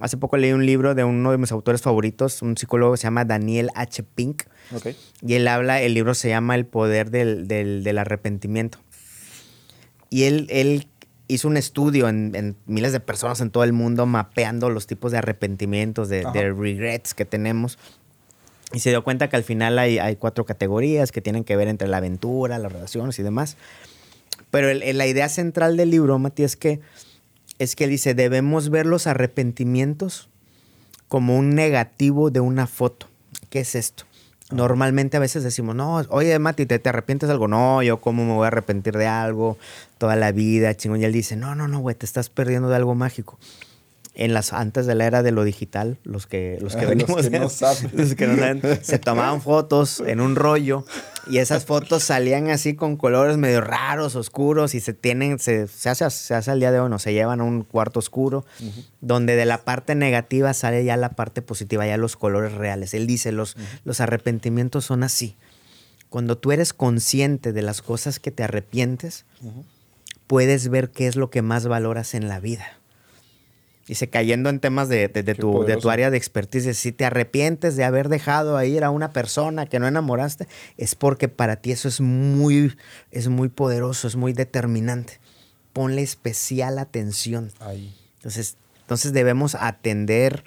hace 0.00 0.16
poco 0.16 0.36
leí 0.36 0.52
un 0.52 0.66
libro 0.66 0.94
de 0.94 1.04
uno 1.04 1.30
de 1.30 1.38
mis 1.38 1.52
autores 1.52 1.82
favoritos, 1.82 2.42
un 2.42 2.56
psicólogo 2.56 2.92
que 2.92 2.98
se 2.98 3.04
llama 3.04 3.24
Daniel 3.24 3.70
H. 3.74 4.02
Pink. 4.02 4.44
Okay. 4.74 4.96
Y 5.22 5.34
él 5.34 5.48
habla, 5.48 5.80
el 5.82 5.94
libro 5.94 6.14
se 6.14 6.28
llama 6.28 6.54
El 6.54 6.66
poder 6.66 7.10
del, 7.10 7.46
del, 7.46 7.84
del 7.84 7.98
arrepentimiento. 7.98 8.78
Y 10.10 10.24
él, 10.24 10.46
él 10.50 10.86
hizo 11.28 11.48
un 11.48 11.56
estudio 11.56 12.08
en, 12.08 12.56
miles 12.66 12.92
de 12.92 13.00
personas 13.00 13.40
en 13.40 13.50
todo 13.50 13.64
el 13.64 13.72
mundo 13.72 14.06
mapeando 14.06 14.70
los 14.70 14.86
tipos 14.86 15.12
de 15.12 15.18
arrepentimientos, 15.18 16.08
de, 16.08 16.22
regrets 16.52 17.14
que 17.14 17.24
tenemos. 17.24 17.78
Y 18.72 18.80
se 18.80 18.90
dio 18.90 19.04
cuenta 19.04 19.28
que 19.28 19.36
al 19.36 19.44
final 19.44 19.78
hay, 19.78 19.98
hay, 19.98 20.16
cuatro 20.16 20.44
categorías 20.44 21.12
que 21.12 21.20
tienen 21.20 21.44
que 21.44 21.56
ver 21.56 21.68
entre 21.68 21.88
la 21.88 21.98
aventura, 21.98 22.58
las 22.58 22.72
relaciones 22.72 23.18
y 23.18 23.22
demás. 23.22 23.56
Pero 24.50 24.72
la 24.72 25.06
idea 25.06 25.28
central 25.28 25.76
del 25.76 25.90
libro, 25.90 26.18
Mati, 26.18 26.42
es 26.42 26.56
que, 26.56 26.80
es 27.58 27.76
que 27.76 27.86
dice, 27.86 28.14
debemos 28.14 28.70
ver 28.70 28.86
los 28.86 29.06
arrepentimientos 29.06 30.28
como 31.08 31.36
un 31.36 31.54
negativo 31.54 32.30
de 32.30 32.40
una 32.40 32.66
foto. 32.66 33.08
¿Qué 33.50 33.60
es 33.60 33.74
esto? 33.74 34.04
Normalmente 34.50 35.16
a 35.16 35.20
veces 35.20 35.42
decimos, 35.42 35.74
no, 35.74 35.96
oye, 36.10 36.38
Mati, 36.38 36.66
¿te, 36.66 36.78
¿te, 36.78 36.88
arrepientes 36.88 37.28
de 37.28 37.32
algo? 37.32 37.48
No, 37.48 37.82
yo 37.82 38.00
cómo 38.00 38.24
me 38.24 38.34
voy 38.34 38.44
a 38.44 38.48
arrepentir 38.48 38.96
de 38.96 39.06
algo 39.06 39.56
toda 39.98 40.16
la 40.16 40.32
vida, 40.32 40.74
chingón. 40.74 41.00
Y 41.00 41.04
él 41.04 41.12
dice, 41.12 41.34
no, 41.36 41.54
no, 41.54 41.66
no, 41.66 41.80
güey, 41.80 41.96
te 41.96 42.04
estás 42.04 42.28
perdiendo 42.28 42.68
de 42.68 42.76
algo 42.76 42.94
mágico 42.94 43.38
en 44.14 44.32
las 44.32 44.52
antes 44.52 44.86
de 44.86 44.94
la 44.94 45.06
era 45.06 45.22
de 45.22 45.32
lo 45.32 45.44
digital, 45.44 45.98
los 46.04 46.26
que 46.26 46.58
los 46.60 46.76
que 46.76 46.86
venimos 46.86 47.16
los 47.16 47.28
que, 47.28 47.38
no 47.38 47.48
saben. 47.48 47.90
los 47.94 48.14
que 48.14 48.26
no 48.26 48.36
saben, 48.36 48.62
se 48.82 48.98
tomaban 48.98 49.42
fotos 49.42 50.02
en 50.06 50.20
un 50.20 50.36
rollo 50.36 50.84
y 51.26 51.38
esas 51.38 51.64
fotos 51.66 52.04
salían 52.04 52.50
así 52.50 52.74
con 52.74 52.96
colores 52.96 53.36
medio 53.36 53.60
raros, 53.60 54.16
oscuros 54.16 54.74
y 54.74 54.80
se 54.80 54.94
tienen 54.94 55.38
se, 55.38 55.68
se 55.68 55.88
hace 55.88 56.08
se 56.10 56.34
hace 56.34 56.50
al 56.50 56.60
día 56.60 56.72
de 56.72 56.80
hoy, 56.80 56.90
no 56.90 56.98
se 56.98 57.12
llevan 57.12 57.40
a 57.40 57.44
un 57.44 57.62
cuarto 57.62 57.98
oscuro 57.98 58.44
donde 59.00 59.36
de 59.36 59.44
la 59.44 59.64
parte 59.64 59.94
negativa 59.94 60.54
sale 60.54 60.84
ya 60.84 60.96
la 60.96 61.10
parte 61.10 61.42
positiva, 61.42 61.86
ya 61.86 61.96
los 61.96 62.16
colores 62.16 62.52
reales. 62.52 62.94
Él 62.94 63.06
dice, 63.06 63.32
los 63.32 63.56
los 63.84 64.00
arrepentimientos 64.00 64.84
son 64.84 65.02
así. 65.02 65.36
Cuando 66.08 66.38
tú 66.38 66.52
eres 66.52 66.72
consciente 66.72 67.52
de 67.52 67.62
las 67.62 67.82
cosas 67.82 68.20
que 68.20 68.30
te 68.30 68.44
arrepientes, 68.44 69.24
puedes 70.26 70.68
ver 70.68 70.90
qué 70.90 71.06
es 71.06 71.16
lo 71.16 71.30
que 71.30 71.42
más 71.42 71.66
valoras 71.66 72.14
en 72.14 72.28
la 72.28 72.40
vida 72.40 72.78
Dice, 73.86 74.08
cayendo 74.08 74.48
en 74.48 74.60
temas 74.60 74.88
de, 74.88 75.08
tu, 75.08 75.64
de 75.64 75.76
tu 75.76 75.90
área 75.90 76.10
de 76.10 76.16
expertise, 76.16 76.74
si 76.74 76.90
te 76.92 77.04
arrepientes 77.04 77.76
de 77.76 77.84
haber 77.84 78.08
dejado 78.08 78.56
a 78.56 78.64
ir 78.64 78.82
a 78.82 78.90
una 78.90 79.12
persona 79.12 79.66
que 79.66 79.78
no 79.78 79.86
enamoraste, 79.86 80.48
es 80.78 80.94
porque 80.94 81.28
para 81.28 81.56
ti 81.56 81.72
eso 81.72 81.88
es 81.88 82.00
muy, 82.00 82.74
es 83.10 83.28
muy 83.28 83.50
poderoso, 83.50 84.08
es 84.08 84.16
muy 84.16 84.32
determinante. 84.32 85.20
Ponle 85.74 86.02
especial 86.02 86.78
atención. 86.78 87.52
Ahí. 87.60 87.94
Entonces, 88.16 88.56
entonces 88.80 89.12
debemos 89.12 89.54
atender, 89.54 90.44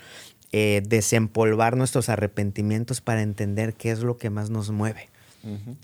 eh, 0.52 0.82
desempolvar 0.88 1.78
nuestros 1.78 2.10
arrepentimientos 2.10 3.02
para 3.02 3.22
entender 3.22 3.76
qué 3.76 3.92
es 3.92 4.00
lo 4.00 4.18
que 4.18 4.32
más 4.32 4.50
nos 4.50 4.72
mueve. 4.72 5.10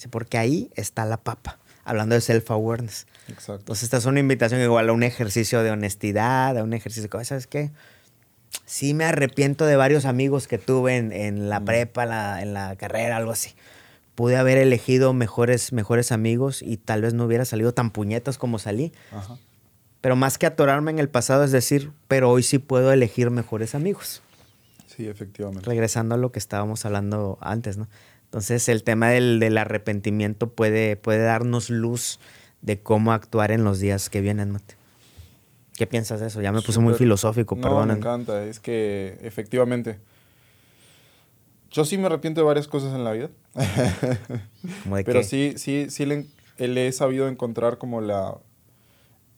Porque 0.10 0.38
ahí 0.38 0.70
está 0.76 1.06
la 1.06 1.18
papa 1.18 1.60
hablando 1.84 2.16
de 2.16 2.22
self-awareness. 2.22 3.06
Exacto. 3.28 3.60
Entonces, 3.60 3.84
esta 3.84 3.98
es 3.98 4.06
una 4.06 4.20
invitación 4.20 4.62
igual 4.62 4.90
a 4.90 4.94
un 4.94 5.04
ejercicio 5.04 5.64
de 5.64 5.72
honestidad, 5.72 6.58
a 6.58 6.64
un 6.64 6.74
ejercicio 6.74 7.10
de, 7.10 7.26
¿sabes 7.26 7.48
qué? 7.48 7.72
Sí 8.66 8.94
me 8.94 9.06
arrepiento 9.06 9.66
de 9.66 9.76
varios 9.76 10.06
amigos 10.06 10.48
que 10.48 10.58
tuve 10.58 10.98
en, 10.98 11.50
la 11.50 11.60
prepa, 11.62 12.42
en 12.42 12.54
la 12.54 12.76
carrera, 12.76 13.18
algo 13.18 13.32
así. 13.32 13.56
Pude 14.16 14.38
haber 14.38 14.58
elegido 14.58 15.14
mejores, 15.14 15.74
mejores 15.74 16.12
amigos 16.12 16.62
y 16.62 16.78
tal 16.78 17.02
vez 17.02 17.14
no 17.14 17.26
hubiera 17.26 17.46
salido 17.46 17.74
tan 17.74 17.90
puñetas 17.90 18.38
como 18.38 18.60
salí. 18.60 18.94
Pero 20.02 20.16
más 20.16 20.38
que 20.38 20.46
atorarme 20.46 20.92
en 20.92 21.00
el 21.00 21.10
pasado 21.10 21.44
es 21.44 21.52
decir, 21.52 21.92
pero 22.08 22.30
hoy 22.30 22.44
sí 22.44 22.60
puedo 22.60 22.92
elegir 22.92 23.32
mejores 23.32 23.74
amigos. 23.74 24.22
Sí, 24.86 25.08
efectivamente. 25.08 25.68
Regresando 25.68 26.14
a 26.14 26.18
lo 26.20 26.32
que 26.32 26.38
estábamos 26.40 26.86
hablando 26.86 27.40
antes, 27.42 27.78
¿no? 27.78 27.88
Entonces 28.34 28.68
el 28.68 28.84
tema 28.84 29.10
del, 29.10 29.56
arrepentimiento 29.60 30.50
puede, 30.50 30.96
puede 30.96 31.22
darnos 31.22 31.70
luz 31.70 32.20
de 32.64 32.82
cómo 32.82 33.14
actuar 33.14 33.52
en 33.52 33.64
los 33.64 33.80
días 33.80 34.10
que 34.10 34.22
vienen, 34.22 34.50
Mate. 34.50 34.74
¿Qué 35.76 35.86
piensas 35.86 36.20
de 36.20 36.26
eso? 36.28 36.42
Ya 36.42 36.52
me 36.52 36.64
puse 36.64 36.80
muy 36.80 36.96
filosófico, 36.96 37.56
perdón. 37.56 37.90
me 37.90 37.94
encanta. 37.94 38.44
Es 38.44 38.60
que 38.60 39.20
efectivamente. 39.22 40.00
Yo 41.70 41.86
sí 41.86 42.00
me 42.00 42.08
arrepiento 42.08 42.42
de 42.42 42.48
varias 42.48 42.68
cosas 42.68 42.96
en 42.96 43.04
la 43.04 43.12
vida. 43.12 43.30
Pero 45.06 45.22
sí, 45.22 45.54
sí, 45.58 45.92
sí 45.92 46.08
le, 46.08 46.88
he 46.88 46.92
sabido 46.92 47.28
encontrar 47.28 47.78
como 47.78 48.02
la 48.02 48.40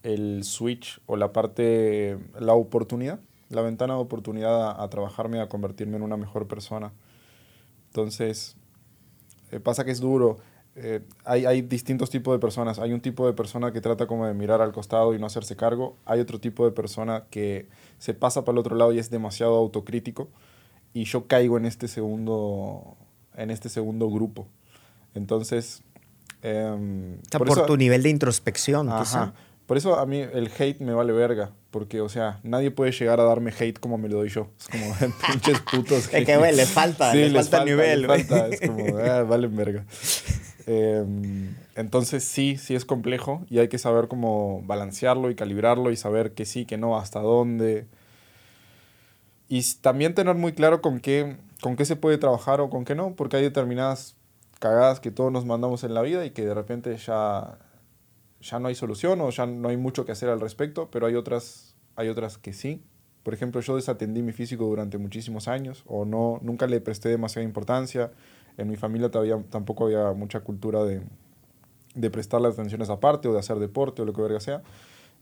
el 0.04 0.46
switch 0.46 1.02
o 1.06 1.18
la 1.18 1.34
parte, 1.34 2.18
la 2.39 2.54
oportunidad, 2.54 3.20
la 3.50 3.62
ventana 3.62 3.96
de 3.96 4.00
oportunidad 4.00 4.70
a, 4.70 4.82
a 4.82 4.89
trabajarme, 4.89 5.41
a 5.41 5.50
convertirme 5.50 5.98
en 5.98 6.04
una 6.04 6.16
mejor 6.16 6.48
persona. 6.48 6.93
Entonces, 7.88 8.56
eh, 9.52 9.60
pasa 9.60 9.84
que 9.86 9.91
es 9.91 10.00
duro. 10.00 10.38
Eh, 10.76 11.02
hay, 11.24 11.46
hay, 11.46 11.62
distintos 11.62 12.10
tipos 12.10 12.34
de 12.34 12.39
personas. 12.39 12.80
Hay 12.80 12.91
un 12.91 13.00
tipo 13.00 13.26
de 13.26 13.34
persona 13.34 13.72
que 13.72 13.80
trata 13.80 14.08
como 14.08 14.28
de 14.28 14.34
mirar 14.34 14.62
al 14.62 14.74
costado 14.74 15.14
y 15.14 15.20
no 15.20 15.26
hacerse 15.26 15.56
cargo. 15.56 15.96
Hay 16.06 16.20
otro 16.20 16.39
tipo 16.39 16.66
de 16.66 16.72
persona 16.72 17.26
que 17.30 17.70
se 17.98 18.14
pasa 18.14 18.43
para 18.43 18.54
el 18.56 18.60
otro 18.60 18.76
lado 18.76 18.91
y 18.91 19.00
es 19.00 19.10
demasiado 19.10 19.56
autocrítico. 19.56 20.30
Y 20.93 21.06
yo 21.06 21.28
caigo 21.28 21.58
en 21.58 21.66
este 21.66 21.88
segundo, 21.88 22.98
en 23.36 23.52
este 23.52 23.70
segundo 23.70 24.10
grupo. 24.10 24.48
Entonces... 25.14 25.82
Eh, 26.41 27.18
por 27.32 27.66
tu 27.66 27.78
nivel 27.78 28.04
de 28.04 28.10
introspección. 28.10 28.89
Ajá. 28.89 29.34
Por 29.66 29.78
eso 29.78 29.97
a 29.97 30.05
mí 30.05 30.20
el 30.20 30.51
hate 30.57 30.80
me 30.80 30.93
vale 30.93 31.13
verga. 31.13 31.51
Porque, 31.72 31.99
o 31.99 32.07
sea, 32.07 32.39
nadie 32.43 32.72
puede 32.72 32.91
llegar 32.91 33.20
a 33.20 33.24
darme 33.24 33.51
hate 33.51 33.80
como 33.80 33.97
me 33.97 34.07
lo 34.07 34.18
doy 34.18 34.30
yo. 34.30 34.47
Es 34.59 34.68
como, 34.70 35.13
pinches 35.28 35.59
putos. 35.59 36.09
Es 36.13 36.26
que, 36.26 36.38
güey, 36.38 36.55
les 36.55 36.70
falta, 36.70 37.13
les, 37.13 37.34
falta, 37.34 37.66
nivel. 37.66 38.03
Les 38.03 38.07
falta, 38.07 38.47
es 38.47 38.61
como, 38.61 38.97
ah, 38.97 39.24
valen 39.24 39.55
verga. 39.55 39.86
Em, 40.68 41.53
entonces, 41.76 42.24
sí, 42.24 42.57
sí 42.57 42.76
es 42.76 42.86
complejo 42.86 43.45
y 43.49 43.59
hay 43.59 43.68
que 43.68 43.78
saber 43.78 44.07
cómo 44.07 44.63
balancearlo 44.66 45.30
y 45.30 45.36
calibrarlo 45.36 45.91
y 45.91 45.97
saber 45.97 46.34
que 46.34 46.45
sí, 46.45 46.66
que 46.66 46.78
no, 46.78 46.97
hasta 46.97 47.20
dónde. 47.20 47.88
Y 49.49 49.61
también 49.82 50.16
tener 50.16 50.36
muy 50.36 50.53
claro 50.53 50.82
con 50.82 50.99
qué, 50.99 51.38
con 51.61 51.76
qué 51.76 51.86
se 51.86 51.95
puede 51.95 52.18
trabajar 52.18 52.61
o 52.61 52.70
con 52.70 52.86
qué 52.86 52.95
no, 52.95 53.16
porque 53.16 53.38
hay 53.38 53.43
determinadas 53.43 54.16
cagadas 54.59 54.99
que 54.99 55.11
todos 55.11 55.32
nos 55.32 55.45
mandamos 55.45 55.84
en 55.84 55.93
la 55.93 56.01
vida 56.01 56.26
y 56.26 56.32
que 56.32 56.45
de 56.45 56.53
repente 56.53 56.95
ya 56.97 57.59
ya 58.46 58.60
no 58.60 58.68
hay 58.68 58.76
solución 58.76 59.22
o 59.22 59.30
ya 59.32 59.46
no 59.46 59.70
hay 59.70 59.78
mucho 59.78 60.06
que 60.06 60.12
hacer 60.12 60.30
al 60.30 60.39
respecto, 60.39 60.89
pero 60.91 61.08
hay 61.08 61.16
otras, 61.16 61.76
hay 61.96 62.10
otras 62.10 62.38
que 62.38 62.54
sí. 62.54 62.84
Por 63.24 63.34
ejemplo, 63.34 63.60
yo 63.62 63.76
desatendí 63.76 64.22
mi 64.22 64.34
físico 64.34 64.66
durante 64.66 65.00
muchísimos 65.00 65.48
años 65.48 65.84
o 65.88 66.06
no, 66.06 66.39
nunca 66.43 66.68
le 66.68 66.80
presté 66.80 67.10
demasiada 67.10 67.43
importancia. 67.43 68.12
En 68.58 68.70
mi 68.70 68.76
familia 68.76 69.10
todavía 69.10 69.43
tampoco 69.50 69.86
había 69.86 70.12
mucha 70.14 70.41
cultura 70.41 70.84
de, 70.84 71.02
de 71.96 72.10
prestarle 72.12 72.50
atención 72.50 72.82
a 72.82 72.84
esa 72.84 73.00
parte 73.00 73.28
o 73.28 73.34
de 73.34 73.39
hacer 73.39 73.58
deporte 73.58 74.04
o 74.04 74.06
lo 74.06 74.14
que 74.14 74.22
verga 74.22 74.39
sea. 74.39 74.62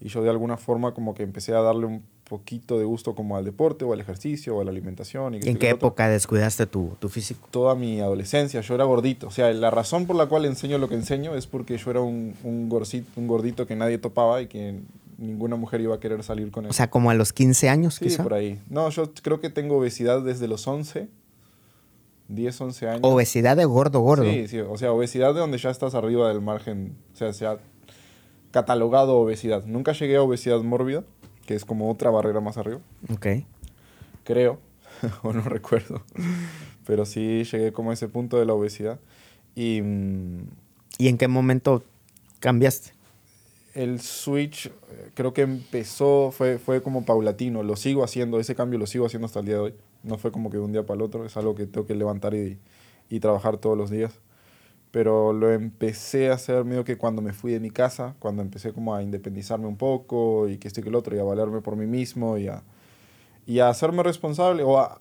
Y 0.02 0.10
yo 0.10 0.22
de 0.22 0.30
alguna 0.30 0.58
forma 0.58 0.94
como 0.94 1.14
que 1.14 1.24
empecé 1.24 1.54
a 1.54 1.62
darle 1.62 1.86
un 1.86 2.04
poquito 2.24 2.80
de 2.80 2.86
gusto 2.86 3.16
como 3.16 3.38
al 3.38 3.46
deporte 3.46 3.86
o 3.86 3.94
al 3.94 4.00
ejercicio 4.00 4.56
o 4.56 4.62
a 4.62 4.64
la 4.64 4.72
alimentación. 4.72 5.36
¿Y 5.36 5.48
en 5.48 5.58
qué 5.58 5.70
época 5.70 6.10
descuidaste 6.10 6.66
tu, 6.66 6.96
tu, 7.00 7.10
físico? 7.10 7.48
Toda 7.52 7.76
mi 7.76 8.02
adolescencia, 8.02 8.62
yo 8.62 8.76
era 8.76 8.86
gordito. 8.86 9.28
O 9.28 9.32
sea, 9.32 9.52
la 9.54 9.70
razón 9.70 10.06
por 10.06 10.16
la 10.16 10.26
cual 10.26 10.46
enseño 10.46 10.78
lo 10.78 10.89
que 10.89 10.96
enseño 10.96 11.36
es 11.36 11.48
porque 11.48 11.78
yo 11.78 11.91
era 11.91 12.02
un, 12.02 12.36
un, 12.44 12.70
gordito, 12.70 13.08
un 13.16 13.28
gordito 13.28 13.68
que 13.68 13.76
nadie 13.76 13.98
topaba 13.98 14.41
y 14.41 14.48
que 14.48 14.80
ninguna 15.18 15.56
mujer 15.56 15.82
iba 15.82 15.96
a 15.96 16.00
querer 16.00 16.24
salir 16.24 16.52
con 16.52 16.66
él. 16.66 16.72
O 16.72 16.74
sea, 16.74 16.89
como 16.89 17.10
a 17.10 17.14
los 17.14 17.34
15 17.34 17.70
años, 17.70 17.96
sí, 17.96 18.18
por 18.18 18.34
ahí. 18.34 18.60
No, 18.70 18.89
yo 18.89 19.14
creo 19.22 19.39
que 19.39 19.50
tengo 19.50 19.78
obesidad 19.78 20.22
desde 20.22 20.48
los 20.48 20.68
11, 20.68 21.08
10, 22.30 22.62
11 22.62 22.88
años. 22.88 23.02
Obesidad 23.04 23.58
de 23.58 23.66
gordo, 23.66 24.00
gordo. 24.00 24.24
Sí, 24.24 24.48
sí, 24.48 24.60
o 24.60 24.78
sea, 24.78 24.91
obesidad 24.91 25.34
de 25.34 25.39
donde 25.39 25.58
ya 25.58 25.70
estás 25.70 25.94
arriba 25.96 26.30
del 26.30 26.41
margen, 26.41 26.96
o 27.14 27.16
sea, 27.16 27.34
se 27.34 27.46
ha 27.46 27.60
catalogado 28.54 29.18
obesidad. 29.18 29.66
Nunca 29.66 29.93
llegué 29.93 30.16
a 30.16 30.22
obesidad 30.22 30.62
mórbida, 30.62 31.04
que 31.47 31.56
es 31.56 31.66
como 31.66 31.91
otra 31.91 32.12
barrera 32.12 32.39
más 32.39 32.58
arriba. 32.58 32.80
Ok. 33.12 33.28
Creo, 34.24 34.60
o 35.24 35.34
no 35.34 35.41
recuerdo. 35.41 36.04
Pero 36.86 37.06
sí 37.06 37.43
llegué 37.43 37.74
como 37.74 37.89
a 37.89 37.95
ese 37.95 38.08
punto 38.08 38.38
de 38.38 38.45
la 38.45 38.54
obesidad. 38.54 38.99
Y, 39.56 39.82
mm, 39.82 40.43
¿Y 40.99 41.08
en 41.08 41.18
qué 41.18 41.28
momento 41.28 41.84
cambiaste? 42.39 42.91
El 43.74 43.99
switch 43.99 44.68
eh, 44.68 44.72
creo 45.16 45.34
que 45.34 45.41
empezó, 45.41 46.32
fue, 46.32 46.60
fue 46.60 46.84
como 46.84 47.06
paulatino, 47.06 47.64
lo 47.64 47.76
sigo 47.76 48.04
haciendo, 48.04 48.39
ese 48.39 48.54
cambio 48.54 48.78
lo 48.78 48.86
sigo 48.86 49.08
haciendo 49.08 49.26
hasta 49.26 49.39
el 49.39 49.47
día 49.47 49.56
de 49.56 49.62
hoy. 49.62 49.74
No 50.04 50.20
fue 50.20 50.32
como 50.32 50.51
que 50.51 50.58
de 50.58 50.64
un 50.64 50.72
día 50.72 50.86
para 50.86 50.97
el 50.97 51.01
otro, 51.01 51.26
es 51.26 51.36
algo 51.38 51.56
que 51.56 51.66
tengo 51.66 51.88
que 51.88 51.95
levantar 51.95 52.36
y, 52.36 52.60
y 53.10 53.20
trabajar 53.20 53.58
todos 53.58 53.76
los 53.76 53.89
días 53.89 54.20
pero 54.94 55.34
lo 55.34 55.52
empecé 55.52 56.30
a 56.30 56.36
hacer 56.36 56.66
medio 56.66 56.84
que 56.84 57.00
cuando 57.00 57.24
me 57.24 57.34
fui 57.34 57.52
de 57.52 57.60
mi 57.60 57.72
casa, 57.72 58.14
cuando 58.20 58.44
empecé 58.44 58.74
como 58.74 58.94
a 58.94 59.02
independizarme 59.02 59.66
un 59.66 59.76
poco 59.76 60.48
y 60.48 60.60
que 60.60 60.68
esto 60.68 60.82
y 60.82 60.84
que 60.84 60.89
el 60.89 60.96
otro, 60.96 61.16
y 61.16 61.20
a 61.20 61.24
valerme 61.24 61.62
por 61.62 61.76
mí 61.76 61.88
mismo 61.88 62.38
y 62.38 62.48
a, 62.48 62.62
y 63.48 63.58
a 63.58 63.70
hacerme 63.70 64.04
responsable 64.04 64.62
o 64.62 64.78
a 64.78 65.00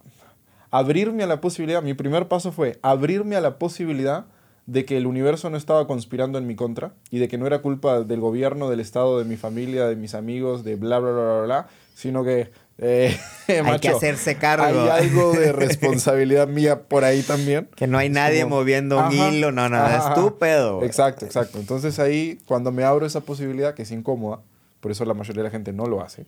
abrirme 0.71 1.25
a 1.25 1.27
la 1.27 1.43
posibilidad. 1.43 1.83
Mi 1.83 1.93
primer 1.93 2.27
paso 2.27 2.53
fue 2.53 2.79
abrirme 2.81 3.37
a 3.37 3.43
la 3.43 3.59
posibilidad 3.59 4.25
de 4.65 4.87
que 4.87 4.97
el 4.97 5.07
universo 5.07 5.51
no 5.51 5.59
estaba 5.59 5.87
conspirando 5.87 6.39
en 6.39 6.47
mi 6.47 6.57
contra 6.57 6.95
y 7.11 7.19
de 7.19 7.29
que 7.29 7.37
no 7.37 7.47
era 7.47 7.61
culpa 7.61 8.01
del 8.01 8.21
gobierno, 8.21 8.71
del 8.71 8.81
Estado, 8.81 9.19
de 9.19 9.27
mi 9.27 9.37
familia, 9.37 9.87
de 9.89 9.97
mis 9.97 10.15
amigos, 10.15 10.65
de 10.65 10.77
bla, 10.77 11.01
bla, 11.01 11.11
bla, 11.11 11.23
bla, 11.23 11.43
bla, 11.43 11.67
sino 11.93 12.25
que 12.25 12.51
eh, 12.85 13.17
hay 13.47 13.79
que 13.79 13.89
hacerse 13.91 14.37
cargo. 14.37 14.65
Hay 14.65 15.05
algo 15.05 15.33
de 15.33 15.53
responsabilidad 15.53 16.49
mía 16.49 16.83
por 16.83 17.05
ahí 17.05 17.23
también. 17.23 17.69
Que 17.77 17.87
no 17.87 17.97
hay 17.97 18.09
nadie 18.09 18.45
moviendo 18.45 18.99
un 18.99 19.13
hilo, 19.13 19.53
no, 19.53 19.69
no, 19.69 19.87
es 19.87 20.05
estúpido. 20.05 20.83
Exacto, 20.83 21.25
exacto. 21.25 21.59
Entonces 21.59 22.01
ahí, 22.01 22.41
cuando 22.45 22.73
me 22.73 22.83
abro 22.83 23.07
esa 23.07 23.21
posibilidad, 23.21 23.75
que 23.75 23.83
es 23.83 23.91
incómoda, 23.93 24.41
por 24.81 24.91
eso 24.91 25.05
la 25.05 25.15
mayoría 25.15 25.45
de 25.45 25.49
la 25.49 25.53
gente 25.53 25.73
no 25.73 25.87
lo 25.87 26.03
hace, 26.03 26.27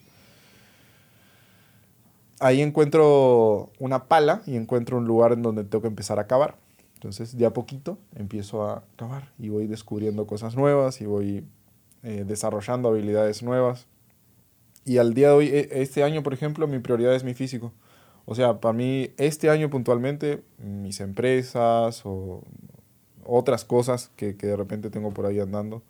ahí 2.39 2.63
encuentro 2.63 3.73
una 3.81 4.05
pala 4.05 4.43
y 4.47 4.55
encuentro 4.55 4.99
un 4.99 5.07
lugar 5.07 5.33
en 5.33 5.43
donde 5.43 5.65
tengo 5.65 5.83
que 5.83 5.89
empezar 5.89 6.21
a 6.21 6.29
cavar. 6.29 6.55
Entonces, 6.95 7.37
de 7.37 7.47
a 7.47 7.53
poquito 7.53 7.99
empiezo 8.15 8.65
a 8.69 8.85
cavar 8.95 9.33
y 9.41 9.49
voy 9.49 9.67
descubriendo 9.67 10.29
cosas 10.29 10.55
nuevas 10.55 11.01
y 11.01 11.07
voy 11.07 11.45
eh, 12.05 12.23
desarrollando 12.25 12.91
habilidades 12.91 13.43
nuevas 13.43 13.89
y 14.85 14.99
al 14.99 15.15
día 15.15 15.29
de 15.29 15.35
hoy, 15.35 15.49
e, 15.49 15.69
este 15.83 16.03
año, 16.03 16.23
por 16.23 16.35
ejemplo, 16.35 16.67
mi 16.67 16.79
prioridad 16.79 17.15
es 17.15 17.25
mi 17.25 17.35
físico. 17.35 17.73
O 18.27 18.35
sea, 18.35 18.61
para 18.61 18.73
mí, 18.73 19.11
este 19.17 19.51
año 19.51 19.71
puntualmente, 19.71 20.43
mis 20.59 21.01
empresas 21.01 22.03
o 22.05 22.43
otras 23.25 23.65
cosas 23.65 24.11
que, 24.17 24.37
que 24.37 24.47
de 24.47 24.57
repente 24.57 24.91
tengo 24.91 25.13
por 25.13 25.27
ahí 25.27 25.41
andando, 25.41 25.83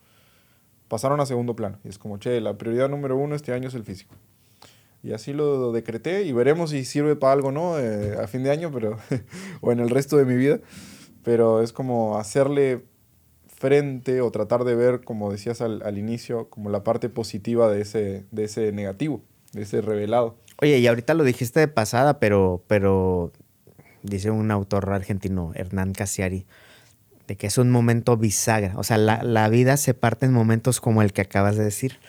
pasaron 0.88 1.20
a 1.20 1.26
segundo 1.26 1.56
plano. 1.56 1.78
Y 1.84 1.88
es 1.88 1.98
como, 1.98 2.18
che, 2.18 2.40
la 2.40 2.56
prioridad 2.58 2.88
número 2.88 3.16
uno 3.16 3.34
este 3.34 3.52
año 3.52 3.68
es 3.68 3.74
el 3.74 3.84
físico. 3.84 4.14
Y 5.02 5.12
así 5.12 5.34
lo 5.34 5.70
decreté 5.72 6.22
y 6.22 6.32
veremos 6.32 6.70
si 6.70 6.84
sirve 6.86 7.14
para 7.14 7.34
algo 7.34 7.52
no 7.52 7.78
eh, 7.78 8.16
a 8.16 8.26
fin 8.26 8.42
de 8.42 8.50
año 8.50 8.70
pero 8.72 8.96
o 9.60 9.70
en 9.70 9.80
el 9.80 9.90
resto 9.90 10.16
de 10.16 10.24
mi 10.24 10.34
vida. 10.34 10.60
Pero 11.22 11.62
es 11.62 11.72
como 11.72 12.16
hacerle 12.16 12.84
frente 13.64 14.20
o 14.20 14.30
tratar 14.30 14.64
de 14.64 14.74
ver, 14.74 15.00
como 15.00 15.32
decías 15.32 15.62
al, 15.62 15.80
al, 15.86 15.96
inicio, 15.96 16.50
como 16.50 16.68
la 16.68 16.84
parte 16.84 17.08
positiva 17.08 17.70
de 17.70 17.80
ese, 17.80 18.26
de 18.30 18.44
ese 18.44 18.72
negativo, 18.72 19.22
de 19.54 19.62
ese 19.62 19.80
revelado. 19.80 20.36
Oye, 20.60 20.78
y 20.80 20.86
ahorita 20.86 21.14
lo 21.14 21.24
dijiste 21.24 21.60
de 21.60 21.68
pasada, 21.68 22.20
pero, 22.20 22.62
pero 22.66 23.32
dice 24.02 24.30
un 24.30 24.50
autor 24.50 24.90
argentino, 24.90 25.52
Hernán 25.54 25.94
Casiari, 25.94 26.44
de 27.26 27.36
que 27.36 27.46
es 27.46 27.56
un 27.56 27.70
momento 27.70 28.18
bisagra. 28.18 28.74
O 28.76 28.84
sea, 28.84 28.98
la, 28.98 29.22
la, 29.22 29.48
vida 29.48 29.78
se 29.78 29.94
parte 29.94 30.26
en 30.26 30.34
momentos 30.34 30.82
como 30.82 31.00
el 31.00 31.14
que 31.14 31.22
acabas 31.22 31.56
de 31.56 31.64
decir. 31.64 32.00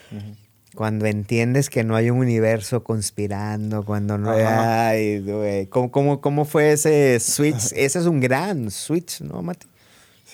Cuando 0.75 1.05
entiendes 1.05 1.69
que 1.69 1.85
no 1.85 1.95
hay 1.95 2.09
un 2.09 2.17
universo 2.17 2.83
conspirando, 2.83 3.85
cuando 3.85 4.17
no 4.17 4.31
hay... 4.31 5.21
Güey. 5.21 5.67
¿Cómo, 5.67 6.19
cómo, 6.19 6.43
fue 6.43 6.73
ese 6.73 7.17
switch? 7.21 7.71
Ese 7.73 7.99
es 7.99 8.05
un 8.07 8.19
gran 8.19 8.69
switch, 8.69 9.21
¿no, 9.21 9.41
Mati? 9.41 9.67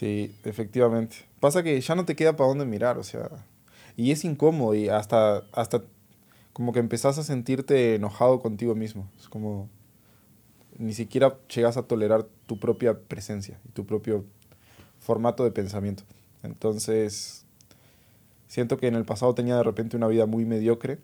Sí, 0.02 0.36
efectivamente. 0.44 1.16
Pasa 1.40 1.62
que 1.62 1.80
ya 1.80 1.96
no 1.96 2.06
te 2.06 2.16
queda 2.16 2.36
para 2.36 2.50
dónde 2.50 2.66
mirar, 2.66 2.98
o 2.98 3.04
sea... 3.04 3.30
Y 3.96 4.12
es 4.12 4.26
incómodo 4.26 4.74
y 4.74 4.90
hasta, 4.90 5.44
hasta 5.52 5.84
como 6.54 6.74
que 6.74 6.80
empezás 6.80 7.20
a 7.20 7.24
sentirte 7.24 7.96
enojado 7.96 8.42
contigo 8.42 8.74
mismo. 8.74 9.08
Es 9.20 9.30
como... 9.30 9.70
Ni 10.78 10.94
siquiera 10.94 11.38
llegas 11.54 11.78
a 11.78 11.84
tolerar 11.84 12.26
tu 12.48 12.60
propia 12.60 12.98
presencia 13.00 13.60
y 13.64 13.70
tu 13.70 13.86
propio 13.86 14.26
formato 15.00 15.44
de 15.44 15.52
pensamiento. 15.52 16.04
Entonces 16.42 17.46
Siento 18.52 18.76
que 18.76 18.88
en 18.88 18.96
el 18.96 19.06
pasado 19.06 19.34
tenía 19.34 19.56
de 19.56 19.64
repente 19.64 19.96
una 19.96 20.08
vida 20.08 20.26
muy 20.26 20.44
mediocre, 20.44 21.00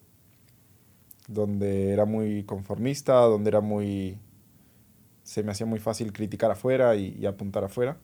donde 1.29 1.93
era 1.93 2.03
muy 2.03 2.43
conformista, 2.43 3.21
donde 3.21 3.47
era 3.47 3.61
muy... 3.61 4.17
se 5.23 5.43
me 5.43 5.51
hacía 5.51 5.65
muy 5.65 5.79
fácil 5.79 6.11
criticar 6.11 6.51
afuera 6.51 6.97
y, 6.97 7.25
apuntar 7.25 7.63
afuera. 7.63 7.95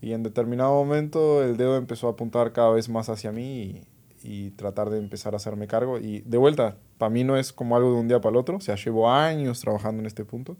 Y 0.00 0.12
en 0.12 0.22
determinado 0.22 0.72
momento 0.72 1.42
el 1.42 1.56
dedo 1.56 1.76
empezó 1.76 2.08
a 2.08 2.12
apuntar 2.12 2.52
cada 2.52 2.70
vez 2.70 2.88
más 2.88 3.08
hacia 3.08 3.32
mí 3.32 3.82
y, 4.22 4.50
tratar 4.50 4.90
de 4.90 4.98
empezar 4.98 5.34
a 5.34 5.36
hacerme 5.36 5.66
cargo. 5.66 5.98
Y 5.98 6.20
de 6.20 6.38
vuelta, 6.38 6.76
para 6.98 7.10
mí 7.10 7.24
no 7.24 7.36
es 7.36 7.52
como 7.52 7.76
algo 7.76 7.92
de 7.92 8.00
un 8.00 8.08
día 8.08 8.20
para 8.20 8.30
el 8.30 8.36
otro, 8.36 8.56
o 8.56 8.60
sea, 8.60 8.74
llevo 8.76 9.10
años 9.10 9.60
trabajando 9.60 10.00
en 10.00 10.06
este 10.06 10.24
punto 10.24 10.56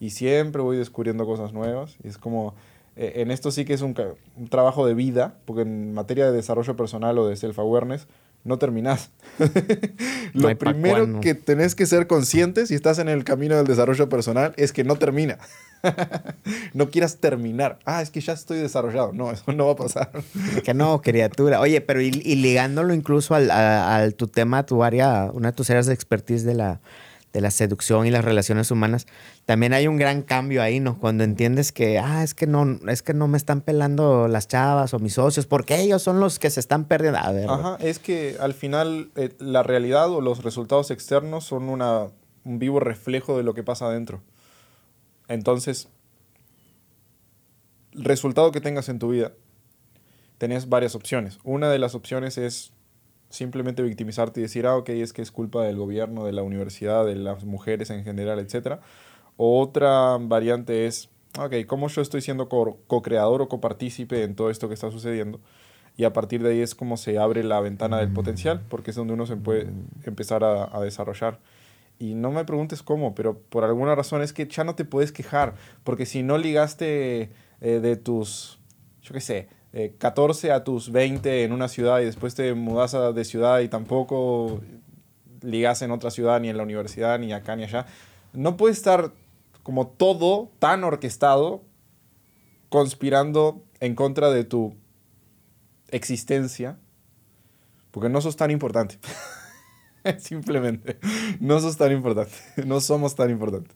y 0.00 0.10
siempre 0.10 0.62
voy 0.62 0.76
descubriendo 0.76 1.24
cosas 1.26 1.52
nuevas. 1.52 1.96
Y 2.02 2.08
es 2.08 2.18
como 2.18 2.54
eh, 2.96 3.14
en 3.16 3.30
esto 3.30 3.50
sí 3.50 3.64
que 3.64 3.74
es 3.74 3.82
un, 3.82 3.94
trabajo 4.48 4.86
de 4.86 4.94
vida, 4.94 5.36
porque 5.44 5.62
en 5.62 5.94
materia 5.94 6.26
de 6.26 6.32
desarrollo 6.32 6.76
personal 6.76 7.18
o 7.18 7.26
de 7.26 7.36
self-awareness, 7.36 8.06
no 8.44 8.58
terminás. 8.58 9.10
Lo 10.34 10.56
primero 10.56 11.20
que 11.20 11.34
tenés 11.34 11.74
que 11.74 11.86
ser 11.86 12.06
consciente 12.06 12.66
si 12.66 12.74
estás 12.74 12.98
en 12.98 13.08
el 13.08 13.24
camino 13.24 13.56
del 13.56 13.66
desarrollo 13.66 14.08
personal 14.08 14.52
es 14.56 14.72
que 14.72 14.84
no 14.84 14.96
termina. 14.96 15.38
no 16.74 16.90
quieras 16.90 17.16
terminar. 17.16 17.78
Ah, 17.84 18.02
es 18.02 18.10
que 18.10 18.20
ya 18.20 18.34
estoy 18.34 18.58
desarrollado. 18.58 19.12
No, 19.12 19.30
eso 19.30 19.50
no 19.52 19.66
va 19.66 19.72
a 19.72 19.76
pasar. 19.76 20.10
que 20.62 20.74
no, 20.74 21.00
criatura. 21.00 21.60
Oye, 21.60 21.80
pero 21.80 22.00
y, 22.00 22.10
ligándolo 22.10 22.94
incluso 22.94 23.34
al, 23.34 23.50
a, 23.50 24.10
tu 24.10 24.28
tema, 24.28 24.66
tu 24.66 24.84
área, 24.84 25.30
una 25.32 25.50
de 25.50 25.56
tus 25.56 25.70
áreas 25.70 25.86
de 25.86 25.94
expertise 25.94 26.44
de 26.44 26.54
la, 26.54 26.80
de 27.34 27.40
la 27.40 27.50
seducción 27.50 28.06
y 28.06 28.10
las 28.10 28.24
relaciones 28.24 28.70
humanas, 28.70 29.06
también 29.44 29.74
hay 29.74 29.88
un 29.88 29.96
gran 29.96 30.22
cambio 30.22 30.62
ahí, 30.62 30.78
¿no? 30.78 31.00
Cuando 31.00 31.24
entiendes 31.24 31.72
que, 31.72 31.98
ah, 31.98 32.22
es 32.22 32.32
que 32.32 32.46
no, 32.46 32.78
es 32.88 33.02
que 33.02 33.12
no 33.12 33.26
me 33.26 33.36
están 33.36 33.60
pelando 33.60 34.28
las 34.28 34.46
chavas 34.46 34.94
o 34.94 35.00
mis 35.00 35.14
socios, 35.14 35.44
porque 35.44 35.80
ellos 35.80 36.00
son 36.00 36.20
los 36.20 36.38
que 36.38 36.48
se 36.48 36.60
están 36.60 36.84
perdiendo. 36.84 37.18
A. 37.18 37.54
Ajá, 37.54 37.76
es 37.80 37.98
que 37.98 38.36
al 38.38 38.54
final 38.54 39.10
eh, 39.16 39.34
la 39.40 39.64
realidad 39.64 40.10
o 40.10 40.20
los 40.20 40.44
resultados 40.44 40.92
externos 40.92 41.44
son 41.44 41.68
una, 41.68 42.06
un 42.44 42.60
vivo 42.60 42.78
reflejo 42.78 43.36
de 43.36 43.42
lo 43.42 43.52
que 43.52 43.64
pasa 43.64 43.86
adentro. 43.86 44.22
Entonces, 45.26 45.88
el 47.94 48.04
resultado 48.04 48.52
que 48.52 48.60
tengas 48.60 48.88
en 48.88 49.00
tu 49.00 49.08
vida, 49.08 49.32
tenés 50.38 50.68
varias 50.68 50.94
opciones. 50.94 51.40
Una 51.42 51.68
de 51.68 51.80
las 51.80 51.96
opciones 51.96 52.38
es 52.38 52.73
simplemente 53.34 53.82
victimizarte 53.82 54.40
y 54.40 54.44
decir, 54.44 54.66
ah, 54.66 54.76
ok, 54.76 54.90
es 54.90 55.12
que 55.12 55.22
es 55.22 55.30
culpa 55.30 55.64
del 55.64 55.76
gobierno, 55.76 56.24
de 56.24 56.32
la 56.32 56.42
universidad, 56.42 57.04
de 57.04 57.16
las 57.16 57.44
mujeres 57.44 57.90
en 57.90 58.04
general, 58.04 58.38
etc. 58.38 58.78
Otra 59.36 60.16
variante 60.20 60.86
es, 60.86 61.10
ok, 61.38 61.66
¿cómo 61.66 61.88
yo 61.88 62.00
estoy 62.00 62.20
siendo 62.20 62.48
co-creador 62.48 63.42
o 63.42 63.48
copartícipe 63.48 64.22
en 64.22 64.36
todo 64.36 64.50
esto 64.50 64.68
que 64.68 64.74
está 64.74 64.90
sucediendo? 64.90 65.40
Y 65.96 66.04
a 66.04 66.12
partir 66.12 66.42
de 66.42 66.50
ahí 66.50 66.60
es 66.60 66.74
como 66.74 66.96
se 66.96 67.18
abre 67.18 67.44
la 67.44 67.60
ventana 67.60 67.98
del 67.98 68.12
potencial, 68.12 68.62
porque 68.68 68.90
es 68.90 68.96
donde 68.96 69.14
uno 69.14 69.26
se 69.26 69.36
puede 69.36 69.68
empezar 70.04 70.42
a, 70.42 70.80
desarrollar. 70.80 71.38
Y 71.98 72.14
no 72.14 72.32
me 72.32 72.44
preguntes 72.44 72.82
cómo, 72.82 73.14
pero 73.14 73.38
por 73.38 73.62
alguna 73.62 73.94
razón 73.94 74.22
es 74.22 74.32
que 74.32 74.48
ya 74.48 74.64
no 74.64 74.74
te 74.74 74.84
puedes 74.84 75.12
quejar, 75.12 75.54
porque 75.84 76.06
si 76.06 76.24
no 76.24 76.38
ligaste 76.38 77.30
eh, 77.60 77.80
de 77.80 77.96
tus, 77.96 78.58
yo 79.02 79.14
qué 79.14 79.20
sé, 79.20 79.48
14 79.98 80.48
eh, 80.48 80.52
a 80.52 80.64
tus 80.64 80.92
20 80.92 81.44
en 81.44 81.52
una 81.52 81.68
ciudad 81.68 82.00
y 82.00 82.04
después 82.04 82.34
te 82.34 82.54
mudas 82.54 82.96
de 83.14 83.24
ciudad 83.24 83.60
y 83.60 83.68
tampoco 83.68 84.60
ligas 85.40 85.82
en 85.82 85.90
otra 85.90 86.10
ciudad, 86.10 86.40
ni 86.40 86.48
en 86.48 86.56
la 86.56 86.62
universidad, 86.62 87.18
ni 87.18 87.32
acá, 87.32 87.56
ni 87.56 87.64
allá. 87.64 87.86
No 88.32 88.56
puede 88.56 88.72
estar 88.72 89.12
como 89.62 89.88
todo 89.88 90.50
tan 90.58 90.84
orquestado, 90.84 91.62
conspirando 92.68 93.62
en 93.80 93.94
contra 93.94 94.30
de 94.30 94.44
tu 94.44 94.76
existencia, 95.88 96.78
porque 97.90 98.08
no 98.08 98.20
sos 98.20 98.36
tan 98.36 98.50
importante. 98.50 98.98
Simplemente, 100.18 100.98
no 101.40 101.60
sos 101.60 101.76
tan 101.76 101.92
importante, 101.92 102.34
no 102.66 102.80
somos 102.80 103.14
tan 103.14 103.30
importantes. 103.30 103.74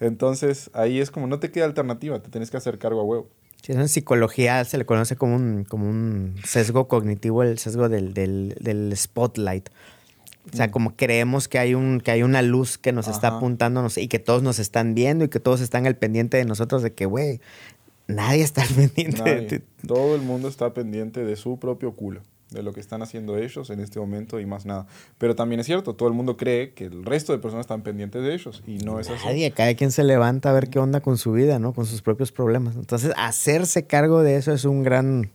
Entonces, 0.00 0.70
ahí 0.74 1.00
es 1.00 1.10
como 1.10 1.26
no 1.26 1.38
te 1.38 1.50
queda 1.50 1.64
alternativa, 1.64 2.20
te 2.20 2.30
tienes 2.30 2.50
que 2.50 2.58
hacer 2.58 2.78
cargo 2.78 3.00
a 3.00 3.04
huevo. 3.04 3.30
Sí, 3.62 3.72
en 3.72 3.88
psicología 3.88 4.64
se 4.64 4.76
le 4.76 4.84
conoce 4.84 5.16
como 5.16 5.36
un, 5.36 5.64
como 5.64 5.88
un 5.88 6.34
sesgo 6.44 6.88
cognitivo, 6.88 7.42
el 7.42 7.58
sesgo 7.58 7.88
del, 7.88 8.12
del, 8.12 8.56
del 8.60 8.96
spotlight. 8.96 9.68
O 10.52 10.56
sea, 10.56 10.66
mm. 10.66 10.70
como 10.70 10.96
creemos 10.96 11.46
que 11.46 11.58
hay, 11.58 11.74
un, 11.74 12.00
que 12.00 12.10
hay 12.10 12.24
una 12.24 12.42
luz 12.42 12.76
que 12.76 12.92
nos 12.92 13.06
está 13.06 13.28
apuntando 13.28 13.86
y 13.96 14.08
que 14.08 14.18
todos 14.18 14.42
nos 14.42 14.58
están 14.58 14.94
viendo 14.94 15.24
y 15.24 15.28
que 15.28 15.38
todos 15.38 15.60
están 15.60 15.86
al 15.86 15.96
pendiente 15.96 16.36
de 16.36 16.44
nosotros, 16.44 16.82
de 16.82 16.92
que, 16.92 17.06
güey, 17.06 17.40
nadie 18.08 18.42
está 18.42 18.62
al 18.62 18.68
pendiente. 18.68 19.62
Todo 19.86 20.16
el 20.16 20.22
mundo 20.22 20.48
está 20.48 20.74
pendiente 20.74 21.24
de 21.24 21.36
su 21.36 21.58
propio 21.58 21.92
culo 21.92 22.22
de 22.52 22.62
lo 22.62 22.72
que 22.72 22.80
están 22.80 23.02
haciendo 23.02 23.36
ellos 23.36 23.70
en 23.70 23.80
este 23.80 23.98
momento 23.98 24.40
y 24.40 24.46
más 24.46 24.66
nada. 24.66 24.86
Pero 25.18 25.34
también 25.34 25.60
es 25.60 25.66
cierto, 25.66 25.94
todo 25.94 26.08
el 26.08 26.14
mundo 26.14 26.36
cree 26.36 26.72
que 26.74 26.84
el 26.84 27.04
resto 27.04 27.32
de 27.32 27.38
personas 27.38 27.64
están 27.64 27.82
pendientes 27.82 28.22
de 28.22 28.34
ellos 28.34 28.62
y 28.66 28.78
no 28.78 29.00
es 29.00 29.10
así. 29.10 29.24
Nadie, 29.26 29.50
cada 29.50 29.74
quien 29.74 29.90
se 29.90 30.04
levanta 30.04 30.50
a 30.50 30.52
ver 30.52 30.68
qué 30.68 30.78
onda 30.78 31.00
con 31.00 31.18
su 31.18 31.32
vida, 31.32 31.58
¿no? 31.58 31.72
Con 31.72 31.86
sus 31.86 32.02
propios 32.02 32.32
problemas. 32.32 32.76
Entonces, 32.76 33.12
hacerse 33.16 33.86
cargo 33.86 34.22
de 34.22 34.36
eso 34.36 34.52
es 34.52 34.64
un 34.64 34.82
gran, 34.82 35.30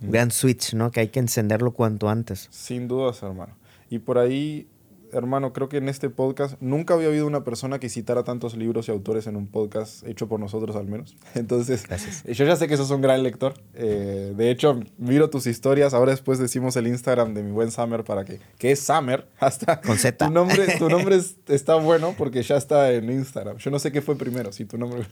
un 0.00 0.10
gran 0.10 0.30
switch, 0.30 0.74
¿no? 0.74 0.90
Que 0.90 1.00
hay 1.00 1.08
que 1.08 1.20
encenderlo 1.20 1.72
cuanto 1.72 2.08
antes. 2.08 2.48
Sin 2.50 2.88
dudas, 2.88 3.22
hermano. 3.22 3.54
Y 3.90 3.98
por 3.98 4.18
ahí 4.18 4.68
hermano, 5.12 5.52
creo 5.52 5.68
que 5.68 5.76
en 5.76 5.88
este 5.88 6.10
podcast 6.10 6.60
nunca 6.60 6.94
había 6.94 7.08
habido 7.08 7.26
una 7.26 7.44
persona 7.44 7.78
que 7.78 7.88
citara 7.88 8.24
tantos 8.24 8.56
libros 8.56 8.88
y 8.88 8.90
autores 8.90 9.26
en 9.26 9.36
un 9.36 9.46
podcast 9.46 10.06
hecho 10.06 10.28
por 10.28 10.40
nosotros 10.40 10.76
al 10.76 10.86
menos. 10.86 11.16
Entonces, 11.34 11.84
yo 12.26 12.44
ya 12.44 12.56
sé 12.56 12.68
que 12.68 12.76
sos 12.76 12.90
un 12.90 13.00
gran 13.00 13.22
lector. 13.22 13.54
Eh, 13.74 14.32
de 14.36 14.50
hecho, 14.50 14.80
miro 14.98 15.30
tus 15.30 15.46
historias. 15.46 15.94
Ahora 15.94 16.12
después 16.12 16.38
decimos 16.38 16.76
el 16.76 16.86
Instagram 16.86 17.34
de 17.34 17.42
mi 17.42 17.50
buen 17.50 17.70
Summer 17.70 18.04
para 18.04 18.24
que, 18.24 18.40
que 18.58 18.72
es 18.72 18.80
Summer. 18.80 19.28
Hasta 19.38 19.80
con 19.80 19.96
Z. 19.96 20.26
Tu 20.26 20.32
nombre, 20.32 20.78
tu 20.78 20.88
nombre 20.90 21.20
está 21.48 21.76
bueno 21.76 22.14
porque 22.16 22.42
ya 22.42 22.56
está 22.56 22.92
en 22.92 23.10
Instagram. 23.10 23.58
Yo 23.58 23.70
no 23.70 23.78
sé 23.78 23.92
qué 23.92 24.02
fue 24.02 24.16
primero, 24.16 24.52
si 24.52 24.64
tu 24.64 24.78
nombre... 24.78 25.06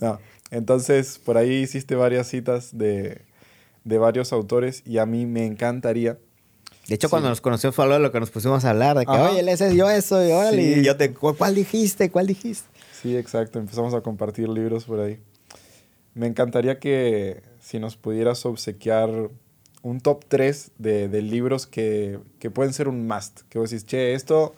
no. 0.00 0.18
Entonces, 0.50 1.18
por 1.18 1.36
ahí 1.36 1.62
hiciste 1.62 1.94
varias 1.94 2.28
citas 2.28 2.76
de, 2.76 3.22
de 3.84 3.98
varios 3.98 4.32
autores 4.32 4.82
y 4.86 4.98
a 4.98 5.06
mí 5.06 5.26
me 5.26 5.46
encantaría 5.46 6.18
de 6.86 6.94
hecho, 6.94 7.08
cuando 7.08 7.28
nos 7.28 7.40
conocimos 7.40 7.74
fue 7.74 7.84
algo 7.84 7.94
de 7.94 8.02
lo 8.02 8.12
que 8.12 8.20
nos 8.20 8.30
pusimos 8.30 8.64
a 8.64 8.70
hablar, 8.70 8.98
de 8.98 9.06
que, 9.06 9.12
oye, 9.12 9.50
ese 9.50 9.74
yo 9.74 9.88
eso, 9.88 10.26
y 10.26 10.32
órale, 10.32 10.62
y 10.62 10.84
yo 10.84 10.96
te, 10.96 11.14
¿cuál 11.14 11.54
dijiste? 11.54 12.10
¿Cuál 12.10 12.26
dijiste? 12.26 12.68
Sí, 13.00 13.16
exacto, 13.16 13.58
empezamos 13.58 13.94
a 13.94 14.02
compartir 14.02 14.48
libros 14.48 14.84
por 14.84 15.00
ahí. 15.00 15.18
Me 16.14 16.26
encantaría 16.26 16.78
que 16.78 17.42
si 17.60 17.78
nos 17.78 17.96
pudieras 17.96 18.44
obsequiar 18.46 19.30
un 19.82 20.00
top 20.00 20.24
3 20.28 20.72
de, 20.78 21.08
de 21.08 21.22
libros 21.22 21.66
que, 21.66 22.18
que, 22.38 22.50
pueden 22.50 22.72
ser 22.72 22.88
un 22.88 23.06
must, 23.06 23.40
que 23.48 23.58
vos 23.58 23.70
decís, 23.70 23.86
che, 23.86 24.14
esto 24.14 24.54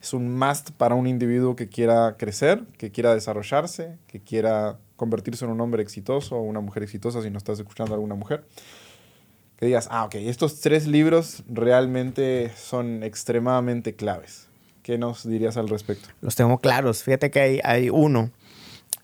es 0.00 0.12
un 0.12 0.36
must 0.36 0.70
para 0.72 0.94
un 0.94 1.06
individuo 1.06 1.56
que 1.56 1.68
quiera 1.68 2.16
crecer, 2.18 2.64
que 2.78 2.90
quiera 2.90 3.14
desarrollarse, 3.14 3.96
que 4.06 4.20
quiera 4.20 4.78
convertirse 4.96 5.44
en 5.44 5.50
un 5.50 5.60
hombre 5.60 5.82
exitoso 5.82 6.36
o 6.36 6.42
una 6.42 6.60
mujer 6.60 6.82
exitosa 6.82 7.22
si 7.22 7.30
no 7.30 7.38
estás 7.38 7.58
escuchando 7.58 7.92
a 7.92 7.96
alguna 7.96 8.14
mujer 8.14 8.44
que 9.62 9.66
digas, 9.66 9.86
ah, 9.92 10.06
ok, 10.06 10.16
estos 10.16 10.58
tres 10.58 10.88
libros 10.88 11.44
realmente 11.48 12.50
son 12.56 13.04
extremadamente 13.04 13.94
claves. 13.94 14.48
¿Qué 14.82 14.98
nos 14.98 15.24
dirías 15.24 15.56
al 15.56 15.68
respecto? 15.68 16.08
Los 16.20 16.34
tengo 16.34 16.58
claros. 16.58 17.04
Fíjate 17.04 17.30
que 17.30 17.40
hay, 17.40 17.60
hay 17.62 17.88
uno. 17.88 18.32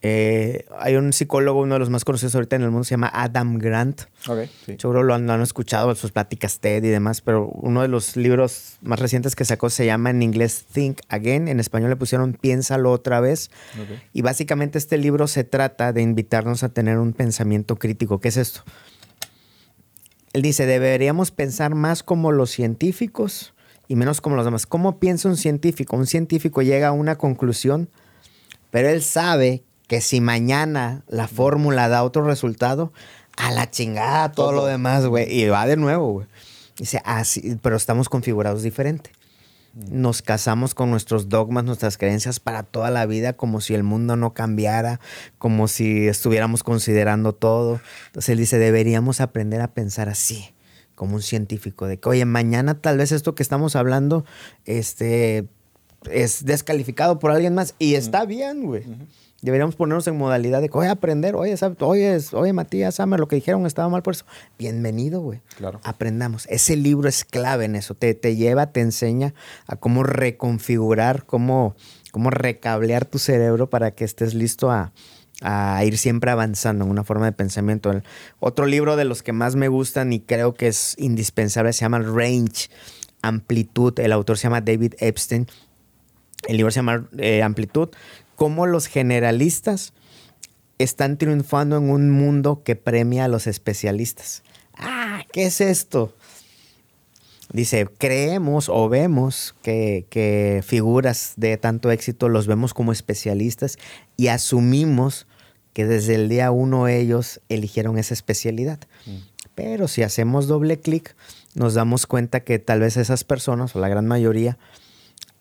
Eh, 0.03 0.67
hay 0.77 0.97
un 0.97 1.13
psicólogo, 1.13 1.61
uno 1.61 1.75
de 1.75 1.79
los 1.79 1.91
más 1.91 2.05
conocidos 2.05 2.35
ahorita 2.35 2.57
en 2.57 2.63
el 2.63 2.73
mundo, 2.73 2.83
se 2.83 2.91
llama 2.91 3.09
Adam 3.15 3.59
Grant. 3.59 4.03
Okay, 4.27 4.51
sí. 4.67 4.75
Seguro 4.81 5.05
lo 5.05 5.15
han, 5.15 5.31
escuchado, 5.41 5.95
sus 5.95 6.11
pláticas 6.11 6.59
TED 6.59 6.83
y 6.83 6.89
demás, 6.89 7.21
pero 7.21 7.47
uno 7.47 7.83
de 7.83 7.87
los 7.87 8.17
libros 8.17 8.79
más 8.83 8.99
recientes 8.99 9.37
que 9.37 9.45
sacó 9.45 9.71
se 9.71 9.87
llama 9.87 10.11
en 10.11 10.25
inglés 10.25 10.65
Think 10.73 11.03
Again, 11.09 11.47
en 11.47 11.61
español 11.61 11.91
le 11.91 11.97
pusieron 11.97 12.33
Piénsalo 12.33 12.91
otra 12.91 13.21
vez. 13.21 13.53
Y 14.13 14.23
básicamente 14.23 14.79
este 14.79 14.99
libro 14.99 15.29
se 15.29 15.45
trata 15.45 15.93
de 15.93 16.03
invitarnos 16.03 16.65
a 16.65 16.69
tener 16.69 16.99
un 16.99 17.13
pensamiento 17.13 17.77
crítico. 17.77 18.19
¿Qué 18.19 18.27
es 18.27 18.39
esto? 18.39 18.65
Él 20.33 20.43
dice, 20.43 20.67
deberíamos 20.67 21.31
pensar 21.31 21.75
más 21.75 22.03
como 22.03 22.33
los 22.33 22.51
científicos 22.51 23.55
y 23.89 23.97
menos 23.97 24.21
como 24.21 24.37
los 24.37 24.45
demás. 24.45 24.67
¿Cómo 24.67 24.99
piensa 24.99 25.29
un 25.29 25.37
científico? 25.37 25.97
Un 25.97 26.07
científico 26.07 26.63
llega 26.63 26.89
a 26.89 26.93
una 26.93 27.17
conclusión, 27.17 27.89
pero 28.71 28.89
él 28.89 29.03
sabe 29.03 29.63
que 29.87 30.01
si 30.01 30.21
mañana 30.21 31.03
la 31.09 31.27
fórmula 31.29 31.89
da 31.89 32.05
otro 32.05 32.25
resultado, 32.25 32.93
a 33.37 33.53
la 33.53 33.71
chingada 33.71 34.33
todo, 34.33 34.53
lo 34.53 34.67
demás, 34.67 35.07
güey. 35.07 35.33
Y 35.33 35.49
va 35.49 35.67
de 35.67 35.77
nuevo, 35.77 36.13
güey. 36.13 36.27
Dice, 36.77 37.01
así, 37.05 37.57
pero 37.63 37.77
estamos 37.77 38.09
configurados 38.09 38.63
diferente. 38.63 39.11
Nos 39.91 40.23
casamos 40.23 40.75
con 40.75 40.91
nuestros 40.91 41.29
dogmas, 41.29 41.65
nuestras 41.65 41.99
creencias 41.99 42.41
para 42.41 42.65
toda 42.65 42.91
la 42.91 43.07
vida, 43.07 43.35
como 43.35 43.61
si 43.61 43.75
el 43.75 43.85
mundo 43.85 44.17
no 44.17 44.35
cambiara, 44.35 44.99
como 45.39 45.69
si 45.69 46.09
estuviéramos 46.09 46.65
considerando 46.65 47.33
todo. 47.33 47.81
Entonces 48.07 48.31
él 48.31 48.39
dice, 48.39 48.59
deberíamos 48.59 49.21
aprender 49.21 49.61
a 49.61 49.69
pensar 49.69 50.09
así, 50.09 50.53
como 50.97 51.15
un 51.15 51.23
científico, 51.23 51.87
de 51.87 51.99
que, 51.99 52.09
oye, 52.09 52.25
mañana 52.25 52.81
tal 52.81 52.99
vez 52.99 53.13
esto 53.13 53.37
que 53.37 53.43
estamos 53.45 53.77
hablando, 53.77 54.25
este, 54.65 55.47
es 56.11 56.45
descalificado 56.45 57.19
por 57.21 57.31
alguien 57.31 57.55
más 57.55 57.75
y 57.79 57.95
está 57.95 58.25
bien, 58.25 58.65
güey. 58.65 58.85
Deberíamos 59.41 59.77
ponernos 59.77 60.05
en 60.09 60.17
modalidad 60.17 60.61
de, 60.61 60.69
oye, 60.73 60.89
aprender, 60.89 61.37
oye, 61.37 61.55
oye, 61.81 62.19
oye, 62.33 62.53
Matías, 62.53 62.97
Samer, 62.97 63.21
lo 63.21 63.29
que 63.29 63.37
dijeron 63.37 63.67
estaba 63.67 63.89
mal 63.89 64.03
por 64.03 64.15
eso. 64.15 64.25
Bienvenido, 64.59 65.21
güey. 65.21 65.41
Claro. 65.57 65.81
Aprendamos. 65.85 66.47
Ese 66.47 66.75
libro 66.75 67.09
es 67.09 67.25
clave 67.25 67.67
en 67.67 67.77
eso. 67.77 67.95
Te, 67.95 68.15
te 68.15 68.35
lleva, 68.35 68.73
te 68.73 68.81
enseña 68.81 69.35
a 69.69 69.77
cómo 69.77 70.03
reconfigurar, 70.03 71.25
cómo, 71.25 71.77
cómo 72.11 72.31
recablear 72.31 73.05
tu 73.05 73.21
cerebro 73.21 73.71
para 73.71 73.93
que 73.93 74.05
estés 74.05 74.35
listo 74.35 74.73
a, 74.73 74.93
a 75.41 75.85
ir 75.85 75.99
siempre 75.99 76.33
avanzando 76.33 76.85
en 76.85 76.91
una 76.91 77.05
forma 77.05 77.27
de 77.27 77.33
pensamiento. 77.33 77.93
otro 78.41 78.67
libro 78.67 78.97
de 78.97 79.05
los 79.05 79.23
que 79.23 79.33
más 79.33 79.55
me 79.55 79.69
gustan 79.69 80.13
y 80.13 80.19
creo 80.19 80.55
que 80.55 80.67
es 80.67 80.97
indispensable 80.99 81.73
se 81.73 81.83
llama 81.83 82.01
Range, 82.01 82.69
Amplitud. 83.23 84.01
El 84.01 84.11
autor 84.11 84.37
se 84.37 84.45
llama 84.45 84.63
David 84.63 84.95
Epstein. 84.99 85.47
El 86.49 86.57
libro 86.57 86.73
se 86.73 86.77
llama 86.77 87.09
eh, 87.19 87.45
Amplitud 87.45 87.91
cómo 88.39 88.67
los 88.67 88.87
generalistas 88.87 89.93
están 90.79 91.19
triunfando 91.19 91.77
en 91.77 91.91
un 91.91 92.09
mundo 92.09 92.63
que 92.63 92.77
premia 92.77 93.25
a 93.25 93.29
los 93.29 93.49
especialistas. 93.49 94.45
Ah, 94.75 95.25
¿qué 95.33 95.47
es 95.47 95.61
esto? 95.61 96.15
Dice, 97.53 97.89
creemos 97.99 98.69
o 98.69 98.89
vemos 98.89 99.57
que, 99.63 100.07
que, 100.09 100.63
figuras 100.65 101.33
de 101.35 101.57
tanto 101.57 101.91
éxito 101.91 102.29
los 102.29 102.47
vemos 102.47 102.75
como 102.75 102.93
especialistas 102.93 103.77
y 104.17 104.29
asumimos 104.29 105.27
que 105.73 105.85
desde 105.85 106.15
el 106.15 106.29
día 106.29 106.53
uno 106.53 106.87
ellos 106.87 107.41
eligieron 107.49 107.99
esa 107.99 108.15
especialidad. 108.15 108.79
Mm. 109.05 109.17
Pero 109.57 109.89
si 109.89 110.05
hacemos 110.05 110.47
doble 110.47 110.79
clic, 110.79 111.17
nos 111.57 111.75
damos 111.75 112.07
cuenta 112.07 112.45
que 112.45 112.61
tal 112.61 112.79
vez 112.79 112.99
esas 112.99 113.25
personas, 113.25 113.75
o 113.75 113.81
la 113.81 113.89
gran 113.89 114.07
mayoría, 114.07 114.59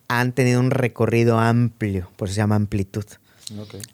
han 0.08 0.32
tenido 0.32 0.60
un 0.60 0.72
recorrido 0.72 1.40
amplio, 1.40 2.10
por 2.16 2.28
eso 2.28 2.36
se 2.36 2.42
llama 2.42 2.56
amplitud. 2.56 3.06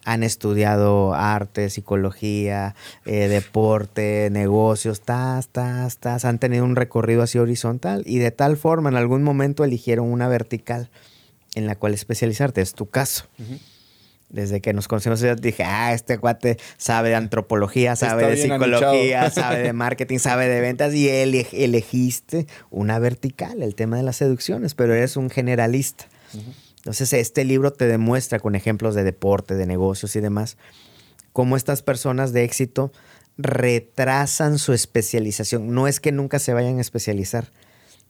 Han 0.03 0.23
estudiado 0.23 1.13
arte, 1.13 1.69
psicología, 1.69 2.75
eh, 3.05 3.27
deporte, 3.27 4.29
negocios, 4.31 5.01
tas, 5.01 5.47
tas, 5.49 5.97
tas. 5.97 6.25
Han 6.25 6.39
tenido 6.39 6.65
un 6.65 6.75
recorrido 6.75 7.21
así 7.21 7.37
horizontal 7.37 8.03
y 8.07 8.17
de 8.17 8.31
tal 8.31 8.57
forma 8.57 8.89
en 8.89 8.95
algún 8.95 9.21
momento 9.21 9.63
eligieron 9.63 10.11
una 10.11 10.27
vertical 10.27 10.89
en 11.53 11.67
la 11.67 11.75
cual 11.75 11.93
especializarte. 11.93 12.61
Es 12.61 12.73
tu 12.73 12.87
caso. 12.87 13.25
Desde 14.33 14.61
que 14.61 14.73
nos 14.73 14.87
conocimos, 14.87 15.19
yo 15.19 15.35
dije, 15.35 15.63
ah, 15.63 15.93
este 15.93 16.17
cuate 16.17 16.57
sabe 16.77 17.09
de 17.09 17.15
antropología, 17.15 17.95
sabe 17.95 18.25
de 18.25 18.37
psicología, 18.37 19.29
sabe 19.31 19.59
de 19.59 19.73
marketing, 19.73 20.17
sabe 20.17 20.47
de 20.47 20.59
ventas 20.59 20.91
y 20.95 21.07
elegiste 21.07 22.47
una 22.71 22.97
vertical, 22.97 23.61
el 23.61 23.75
tema 23.75 23.95
de 23.97 24.01
las 24.01 24.15
seducciones, 24.15 24.73
pero 24.73 24.95
eres 24.95 25.17
un 25.17 25.29
generalista. 25.29 26.05
Entonces, 26.77 27.13
este 27.13 27.45
libro 27.45 27.73
te 27.73 27.85
demuestra 27.85 28.39
con 28.39 28.55
ejemplos 28.55 28.95
de 28.95 29.03
deporte, 29.03 29.53
de 29.53 29.67
negocios 29.67 30.15
y 30.15 30.19
demás, 30.19 30.57
cómo 31.31 31.55
estas 31.55 31.83
personas 31.83 32.33
de 32.33 32.43
éxito 32.43 32.91
retrasan 33.37 34.57
su 34.57 34.73
especialización. 34.73 35.75
No 35.75 35.87
es 35.87 35.99
que 35.99 36.11
nunca 36.11 36.39
se 36.39 36.53
vayan 36.53 36.79
a 36.79 36.81
especializar, 36.81 37.51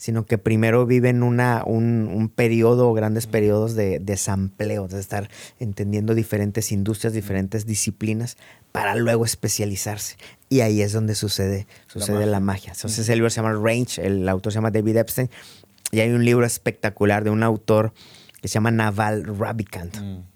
sino 0.04 0.26
que 0.26 0.38
primero 0.38 0.86
viven 0.86 1.24
una, 1.24 1.64
un, 1.66 2.10
un 2.14 2.28
periodo 2.28 2.90
o 2.90 2.94
grandes 2.94 3.26
periodos 3.26 3.74
de 3.74 4.00
desampleo, 4.00 4.90
de 4.90 5.00
estar 5.00 5.30
entendiendo 5.62 6.14
diferentes 6.14 6.74
industrias, 6.74 7.14
diferentes 7.14 7.66
disciplinas, 7.66 8.36
para 8.74 8.96
luego 8.96 9.24
especializarse. 9.24 10.18
Y 10.50 10.60
ahí 10.60 10.82
es 10.82 10.92
donde 10.92 11.16
sucede, 11.16 11.68
sucede 11.88 12.26
la 12.26 12.42
magia. 12.42 12.74
Entonces 12.74 13.08
el 13.08 13.16
libro 13.16 13.30
se 13.30 13.38
llama 13.38 13.54
Range, 13.54 14.06
el 14.06 14.28
autor 14.28 14.52
se 14.52 14.58
llama 14.58 14.72
David 14.72 14.98
Epstein, 14.98 15.30
y 15.94 16.02
hay 16.02 16.10
un 16.10 16.26
libro 16.26 16.46
espectacular 16.46 17.24
de 17.24 17.30
un 17.30 17.42
autor 17.42 17.94
que 18.42 18.50
se 18.50 18.56
llama 18.56 18.72
Naval 18.72 19.24
Ravikant. 19.24 20.02
Mm 20.02 20.33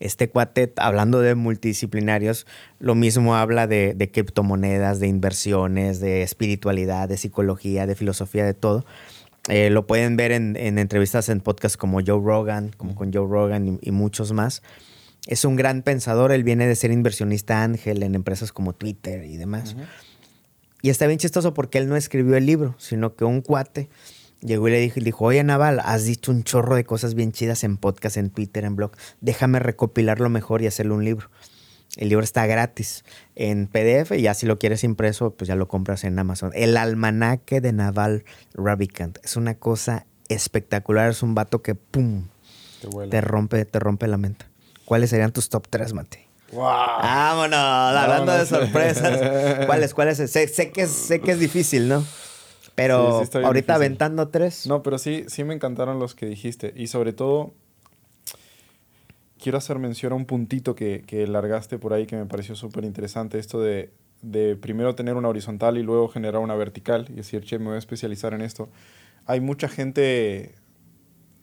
este 0.00 0.30
cuate, 0.30 0.72
hablando 0.76 1.20
de 1.20 1.34
multidisciplinarios, 1.34 2.46
lo 2.78 2.94
mismo 2.94 3.36
habla 3.36 3.66
de, 3.66 4.10
criptomonedas, 4.12 4.98
de 4.98 5.06
inversiones, 5.06 6.00
de 6.00 6.22
espiritualidad, 6.22 7.08
de 7.08 7.18
psicología, 7.18 7.86
de 7.86 7.94
filosofía, 7.94 8.44
de 8.44 8.54
todo. 8.54 8.86
Eh, 9.48 9.68
lo 9.70 9.86
pueden 9.86 10.16
ver 10.16 10.32
en, 10.32 10.56
entrevistas 10.56 11.28
en 11.28 11.40
podcasts 11.40 11.76
como 11.76 12.00
Joe 12.04 12.20
Rogan, 12.22 12.72
como 12.76 12.94
con 12.94 13.12
Joe 13.12 13.28
Rogan 13.28 13.78
y, 13.80 13.90
muchos 13.90 14.32
más. 14.32 14.62
Es 15.26 15.44
un 15.44 15.54
gran 15.54 15.82
pensador, 15.82 16.32
él 16.32 16.44
viene 16.44 16.66
de 16.66 16.76
ser 16.76 16.92
inversionista 16.92 17.62
ángel 17.62 18.02
en 18.02 18.14
empresas 18.14 18.52
como 18.52 18.72
Twitter 18.72 19.24
y 19.24 19.36
demás. 19.36 19.76
Y 20.80 20.88
está 20.88 21.06
bien 21.06 21.18
chistoso 21.18 21.52
porque 21.52 21.76
él 21.76 21.88
no 21.88 21.96
escribió 21.96 22.36
el 22.36 22.46
libro, 22.46 22.74
sino 22.78 23.14
que 23.14 23.24
un 23.24 23.42
cuate 23.42 23.90
Llegó 24.40 24.68
y 24.68 24.70
le 24.70 24.80
dijo, 24.80 25.00
dijo, 25.00 25.24
oye 25.26 25.44
Naval, 25.44 25.80
has 25.84 26.04
dicho 26.04 26.32
un 26.32 26.44
chorro 26.44 26.74
de 26.74 26.84
cosas 26.84 27.14
bien 27.14 27.32
chidas 27.32 27.62
en 27.62 27.76
podcast, 27.76 28.16
en 28.16 28.30
Twitter, 28.30 28.64
en 28.64 28.76
blog. 28.76 28.92
Déjame 29.20 29.58
recopilarlo 29.58 30.28
mejor 30.30 30.62
y 30.62 30.66
hacerle 30.66 30.94
un 30.94 31.04
libro. 31.04 31.30
El 31.96 32.08
libro 32.08 32.22
está 32.22 32.46
gratis 32.46 33.04
en 33.34 33.66
PDF 33.66 34.12
y 34.12 34.22
ya 34.22 34.34
si 34.34 34.46
lo 34.46 34.58
quieres 34.58 34.84
impreso, 34.84 35.32
pues 35.32 35.48
ya 35.48 35.56
lo 35.56 35.66
compras 35.68 36.04
en 36.04 36.18
Amazon. 36.18 36.52
El 36.54 36.76
almanaque 36.76 37.60
de 37.60 37.72
Naval 37.72 38.24
Ravikant. 38.54 39.18
Es 39.24 39.36
una 39.36 39.54
cosa 39.56 40.06
espectacular. 40.28 41.10
Es 41.10 41.22
un 41.22 41.34
vato 41.34 41.62
que, 41.62 41.74
¡pum! 41.74 42.28
Te, 43.10 43.20
rompe, 43.20 43.64
te 43.64 43.78
rompe 43.78 44.06
la 44.06 44.16
mente. 44.16 44.46
¿Cuáles 44.84 45.10
serían 45.10 45.32
tus 45.32 45.48
top 45.48 45.66
3, 45.68 45.92
Mate? 45.92 46.28
Wow. 46.52 46.62
Vámonos, 46.62 47.58
hablando 47.58 48.32
de 48.32 48.46
sorpresas. 48.46 49.66
¿Cuáles, 49.66 49.92
cuáles? 49.92 50.16
Sé, 50.16 50.48
sé, 50.48 50.70
que 50.70 50.86
sé 50.86 51.20
que 51.20 51.32
es 51.32 51.38
difícil, 51.38 51.88
¿no? 51.88 52.04
Pero 52.80 53.22
ahorita 53.44 53.74
aventando 53.74 54.28
tres. 54.28 54.66
No, 54.66 54.82
pero 54.82 54.98
sí, 54.98 55.24
sí 55.28 55.44
me 55.44 55.54
encantaron 55.54 55.98
los 55.98 56.14
que 56.14 56.26
dijiste. 56.26 56.72
Y 56.74 56.86
sobre 56.86 57.12
todo, 57.12 57.52
quiero 59.38 59.58
hacer 59.58 59.78
mención 59.78 60.12
a 60.12 60.16
un 60.16 60.24
puntito 60.24 60.74
que, 60.74 61.02
que 61.06 61.26
largaste 61.26 61.78
por 61.78 61.92
ahí 61.92 62.06
que 62.06 62.16
me 62.16 62.26
pareció 62.26 62.54
súper 62.54 62.84
interesante. 62.84 63.38
Esto 63.38 63.60
de, 63.60 63.90
de, 64.22 64.56
primero 64.56 64.94
tener 64.94 65.16
una 65.16 65.28
horizontal 65.28 65.76
y 65.76 65.82
luego 65.82 66.08
generar 66.08 66.40
una 66.40 66.54
vertical. 66.54 67.06
Y 67.10 67.14
decir, 67.14 67.44
che, 67.44 67.58
me 67.58 67.66
voy 67.66 67.74
a 67.74 67.78
especializar 67.78 68.32
en 68.32 68.40
esto. 68.40 68.70
Hay 69.26 69.40
mucha 69.40 69.68
gente 69.68 70.54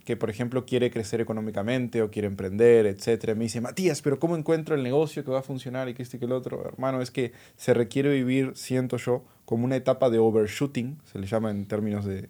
que, 0.07 0.15
por 0.15 0.29
ejemplo, 0.29 0.65
quiere 0.65 0.89
crecer 0.89 1.19
económicamente 1.19 2.01
o 2.01 2.09
quiere 2.09 2.29
emprender, 2.29 2.85
etcétera, 2.85 3.35
me 3.35 3.43
dice, 3.43 3.59
Matías, 3.59 4.01
pero 4.01 4.19
¿cómo 4.19 4.37
encuentro 4.37 4.73
el 4.73 4.81
negocio 4.81 5.25
que 5.25 5.31
va 5.31 5.39
a 5.39 5.43
funcionar 5.43 5.89
y 5.89 5.95
que 5.95 6.01
este 6.01 6.15
y 6.15 6.19
que 6.21 6.27
el 6.27 6.31
otro? 6.31 6.65
Hermano, 6.65 7.01
es 7.01 7.11
que 7.11 7.33
se 7.57 7.73
requiere 7.73 8.09
vivir, 8.09 8.53
siento 8.55 8.95
yo, 8.95 9.25
como 9.43 9.65
una 9.65 9.75
etapa 9.75 10.09
de 10.09 10.17
overshooting, 10.17 10.97
se 11.11 11.19
le 11.19 11.27
llama 11.27 11.51
en 11.51 11.65
términos 11.65 12.05
de, 12.05 12.29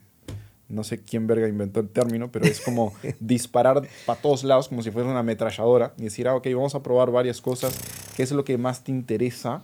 no 0.69 0.83
sé 0.83 1.03
quién 1.03 1.27
verga 1.27 1.47
inventó 1.47 1.79
el 1.79 1.89
término, 1.89 2.31
pero 2.31 2.45
es 2.45 2.61
como 2.61 2.93
disparar 3.19 3.87
para 4.07 4.19
todos 4.19 4.43
lados 4.43 4.69
como 4.69 4.81
si 4.81 4.89
fuera 4.89 5.07
una 5.07 5.19
ametralladora 5.19 5.93
y 5.99 6.05
decir, 6.05 6.27
ah, 6.27 6.33
ok, 6.33 6.47
vamos 6.55 6.73
a 6.73 6.81
probar 6.81 7.11
varias 7.11 7.41
cosas, 7.41 7.77
qué 8.15 8.23
es 8.23 8.31
lo 8.31 8.43
que 8.43 8.57
más 8.57 8.83
te 8.83 8.91
interesa 8.91 9.61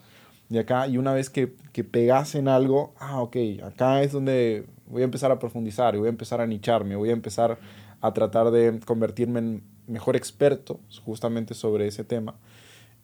de 0.49 0.59
acá 0.59 0.87
y 0.87 0.99
una 0.99 1.13
vez 1.15 1.31
que, 1.31 1.55
que 1.71 1.83
pegas 1.83 2.35
en 2.35 2.47
algo, 2.47 2.93
ah, 2.99 3.21
ok, 3.21 3.37
acá 3.63 4.03
es 4.03 4.11
donde 4.11 4.67
voy 4.85 5.01
a 5.01 5.05
empezar 5.05 5.31
a 5.31 5.39
profundizar 5.39 5.95
y 5.95 5.97
voy 5.97 6.07
a 6.07 6.11
empezar 6.11 6.41
a 6.41 6.45
nicharme, 6.45 6.95
voy 6.95 7.09
a 7.09 7.13
empezar 7.13 7.57
a 8.03 8.13
tratar 8.13 8.51
de 8.51 8.81
convertirme 8.85 9.39
en 9.39 9.63
mejor 9.87 10.17
experto 10.17 10.81
justamente 11.05 11.53
sobre 11.53 11.87
ese 11.87 12.03
tema. 12.03 12.35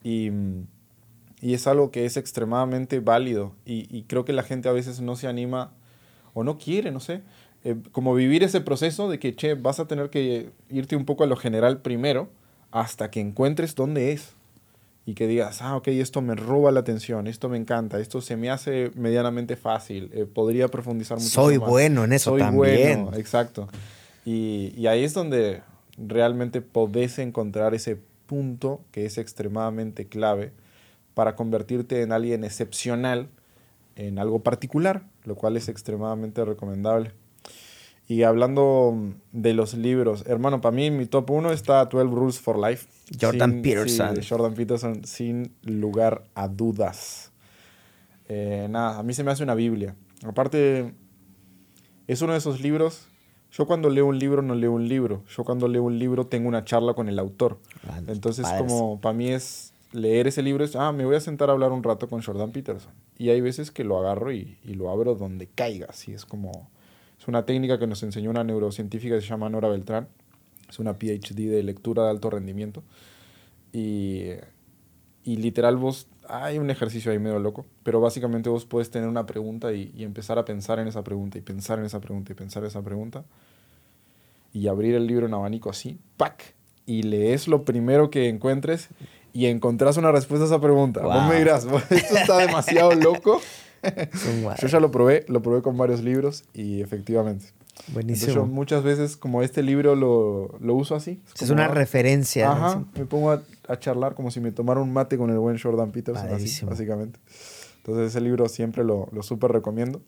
Y, 0.04 0.30
y 1.40 1.54
es 1.54 1.66
algo 1.66 1.90
que 1.90 2.04
es 2.04 2.18
extremadamente 2.18 3.00
válido 3.00 3.54
y, 3.64 3.88
y, 3.94 4.02
creo 4.02 4.26
que 4.26 4.34
la 4.34 4.42
gente 4.42 4.68
a 4.68 4.72
veces 4.72 5.00
no 5.00 5.16
se 5.16 5.26
anima 5.26 5.72
o 6.34 6.44
no 6.44 6.58
quiere, 6.58 6.90
no 6.90 7.00
sé, 7.00 7.22
eh, 7.64 7.76
como 7.92 8.14
vivir 8.14 8.42
ese 8.42 8.60
proceso 8.60 9.08
de 9.08 9.18
que, 9.18 9.34
che, 9.34 9.54
vas 9.54 9.80
a 9.80 9.86
tener 9.86 10.10
que 10.10 10.50
irte 10.68 10.96
un 10.96 11.06
poco 11.06 11.24
a 11.24 11.26
lo 11.26 11.36
general 11.36 11.80
primero 11.80 12.28
hasta 12.70 13.10
que 13.10 13.20
encuentres 13.20 13.74
dónde 13.74 14.12
es 14.12 14.34
y 15.06 15.14
que 15.14 15.26
digas, 15.26 15.62
ah, 15.62 15.76
ok, 15.76 15.88
esto 15.88 16.20
me 16.20 16.34
roba 16.34 16.72
la 16.72 16.80
atención, 16.80 17.26
esto 17.26 17.48
me 17.48 17.56
encanta, 17.56 17.98
esto 18.00 18.20
se 18.20 18.36
me 18.36 18.50
hace 18.50 18.90
medianamente 18.96 19.56
fácil, 19.56 20.10
eh, 20.12 20.26
podría 20.26 20.68
profundizar 20.68 21.16
mucho 21.16 21.30
Soy 21.30 21.56
bueno 21.56 22.04
en 22.04 22.12
eso 22.12 22.32
Soy 22.32 22.40
también. 22.40 23.04
Bueno, 23.04 23.18
exacto. 23.18 23.66
Y, 24.32 24.86
ahí 24.86 25.02
es 25.02 25.12
donde 25.12 25.62
realmente 25.98 26.60
podés 26.60 27.18
encontrar 27.18 27.74
ese 27.74 27.98
punto 28.26 28.80
que 28.92 29.04
es 29.04 29.18
extremadamente 29.18 30.06
clave 30.06 30.52
para 31.14 31.34
convertirte 31.34 32.02
en 32.02 32.12
alguien 32.12 32.44
excepcional 32.44 33.28
en 33.96 34.20
algo 34.20 34.38
particular, 34.38 35.02
lo 35.24 35.34
cual 35.34 35.56
es 35.56 35.68
extremadamente 35.68 36.44
recomendable. 36.44 37.10
Y 38.06 38.22
hablando 38.22 39.14
de 39.32 39.52
los 39.52 39.74
libros, 39.74 40.24
hermano, 40.28 40.60
para 40.60 40.76
mí 40.76 40.92
mi 40.92 41.06
top 41.06 41.28
1 41.30 41.50
está 41.50 41.84
12 41.86 42.04
Rules 42.04 42.38
for 42.38 42.56
Life. 42.56 42.86
Jordan 43.20 43.62
Peterson. 43.62 44.20
Jordan 44.26 44.54
Peterson, 44.54 45.04
sin 45.04 45.54
lugar 45.64 46.22
a 46.34 46.46
dudas. 46.46 47.32
Eh, 48.28 48.68
nada, 48.70 48.98
a 48.98 49.02
mí 49.02 49.12
se 49.12 49.24
me 49.24 49.32
hace 49.32 49.42
una 49.42 49.54
Biblia. 49.54 49.96
Aparte, 50.24 50.94
es 52.06 52.22
uno 52.22 52.32
de 52.32 52.38
esos 52.38 52.60
libros. 52.60 53.09
Yo 53.52 53.66
cuando 53.66 53.90
leo 53.90 54.06
un 54.06 54.18
libro 54.18 54.42
no 54.42 54.54
leo 54.54 54.72
un 54.72 54.88
libro. 54.88 55.22
Yo 55.28 55.44
cuando 55.44 55.68
leo 55.68 55.82
un 55.82 55.98
libro 55.98 56.26
tengo 56.26 56.48
una 56.48 56.64
charla 56.64 56.94
con 56.94 57.08
el 57.08 57.18
autor. 57.18 57.58
Ah, 57.88 58.00
Entonces, 58.06 58.46
como 58.58 59.00
para 59.00 59.12
mí 59.12 59.28
es 59.28 59.72
leer 59.92 60.28
ese 60.28 60.42
libro, 60.42 60.64
es, 60.64 60.76
ah, 60.76 60.92
me 60.92 61.04
voy 61.04 61.16
a 61.16 61.20
sentar 61.20 61.50
a 61.50 61.52
hablar 61.52 61.72
un 61.72 61.82
rato 61.82 62.08
con 62.08 62.22
Jordan 62.22 62.52
Peterson. 62.52 62.92
Y 63.18 63.30
hay 63.30 63.40
veces 63.40 63.70
que 63.70 63.84
lo 63.84 63.98
agarro 63.98 64.32
y, 64.32 64.56
y 64.64 64.74
lo 64.74 64.90
abro 64.90 65.14
donde 65.14 65.48
caiga. 65.48 65.86
Así 65.90 66.12
es 66.12 66.24
como, 66.24 66.70
es 67.18 67.26
una 67.26 67.44
técnica 67.44 67.78
que 67.78 67.86
nos 67.86 68.02
enseñó 68.02 68.30
una 68.30 68.44
neurocientífica 68.44 69.16
que 69.16 69.20
se 69.20 69.28
llama 69.28 69.50
Nora 69.50 69.68
Beltrán. 69.68 70.08
Es 70.68 70.78
una 70.78 70.94
PhD 70.94 71.50
de 71.50 71.62
lectura 71.64 72.04
de 72.04 72.10
alto 72.10 72.30
rendimiento. 72.30 72.84
Y, 73.72 74.26
y 75.24 75.36
literal 75.36 75.76
vos, 75.76 76.06
hay 76.28 76.58
un 76.58 76.70
ejercicio 76.70 77.12
ahí 77.12 77.18
medio 77.18 77.38
loco, 77.38 77.66
pero 77.82 78.00
básicamente 78.00 78.48
vos 78.48 78.64
puedes 78.64 78.90
tener 78.90 79.08
una 79.08 79.26
pregunta 79.26 79.72
y, 79.72 79.92
y 79.96 80.04
empezar 80.04 80.38
a 80.38 80.44
pensar 80.44 80.78
en 80.78 80.88
esa 80.88 81.02
pregunta 81.04 81.38
y 81.38 81.40
pensar 81.42 81.78
en 81.78 81.84
esa 81.84 82.00
pregunta 82.00 82.32
y 82.32 82.34
pensar 82.34 82.62
en 82.62 82.68
esa 82.68 82.82
pregunta 82.82 83.24
y 84.52 84.66
abrir 84.68 84.94
el 84.94 85.06
libro 85.06 85.26
en 85.26 85.34
abanico 85.34 85.70
así, 85.70 85.98
¡pac! 86.16 86.54
Y 86.86 87.02
lees 87.02 87.46
lo 87.46 87.64
primero 87.64 88.10
que 88.10 88.28
encuentres 88.28 88.88
y 89.32 89.46
encontrás 89.46 89.96
una 89.96 90.10
respuesta 90.10 90.44
a 90.44 90.46
esa 90.48 90.60
pregunta. 90.60 91.02
Vos 91.02 91.14
Wow. 91.14 91.28
me 91.28 91.36
dirás, 91.38 91.66
esto 91.90 92.16
está 92.16 92.38
demasiado 92.38 92.92
loco. 92.94 93.40
Yo 94.60 94.66
ya 94.68 94.80
lo 94.80 94.90
probé, 94.90 95.24
lo 95.28 95.42
probé 95.42 95.62
con 95.62 95.76
varios 95.76 96.02
libros 96.02 96.44
y 96.54 96.80
efectivamente. 96.80 97.46
Entonces 97.70 97.94
Buenísimo. 97.94 98.34
yo 98.34 98.46
muchas 98.46 98.82
veces 98.82 99.16
como 99.16 99.42
este 99.42 99.62
libro 99.62 99.94
lo, 99.96 100.58
lo 100.60 100.74
uso 100.74 100.94
así. 100.94 101.22
es 101.34 101.40
como- 101.40 101.52
una 101.54 101.68
referencia. 101.68 102.52
Ajá, 102.52 102.84
me 102.94 103.06
pongo 103.06 103.30
a, 103.30 103.42
a 103.68 103.78
charlar 103.78 104.14
como 104.14 104.30
si 104.30 104.38
me 104.40 104.52
tomara 104.52 104.80
un 104.80 104.92
mate 104.92 105.16
con 105.16 105.30
el 105.30 105.38
buen 105.38 105.58
Jordan 105.58 105.90
Peterson, 105.90 106.28
así, 106.34 106.64
básicamente. 106.66 107.18
Entonces 107.78 108.08
ese 108.08 108.20
libro 108.20 108.48
siempre 108.50 108.84
lo, 108.84 109.08
lo 109.12 109.22
súper 109.22 109.52
recomiendo. 109.52 110.02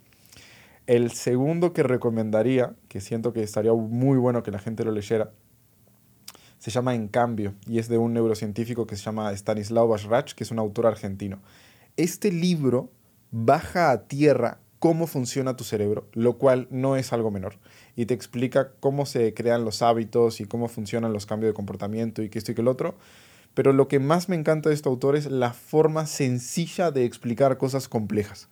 El 0.86 1.12
segundo 1.12 1.72
que 1.72 1.82
recomendaría, 1.82 2.74
que 2.88 3.00
siento 3.00 3.32
que 3.32 3.42
estaría 3.42 3.72
muy 3.72 4.18
bueno 4.18 4.42
que 4.42 4.50
la 4.50 4.58
gente 4.58 4.84
lo 4.84 4.90
leyera, 4.92 5.30
se 6.58 6.70
llama 6.70 6.94
En 6.94 7.08
Cambio 7.08 7.54
y 7.66 7.78
es 7.78 7.88
de 7.88 7.96
un 7.98 8.12
neurocientífico 8.12 8.86
que 8.86 8.96
se 8.96 9.02
llama 9.02 9.32
Stanislav 9.32 9.88
Basrach, 9.88 10.32
que 10.34 10.44
es 10.44 10.50
un 10.50 10.58
autor 10.58 10.86
argentino. 10.86 11.38
Este 11.96 12.30
libro 12.30 12.90
baja 13.32 13.90
a 13.90 14.02
tierra 14.04 14.58
cómo 14.78 15.06
funciona 15.06 15.56
tu 15.56 15.64
cerebro, 15.64 16.06
lo 16.12 16.38
cual 16.38 16.66
no 16.70 16.96
es 16.96 17.12
algo 17.12 17.30
menor, 17.30 17.54
y 17.96 18.06
te 18.06 18.14
explica 18.14 18.72
cómo 18.80 19.06
se 19.06 19.32
crean 19.34 19.64
los 19.64 19.80
hábitos 19.82 20.40
y 20.40 20.44
cómo 20.44 20.68
funcionan 20.68 21.12
los 21.12 21.24
cambios 21.26 21.50
de 21.50 21.54
comportamiento 21.54 22.22
y 22.22 22.28
que 22.28 22.38
esto 22.38 22.52
y 22.52 22.54
que 22.54 22.60
el 22.62 22.68
otro. 22.68 22.96
Pero 23.54 23.72
lo 23.72 23.86
que 23.86 23.98
más 23.98 24.28
me 24.28 24.36
encanta 24.36 24.70
de 24.70 24.74
este 24.74 24.88
autor 24.88 25.14
es 25.14 25.26
la 25.30 25.52
forma 25.52 26.06
sencilla 26.06 26.90
de 26.90 27.04
explicar 27.04 27.58
cosas 27.58 27.86
complejas. 27.88 28.48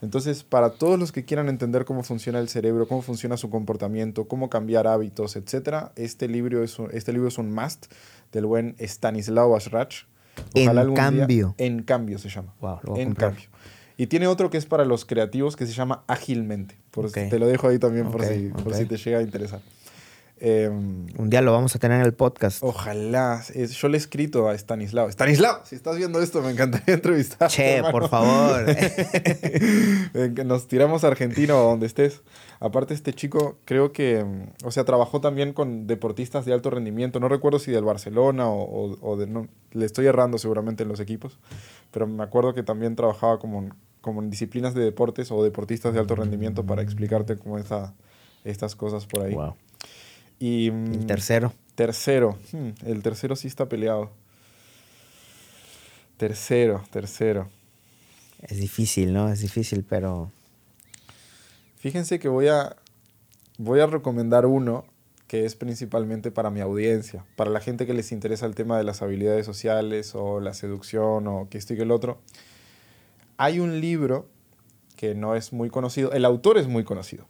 Entonces, 0.00 0.44
para 0.44 0.70
todos 0.70 0.96
los 0.98 1.10
que 1.10 1.24
quieran 1.24 1.48
entender 1.48 1.84
cómo 1.84 2.04
funciona 2.04 2.38
el 2.38 2.48
cerebro, 2.48 2.86
cómo 2.86 3.02
funciona 3.02 3.36
su 3.36 3.50
comportamiento, 3.50 4.28
cómo 4.28 4.48
cambiar 4.48 4.86
hábitos, 4.86 5.34
etc., 5.34 5.90
este 5.96 6.28
libro 6.28 6.62
es 6.62 6.78
un, 6.78 6.88
este 6.92 7.12
libro 7.12 7.26
es 7.28 7.36
un 7.36 7.52
must 7.52 7.92
del 8.30 8.46
buen 8.46 8.76
Stanislav 8.78 9.50
Basrach. 9.50 10.04
En 10.54 10.68
algún 10.78 10.94
día- 10.94 11.04
cambio. 11.04 11.54
en 11.58 11.82
cambio 11.82 12.18
se 12.18 12.28
llama. 12.28 12.54
Wow, 12.60 12.78
lo 12.84 12.90
voy 12.92 13.00
a 13.00 13.02
en 13.02 13.08
comprar. 13.08 13.30
cambio. 13.32 13.48
Y 13.98 14.06
tiene 14.06 14.26
otro 14.28 14.48
que 14.48 14.56
es 14.56 14.64
para 14.64 14.84
los 14.86 15.04
creativos 15.04 15.56
que 15.56 15.66
se 15.66 15.72
llama 15.74 16.04
Ágilmente. 16.06 16.78
Por 16.90 17.06
Ok. 17.06 17.14
Te 17.28 17.38
lo 17.38 17.46
dejo 17.46 17.68
ahí 17.68 17.78
también 17.78 18.10
por, 18.10 18.22
Ok, 18.22 18.28
si, 18.32 18.48
por 18.48 18.68
ok. 18.68 18.74
si 18.74 18.84
te 18.86 18.96
llega 18.96 19.18
a 19.18 19.22
interesar. 19.22 19.60
Em, 20.40 21.06
Un 21.18 21.30
día 21.30 21.42
lo 21.42 21.50
vamos 21.50 21.74
a 21.74 21.80
tener 21.80 21.98
en 21.98 22.06
el 22.06 22.14
podcast. 22.14 22.62
Ojalá. 22.62 23.42
Es- 23.56 23.72
yo 23.72 23.88
le 23.88 23.96
he 23.96 24.00
escrito 24.00 24.48
a 24.48 24.54
Stanislao. 24.54 25.08
Stanislao, 25.10 25.62
si 25.64 25.74
estás 25.74 25.96
viendo 25.96 26.22
esto, 26.22 26.40
me 26.42 26.50
encantaría 26.52 26.94
entrevistar. 26.94 27.50
che, 27.50 27.82
por 27.90 28.08
favor. 28.08 28.64
Nos 30.44 30.68
tiramos 30.68 31.02
a 31.02 31.08
Argentina 31.08 31.56
o 31.56 31.58
a 31.66 31.70
donde 31.70 31.86
estés. 31.86 32.22
Aparte, 32.60 32.94
este 32.94 33.12
chico 33.12 33.58
creo 33.64 33.92
que, 33.92 34.24
o 34.64 34.70
sea, 34.70 34.84
trabajó 34.84 35.20
también 35.20 35.52
con 35.52 35.86
deportistas 35.88 36.44
de 36.44 36.52
alto 36.52 36.70
rendimiento. 36.70 37.18
No 37.20 37.28
recuerdo 37.28 37.58
si 37.58 37.70
del 37.72 37.84
Barcelona 37.84 38.48
o, 38.48 38.62
o- 38.62 38.98
o 39.00 39.16
de... 39.16 39.26
No, 39.26 39.48
le 39.72 39.84
estoy 39.86 40.06
errando 40.06 40.38
seguramente 40.38 40.84
en 40.84 40.88
los 40.88 41.00
equipos. 41.00 41.38
Pero 41.90 42.06
me 42.06 42.22
acuerdo 42.22 42.54
que 42.54 42.62
también 42.62 42.94
trabajaba 42.96 43.38
como, 43.38 43.68
como 44.08 44.22
en 44.22 44.30
disciplinas 44.30 44.74
de 44.74 44.82
deportes 44.82 45.30
o 45.30 45.44
deportistas 45.44 45.92
de 45.92 46.00
alto 46.00 46.16
rendimiento 46.16 46.64
para 46.64 46.82
explicarte 46.82 47.36
cómo 47.36 47.58
está 47.58 47.94
estas 48.44 48.74
cosas 48.74 49.06
por 49.06 49.22
ahí. 49.22 49.34
wow. 49.34 49.54
Y 50.38 50.68
El 50.68 50.72
mm, 50.72 51.06
tercero. 51.06 51.52
Tercero. 51.74 52.38
Hmm, 52.52 52.70
el 52.86 53.02
tercero 53.02 53.36
sí 53.36 53.48
está 53.48 53.68
peleado. 53.68 54.10
Tercero, 56.16 56.82
tercero. 56.90 57.48
Es 58.42 58.58
difícil, 58.58 59.12
¿no? 59.12 59.28
Es 59.30 59.40
difícil, 59.40 59.84
pero. 59.88 60.30
Fíjense 61.76 62.18
que 62.18 62.28
voy 62.28 62.48
a, 62.48 62.76
voy 63.58 63.80
a 63.80 63.86
recomendar 63.86 64.46
uno 64.46 64.84
que 65.28 65.44
es 65.44 65.54
principalmente 65.54 66.30
para 66.30 66.50
mi 66.50 66.60
audiencia, 66.60 67.24
para 67.36 67.50
la 67.50 67.60
gente 67.60 67.86
que 67.86 67.92
les 67.92 68.12
interesa 68.12 68.46
el 68.46 68.54
tema 68.54 68.78
de 68.78 68.84
las 68.84 69.02
habilidades 69.02 69.44
sociales 69.44 70.14
o 70.14 70.40
la 70.40 70.54
seducción 70.54 71.26
o 71.26 71.48
que 71.50 71.58
esto 71.58 71.74
y 71.74 71.76
que 71.76 71.82
el 71.82 71.90
otro. 71.90 72.18
Hay 73.38 73.60
un 73.60 73.80
libro 73.80 74.28
que 74.96 75.14
no 75.14 75.34
es 75.36 75.52
muy 75.52 75.70
conocido, 75.70 76.12
el 76.12 76.24
autor 76.24 76.58
es 76.58 76.66
muy 76.66 76.84
conocido. 76.84 77.24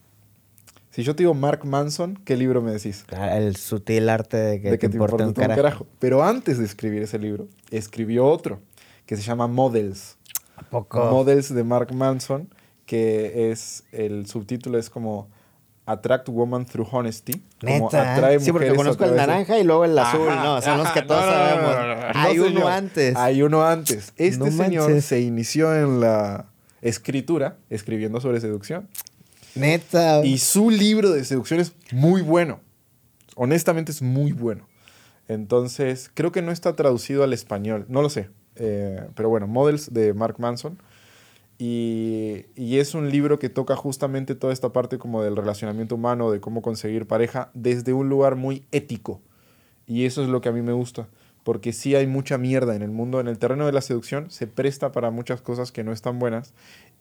Si 0.91 1.05
yo 1.05 1.15
te 1.15 1.23
digo 1.23 1.35
Mark 1.35 1.65
Manson, 1.65 2.19
¿qué 2.25 2.37
libro 2.37 2.63
me 2.63 2.73
decís? 2.73 3.05
ah, 3.13 3.37
El 3.37 3.57
sutil 3.57 4.09
arte 4.09 4.37
de 4.37 4.61
que, 4.61 4.71
de 4.71 4.79
te, 4.79 4.87
importa 4.87 5.27
un 5.27 5.35
carajo. 5.35 5.87
Pero 5.99 6.25
antes 6.25 6.59
de 6.59 6.65
escribir 6.65 7.03
ese 7.03 7.19
libro, 7.19 7.47
escribió 7.71 8.27
otro 8.27 8.61
que 9.07 9.17
se 9.17 9.23
llama 9.23 9.47
Models. 9.47 10.17
¿A 10.57 10.63
poco? 10.63 10.99
Models 11.11 11.55
de 11.55 11.63
Mark 11.63 11.95
Manson, 11.95 12.49
que 12.87 13.51
es 13.51 13.85
el 13.93 14.27
subtítulo 14.27 14.79
es 14.79 14.91
como 14.91 15.29
Attract 15.91 16.29
Woman 16.29 16.67
Through 16.67 16.89
Honesty. 16.93 17.43
Como 17.61 17.87
Neta. 17.87 18.15
atrae 18.15 18.39
Sí, 18.41 18.53
porque 18.53 18.75
conozco 18.75 19.05
el 19.05 19.17
naranja 19.17 19.59
y 19.59 19.65
luego 19.65 19.85
el 19.87 19.99
azul, 19.99 20.29
Ajá, 20.29 20.45
¿no? 20.45 20.61
Son 20.63 20.79
los 20.79 20.89
que 20.91 20.99
ajá, 21.01 21.07
todos 21.07 21.25
no, 21.25 21.31
sabemos. 21.33 21.75
no, 21.75 21.87
no, 21.87 21.97
no, 21.97 22.07
Hay 22.15 22.37
no, 22.37 22.43
uno 22.43 22.53
señor. 22.55 22.73
antes. 22.73 23.17
Hay 23.17 23.43
uno 23.43 23.65
antes. 23.67 24.13
Este 24.17 24.51
señor 24.51 24.85
manches. 24.89 25.05
se 25.07 25.21
inició 25.21 25.75
en 25.75 26.01
la 26.01 26.47
escritura, 26.83 27.57
escribiendo 27.71 28.21
sobre 28.21 28.41
seducción. 28.41 28.89
Neta. 29.55 30.25
Y 30.25 30.39
su 30.39 30.71
libro 30.71 31.11
de 31.11 31.25
seducción 31.25 31.59
es 31.61 31.73
muy 31.91 32.23
bueno. 32.23 32.61
Honestamente 33.35 33.91
es 33.93 34.03
muy 34.03 34.33
bueno. 34.33 34.69
Entonces, 35.27 36.11
creo 36.15 36.33
que 36.33 36.43
no 36.43 36.53
está 36.53 36.75
traducido 36.77 37.23
al 37.25 37.33
español. 37.33 37.87
No 37.89 38.03
lo 38.03 38.11
sé. 38.11 38.29
Eh, 38.57 39.07
pero 39.15 39.29
bueno, 39.29 39.47
Models 39.47 39.93
de 39.93 40.13
Mark 40.15 40.37
Manson. 40.39 40.79
Y, 41.59 42.45
y 42.55 42.79
es 42.79 42.95
un 42.95 43.11
libro 43.11 43.39
que 43.39 43.49
toca 43.49 43.75
justamente 43.75 44.37
toda 44.37 44.53
esta 44.53 44.73
parte 44.73 44.99
como 44.99 45.23
del 45.23 45.37
relacionamiento 45.37 45.97
humano, 45.97 46.31
de 46.31 46.41
cómo 46.41 46.63
conseguir 46.63 47.07
pareja 47.07 47.51
desde 47.53 47.93
un 47.93 48.09
lugar 48.09 48.37
muy 48.37 48.65
ético. 48.71 49.21
Y 49.87 50.05
eso 50.05 50.23
es 50.23 50.29
lo 50.29 50.41
que 50.41 50.51
a 50.51 50.53
mí 50.53 50.63
me 50.63 50.73
gusta. 50.73 51.09
Porque 51.43 51.73
sí 51.73 51.95
hay 51.95 52.07
mucha 52.07 52.37
mierda 52.37 52.77
en 52.77 52.83
el 52.83 52.91
mundo. 52.91 53.21
En 53.21 53.27
el 53.27 53.39
terreno 53.39 53.65
de 53.67 53.73
la 53.73 53.81
seducción 53.81 54.31
se 54.31 54.47
presta 54.47 54.93
para 54.93 55.11
muchas 55.11 55.41
cosas 55.41 55.73
que 55.73 55.83
no 55.83 55.93
están 55.93 56.19
buenas. 56.19 56.53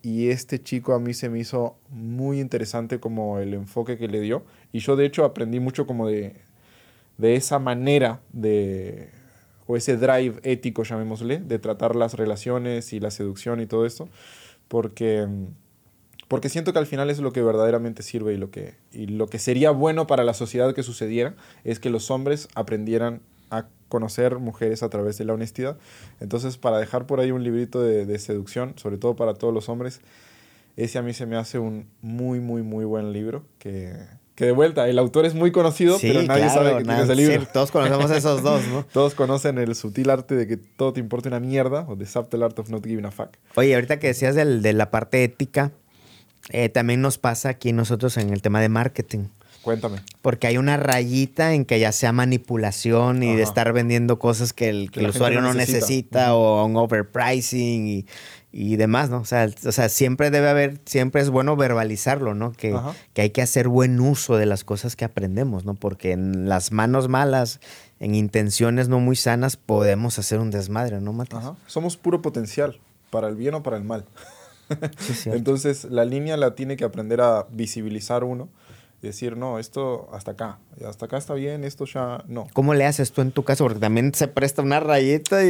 Y 0.01 0.29
este 0.29 0.61
chico 0.61 0.93
a 0.93 0.99
mí 0.99 1.13
se 1.13 1.29
me 1.29 1.39
hizo 1.39 1.75
muy 1.89 2.39
interesante 2.39 2.99
como 2.99 3.39
el 3.39 3.53
enfoque 3.53 3.97
que 3.97 4.07
le 4.07 4.21
dio. 4.21 4.43
Y 4.71 4.79
yo 4.79 4.95
de 4.95 5.05
hecho 5.05 5.25
aprendí 5.25 5.59
mucho 5.59 5.85
como 5.85 6.07
de, 6.07 6.33
de 7.17 7.35
esa 7.35 7.59
manera 7.59 8.21
de, 8.31 9.09
o 9.65 9.75
ese 9.75 9.97
drive 9.97 10.39
ético, 10.43 10.83
llamémosle, 10.83 11.39
de 11.39 11.59
tratar 11.59 11.95
las 11.95 12.13
relaciones 12.13 12.93
y 12.93 12.99
la 12.99 13.11
seducción 13.11 13.59
y 13.59 13.65
todo 13.65 13.85
esto. 13.85 14.07
Porque, 14.67 15.27
porque 16.27 16.49
siento 16.49 16.73
que 16.73 16.79
al 16.79 16.87
final 16.87 17.09
es 17.09 17.19
lo 17.19 17.31
que 17.31 17.41
verdaderamente 17.41 18.03
sirve 18.03 18.33
y 18.33 18.37
lo 18.37 18.51
que, 18.51 18.75
y 18.91 19.07
lo 19.07 19.27
que 19.27 19.39
sería 19.39 19.71
bueno 19.71 20.07
para 20.07 20.23
la 20.23 20.33
sociedad 20.33 20.73
que 20.73 20.83
sucediera 20.83 21.35
es 21.63 21.79
que 21.79 21.89
los 21.89 22.11
hombres 22.11 22.47
aprendieran 22.55 23.21
a 23.49 23.67
conocer 23.87 24.39
mujeres 24.39 24.83
a 24.83 24.89
través 24.89 25.17
de 25.17 25.25
la 25.25 25.33
honestidad. 25.33 25.77
Entonces, 26.19 26.57
para 26.57 26.79
dejar 26.79 27.07
por 27.07 27.19
ahí 27.19 27.31
un 27.31 27.43
librito 27.43 27.81
de, 27.81 28.05
de 28.05 28.19
seducción, 28.19 28.73
sobre 28.77 28.97
todo 28.97 29.15
para 29.15 29.33
todos 29.33 29.53
los 29.53 29.69
hombres, 29.69 30.01
ese 30.75 30.99
a 30.99 31.01
mí 31.01 31.13
se 31.13 31.25
me 31.25 31.37
hace 31.37 31.59
un 31.59 31.87
muy, 32.01 32.39
muy, 32.39 32.61
muy 32.61 32.85
buen 32.85 33.13
libro. 33.13 33.45
Que, 33.57 33.95
que 34.37 34.45
de 34.45 34.51
vuelta, 34.53 34.87
el 34.87 34.97
autor 34.99 35.25
es 35.25 35.33
muy 35.33 35.51
conocido, 35.51 35.97
Sí, 35.99 36.07
pero 36.07 36.21
nadie 36.23 36.43
claro, 36.43 36.53
sabe 36.53 36.77
que 36.77 36.83
nada, 36.85 36.99
tiene 36.99 37.03
ese 37.03 37.15
libro. 37.15 37.41
sí, 37.43 37.47
todos 37.51 37.71
conocemos 37.71 38.11
esos 38.11 38.43
dos, 38.43 38.61
¿no? 38.67 38.85
Todos 38.93 39.13
conocen 39.15 39.57
el 39.57 39.75
sutil 39.75 40.09
arte 40.11 40.35
de 40.35 40.47
que 40.47 40.55
todo 40.57 40.93
te 40.93 40.99
importa 41.01 41.27
una 41.27 41.39
mierda, 41.41 41.85
o 41.89 41.97
The 41.97 42.05
Subtle 42.05 42.45
Art 42.45 42.57
of 42.59 42.69
Not 42.69 42.85
Giving 42.85 43.05
a 43.05 43.11
Fuck. 43.11 43.31
Oye, 43.55 43.73
ahorita 43.75 43.97
que 43.99 44.07
decías 44.07 44.35
del- 44.35 44.61
de 44.61 44.71
la 44.73 44.91
parte 44.91 45.23
ética, 45.23 45.71
eh, 46.51 46.69
también 46.69 47.01
nos 47.01 47.17
pasa 47.17 47.49
aquí 47.49 47.73
nosotros 47.73 48.15
en 48.17 48.31
el 48.31 48.41
tema 48.43 48.61
de 48.61 48.69
marketing. 48.69 49.25
Cuéntame. 49.63 49.97
Porque 50.21 50.47
hay 50.47 50.57
una 50.57 50.77
rayita 50.77 51.53
en 51.53 51.65
que 51.65 51.77
ya 51.79 51.91
sea 51.91 52.13
manipulación 52.13 53.21
y 53.23 53.35
de 53.35 53.41
estar 53.43 53.73
vendiendo 53.73 54.17
cosas 54.17 54.53
que 54.53 54.69
el, 54.69 54.91
que 54.91 55.01
el 55.01 55.07
usuario 55.09 55.41
no 55.41 55.53
necesita. 55.53 56.35
o 56.35 56.63
un 56.63 56.77
overpricing 56.77 57.87
y, 57.87 58.05
y 58.59 58.75
demás, 58.75 59.11
¿no? 59.11 59.19
O 59.19 59.25
sea, 59.25 59.47
o 59.67 59.71
sea, 59.71 59.87
siempre 59.87 60.31
debe 60.31 60.49
haber, 60.49 60.79
siempre 60.83 61.21
es 61.21 61.29
bueno 61.29 61.55
verbalizarlo, 61.55 62.33
¿no? 62.33 62.53
Que, 62.53 62.75
que 63.13 63.21
hay 63.21 63.29
que 63.29 63.43
hacer 63.43 63.67
buen 63.67 63.99
uso 63.99 64.35
de 64.35 64.47
las 64.47 64.63
cosas 64.63 64.95
que 64.95 65.05
aprendemos, 65.05 65.63
¿no? 65.63 65.75
Porque 65.75 66.11
en 66.11 66.49
las 66.49 66.71
manos 66.71 67.07
malas, 67.07 67.59
en 67.99 68.15
intenciones 68.15 68.89
no 68.89 68.99
muy 68.99 69.15
sanas, 69.15 69.57
podemos 69.57 70.17
hacer 70.17 70.39
un 70.39 70.49
desmadre, 70.49 70.99
¿no, 71.01 71.13
Matías? 71.13 71.43
Ajá. 71.43 71.55
Somos 71.67 71.97
puro 71.97 72.23
potencial, 72.23 72.79
para 73.11 73.27
el 73.27 73.35
bien 73.35 73.53
o 73.53 73.61
para 73.61 73.77
el 73.77 73.83
mal. 73.83 74.05
Entonces 75.25 75.83
la 75.83 76.03
línea 76.03 76.35
la 76.35 76.55
tiene 76.55 76.77
que 76.77 76.83
aprender 76.83 77.21
a 77.21 77.45
visibilizar 77.51 78.23
uno. 78.23 78.49
Decir, 79.01 79.37
no, 79.37 79.59
esto 79.59 80.09
hasta 80.11 80.31
acá, 80.31 80.59
hasta 80.83 81.05
acá 81.05 81.17
está 81.17 81.35
bien, 81.35 81.63
esto 81.63 81.85
ya 81.85 82.23
no. 82.27 82.47
¿Cómo 82.53 82.73
le 82.73 82.83
haces 82.85 83.11
tú 83.11 83.21
en 83.21 83.31
tu 83.31 83.43
caso? 83.43 83.63
Porque 83.63 83.79
también 83.79 84.11
se 84.15 84.27
presta 84.27 84.63
una 84.63 84.79
rayita 84.79 85.45
y 85.45 85.49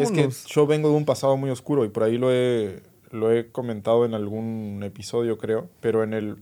Es 0.00 0.10
que 0.10 0.30
yo 0.46 0.66
vengo 0.66 0.88
de 0.88 0.94
un 0.96 1.04
pasado 1.04 1.36
muy 1.36 1.50
oscuro 1.50 1.84
y 1.84 1.88
por 1.88 2.04
ahí 2.04 2.16
lo 2.16 2.32
he, 2.32 2.82
lo 3.10 3.30
he 3.32 3.52
comentado 3.52 4.06
en 4.06 4.14
algún 4.14 4.82
episodio, 4.82 5.36
creo, 5.36 5.68
pero 5.80 6.02
en 6.04 6.14
el 6.14 6.38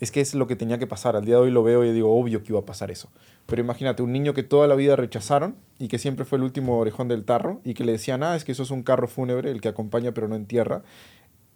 es 0.00 0.10
que 0.10 0.20
es 0.20 0.34
lo 0.34 0.46
que 0.46 0.56
tenía 0.56 0.78
que 0.78 0.86
pasar. 0.86 1.16
Al 1.16 1.24
día 1.24 1.36
de 1.36 1.42
hoy 1.42 1.50
lo 1.50 1.62
veo 1.62 1.84
y 1.84 1.92
digo, 1.92 2.14
obvio 2.14 2.42
que 2.42 2.52
iba 2.52 2.60
a 2.60 2.66
pasar 2.66 2.90
eso. 2.90 3.08
Pero 3.46 3.62
imagínate, 3.62 4.02
un 4.02 4.12
niño 4.12 4.34
que 4.34 4.42
toda 4.42 4.66
la 4.66 4.74
vida 4.74 4.96
rechazaron 4.96 5.56
y 5.78 5.88
que 5.88 5.98
siempre 5.98 6.24
fue 6.24 6.38
el 6.38 6.44
último 6.44 6.78
orejón 6.78 7.08
del 7.08 7.24
tarro 7.24 7.60
y 7.64 7.74
que 7.74 7.84
le 7.84 7.92
decían, 7.92 8.22
ah, 8.22 8.36
es 8.36 8.44
que 8.44 8.52
eso 8.52 8.62
es 8.62 8.70
un 8.70 8.82
carro 8.82 9.08
fúnebre, 9.08 9.50
el 9.50 9.60
que 9.60 9.68
acompaña 9.68 10.12
pero 10.12 10.28
no 10.28 10.36
entierra. 10.36 10.82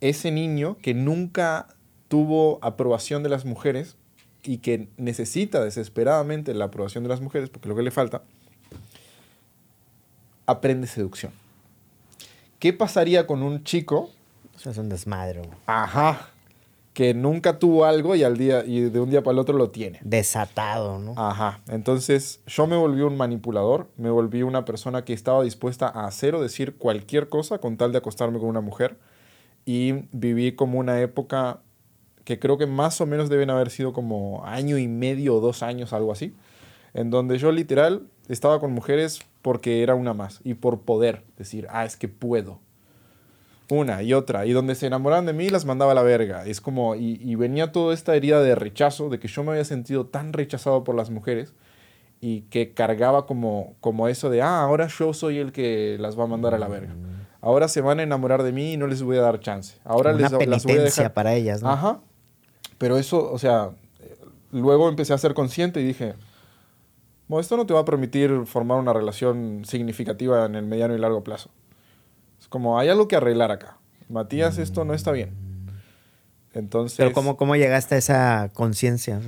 Ese 0.01 0.31
niño 0.31 0.79
que 0.81 0.95
nunca 0.95 1.67
tuvo 2.09 2.59
aprobación 2.63 3.23
de 3.23 3.29
las 3.29 3.45
mujeres 3.45 3.97
y 4.43 4.59
que 4.59 4.89
necesita 4.97 5.63
desesperadamente 5.63 6.55
la 6.55 6.67
aprobación 6.67 7.05
de 7.05 7.09
las 7.09 7.21
mujeres, 7.21 7.51
porque 7.51 7.69
lo 7.69 7.77
que 7.77 7.83
le 7.83 7.91
falta, 7.91 8.23
aprende 10.47 10.87
seducción. 10.87 11.33
¿Qué 12.59 12.73
pasaría 12.73 13.27
con 13.27 13.43
un 13.43 13.63
chico? 13.65 14.11
Eso 14.57 14.71
es 14.71 14.79
un 14.79 14.89
desmadre. 14.89 15.43
Ajá 15.67 16.31
que 16.99 17.15
nunca 17.15 17.61
tuvo 17.61 17.85
algo 17.85 18.17
y 18.17 18.25
al 18.25 18.37
día 18.37 18.65
y 18.65 18.81
de 18.81 18.99
un 18.99 19.09
día 19.09 19.23
para 19.23 19.35
el 19.35 19.39
otro 19.39 19.57
lo 19.57 19.71
tiene. 19.71 20.01
Desatado, 20.03 20.99
¿no? 20.99 21.15
Ajá. 21.17 21.61
Entonces, 21.69 22.41
yo 22.49 22.67
me 22.67 22.75
volví 22.75 23.03
un 23.03 23.17
manipulador, 23.17 23.87
me 23.97 24.11
volví 24.11 24.43
una 24.43 24.65
persona 24.65 25.05
que 25.05 25.13
estaba 25.13 25.45
dispuesta 25.45 25.87
a 25.87 26.07
hacer 26.09 26.35
o 26.35 26.43
decir 26.43 26.77
cualquier 26.77 27.29
cosa 27.29 27.59
con 27.59 27.77
tal 27.77 27.93
de 27.93 27.99
acostarme 27.99 28.41
con 28.41 28.49
una 28.49 28.63
mujer 28.63 28.99
y 29.65 30.09
viví 30.11 30.57
como 30.57 30.81
una 30.81 31.01
época 31.01 31.61
que 32.29 32.39
creo 32.39 32.59
que 32.59 32.67
más 32.67 33.01
o 33.01 33.07
menos 33.07 33.31
deben 33.31 33.49
haber 33.49 33.71
sido 33.71 33.95
como 33.95 34.45
año 34.45 34.77
y 34.77 34.87
medio 34.87 35.37
o 35.37 35.41
dos 35.41 35.63
años, 35.63 35.95
algo 35.95 36.13
así, 36.13 36.35
en 36.93 37.09
donde 37.09 37.39
yo 37.39 37.53
literal 37.53 38.03
estaba 38.29 38.61
con 38.61 38.71
mujeres 38.71 39.21
porque 39.41 39.83
era 39.83 39.95
una 39.95 40.13
más 40.13 40.43
y 40.45 40.53
por 40.53 40.83
poder 40.83 41.23
decir, 41.39 41.67
ah, 41.71 41.87
es 41.87 41.97
que 41.97 42.07
puedo 42.07 42.61
una 43.71 44.03
y 44.03 44.13
otra, 44.13 44.45
y 44.45 44.53
donde 44.53 44.75
se 44.75 44.89
enamoraban 44.89 45.25
de 45.25 45.33
mí 45.33 45.49
las 45.49 45.65
mandaba 45.65 45.93
a 45.93 45.95
la 45.95 46.03
verga. 46.03 46.45
Es 46.45 46.61
como, 46.61 46.97
y, 46.97 47.35
venía 47.37 47.73
toda 47.73 47.95
esta 47.95 48.15
herida 48.15 48.43
de 48.43 48.55
rechazo, 48.55 49.09
de 49.09 49.19
que 49.19 49.29
yo 49.29 49.43
me 49.43 49.53
había 49.53 49.65
sentido 49.65 50.05
tan 50.05 50.35
rechazado 50.35 50.85
por 50.85 50.95
las 50.95 51.09
mujeres 51.09 51.55
y 52.21 52.43
que 52.43 52.75
cargaba 52.75 53.25
como, 53.25 53.75
como 53.81 54.07
eso 54.07 54.29
de, 54.29 54.43
ah, 54.43 54.61
ahora 54.61 54.89
yo 54.89 55.15
soy 55.15 55.39
el 55.39 55.51
que 55.51 55.97
las 55.99 56.19
va 56.19 56.25
a 56.25 56.27
mandar 56.27 56.53
a 56.53 56.59
la 56.59 56.69
verga. 56.69 56.95
Ahora 57.41 57.69
se 57.69 57.81
van 57.81 58.01
a 58.01 58.03
enamorar 58.03 58.43
de 58.43 58.53
mí 58.53 58.75
y 58.75 58.77
no 58.77 58.87
les 58.87 59.03
voy 59.03 59.17
a 59.17 59.23
dar 59.23 59.41
chance. 59.41 59.79
Ahora 59.83 60.11
Una 60.11 60.19
les 60.19 60.47
las 60.47 60.65
voy 60.67 60.77
a 60.77 60.83
dejar. 60.83 61.15
para 61.15 61.33
ellas, 61.33 61.63
¿no? 61.63 61.71
Ajá. 61.71 62.01
Pero 62.79 62.97
eso, 62.97 63.31
o 63.31 63.39
sea, 63.39 63.71
luego 64.53 64.89
empecé 64.89 65.13
a 65.13 65.19
ser 65.19 65.35
consciente 65.35 65.81
y 65.81 65.85
dije, 65.85 66.15
bueno, 67.27 67.41
esto 67.41 67.57
no 67.57 67.67
te 67.67 67.75
va 67.75 67.81
a 67.81 67.85
permitir 67.85 68.47
formar 68.47 68.79
una 68.79 68.93
relación 68.93 69.65
significativa 69.67 70.47
en 70.47 70.55
el 70.55 70.65
mediano 70.65 70.95
y 70.95 70.99
largo 70.99 71.23
plazo. 71.23 71.51
Es 72.41 72.49
como, 72.49 72.79
hay 72.79 72.89
algo 72.89 73.09
que 73.09 73.17
arreglar 73.17 73.51
acá. 73.51 73.79
Matías, 74.09 74.59
esto 74.59 74.85
no 74.85 74.95
está 74.95 75.13
bien. 75.13 75.37
Entonces... 76.55 76.97
Pero 76.97 77.13
¿cómo, 77.13 77.37
cómo 77.37 77.57
llegaste 77.57 77.97
a 77.97 77.99
esa 77.99 78.51
conciencia? 78.55 79.21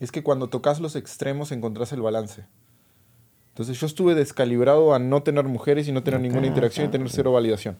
Es 0.00 0.10
que 0.10 0.22
cuando 0.22 0.48
tocas 0.48 0.80
los 0.80 0.96
extremos 0.96 1.52
encontrás 1.52 1.92
el 1.92 2.00
balance. 2.00 2.46
Entonces 3.50 3.78
yo 3.78 3.86
estuve 3.86 4.14
descalibrado 4.14 4.94
a 4.94 4.98
no 4.98 5.22
tener 5.22 5.44
mujeres 5.44 5.86
y 5.86 5.92
no 5.92 6.02
tener 6.02 6.20
ninguna 6.20 6.46
interacción 6.46 6.86
y 6.86 6.90
tener 6.90 7.10
cero 7.10 7.32
validación. 7.32 7.76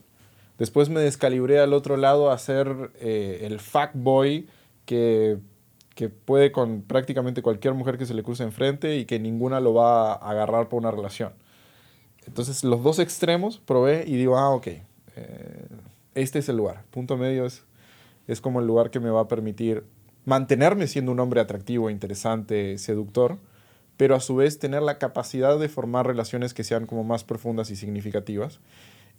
Después 0.61 0.91
me 0.91 1.01
descalibré 1.01 1.59
al 1.59 1.73
otro 1.73 1.97
lado 1.97 2.31
a 2.31 2.37
ser 2.37 2.91
eh, 3.01 3.45
el 3.45 3.61
fuckboy 3.61 4.47
que, 4.85 5.39
que 5.95 6.11
puede 6.11 6.53
con 6.53 6.83
prácticamente 6.83 7.41
cualquier 7.41 7.73
mujer 7.73 7.97
que 7.97 8.05
se 8.05 8.13
le 8.13 8.23
cruce 8.23 8.43
enfrente 8.43 8.99
y 8.99 9.07
que 9.07 9.19
ninguna 9.19 9.59
lo 9.61 9.73
va 9.73 10.13
a 10.13 10.31
agarrar 10.31 10.69
por 10.69 10.81
una 10.81 10.91
relación. 10.91 11.33
Entonces, 12.27 12.63
los 12.63 12.83
dos 12.83 12.99
extremos 12.99 13.57
probé 13.57 14.05
y 14.07 14.19
digo, 14.19 14.37
ah, 14.37 14.51
ok, 14.51 14.67
eh, 14.67 15.67
este 16.15 16.41
es 16.41 16.49
el 16.51 16.59
lugar. 16.59 16.85
Punto 16.91 17.17
medio 17.17 17.47
es, 17.47 17.65
es 18.27 18.43
como 18.43 18.61
el 18.61 18.67
lugar 18.67 18.91
que 18.91 19.01
me 19.01 19.09
va 19.09 19.23
a 19.23 19.29
permitir 19.29 19.85
mantenerme 20.27 20.89
siendo 20.89 21.11
un 21.11 21.21
hombre 21.21 21.41
atractivo, 21.41 21.89
interesante, 21.89 22.77
seductor, 22.77 23.39
pero 23.97 24.15
a 24.15 24.21
su 24.21 24.37
vez 24.37 24.59
tener 24.59 24.83
la 24.83 24.99
capacidad 24.99 25.59
de 25.59 25.71
formar 25.71 26.07
relaciones 26.07 26.53
que 26.53 26.65
sean 26.65 26.85
como 26.85 27.03
más 27.03 27.25
profundas 27.25 27.71
y 27.71 27.77
significativas 27.77 28.61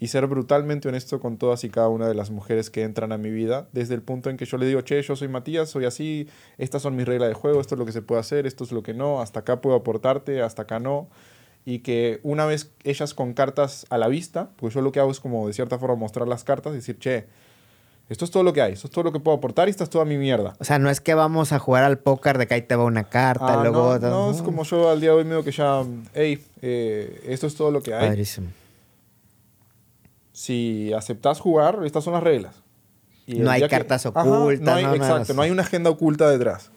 y 0.02 0.08
ser 0.08 0.26
brutalmente 0.26 0.89
honesto 0.89 1.20
con 1.20 1.38
todas 1.38 1.64
y 1.64 1.70
cada 1.70 1.88
una 1.88 2.08
de 2.08 2.16
las 2.16 2.32
mujeres 2.32 2.72
que 2.72 2.82
entran 2.82 3.12
a 3.12 3.20
mi 3.20 3.30
vida, 3.30 3.68
desde 3.72 3.93
el 3.93 4.02
punto 4.02 4.32
en 4.32 4.36
que 4.36 4.45
yo 4.45 4.58
le 4.58 4.66
digo, 4.66 4.82
che, 4.82 4.99
yo 5.04 5.16
soy 5.16 5.28
Matías, 5.28 5.70
soy 5.70 5.86
así, 5.86 6.28
estas 6.58 6.82
son 6.82 6.95
mis 6.95 7.06
reglas 7.06 7.30
de 7.30 7.36
juego, 7.36 7.62
esto 7.62 7.76
es 7.76 7.80
lo 7.80 7.86
que 7.86 7.91
se 7.91 8.02
puede 8.02 8.20
hacer, 8.20 8.47
esto 8.47 8.64
es 8.64 8.72
lo 8.72 8.82
que 8.82 8.95
no, 8.95 9.22
hasta 9.22 9.41
acá 9.41 9.62
puedo 9.62 9.76
aportarte, 9.76 10.41
hasta 10.41 10.64
acá 10.64 10.80
no 10.80 11.08
y 11.66 11.80
que 11.80 12.20
una 12.24 12.47
vez 12.47 12.72
ellas 12.84 13.14
con 13.14 13.36
cartas 13.36 13.86
a 13.91 13.99
la 13.99 14.08
vista, 14.08 14.49
pues 14.56 14.74
yo 14.74 14.82
lo 14.82 14.91
que 14.91 14.99
hago 14.99 15.12
es 15.12 15.20
como 15.20 15.45
de 15.45 15.54
cierta 15.54 15.78
forma 15.78 15.95
mostrar 15.95 16.28
las 16.28 16.43
cartas 16.43 16.74
y 16.74 16.78
decir, 16.78 16.97
che, 16.97 17.28
esto 18.10 18.26
es 18.26 18.32
todo 18.32 18.41
lo 18.41 18.54
que 18.54 18.64
hay, 18.64 18.74
esto 18.74 18.88
es 18.88 18.91
todo 18.91 19.04
lo 19.04 19.12
que 19.12 19.20
puedo 19.20 19.38
aportar 19.38 19.68
y 19.68 19.72
esta 19.72 19.84
es 19.84 19.91
toda 19.91 20.06
mi 20.06 20.18
mierda. 20.18 20.56
O 20.60 20.64
sea, 20.64 20.80
no 20.80 20.89
es 20.89 20.99
que 20.99 21.14
vamos 21.14 21.52
a 21.52 21.60
jugar 21.60 21.84
al 21.84 21.99
póker 21.99 22.39
de 22.39 22.47
que 22.47 22.56
ahí 22.56 22.64
te 22.64 22.76
va 22.76 22.86
una 22.86 23.04
carta, 23.04 23.60
ah, 23.60 23.62
luego... 23.62 23.99
No, 23.99 24.10
no, 24.10 24.32
es 24.32 24.41
como 24.41 24.64
yo 24.64 24.89
al 24.89 24.99
día 24.99 25.12
de 25.12 25.18
hoy 25.18 25.26
me 25.26 25.30
digo 25.30 25.43
que 25.43 25.52
ya, 25.52 25.84
hey, 26.16 26.43
eh, 26.64 27.22
esto 27.28 27.45
es 27.45 27.54
todo 27.54 27.70
lo 27.70 27.84
que 27.84 27.93
hay. 27.93 28.08
Padrísimo. 28.08 28.47
Si 30.41 30.91
aceptas 30.93 31.39
jugar, 31.39 31.81
estas 31.85 32.03
son 32.03 32.13
las 32.13 32.23
reglas. 32.23 32.63
no 33.27 33.51
hay 33.51 33.67
cartas 33.67 34.07
ocultas. 34.07 34.59
no 34.59 34.73
hay, 34.73 34.85
exacto, 34.85 35.35
no 35.35 35.43
hay 35.43 35.51
una 35.51 35.61
agenda 35.61 35.91
oculta 35.91 36.27
detrás 36.27 36.71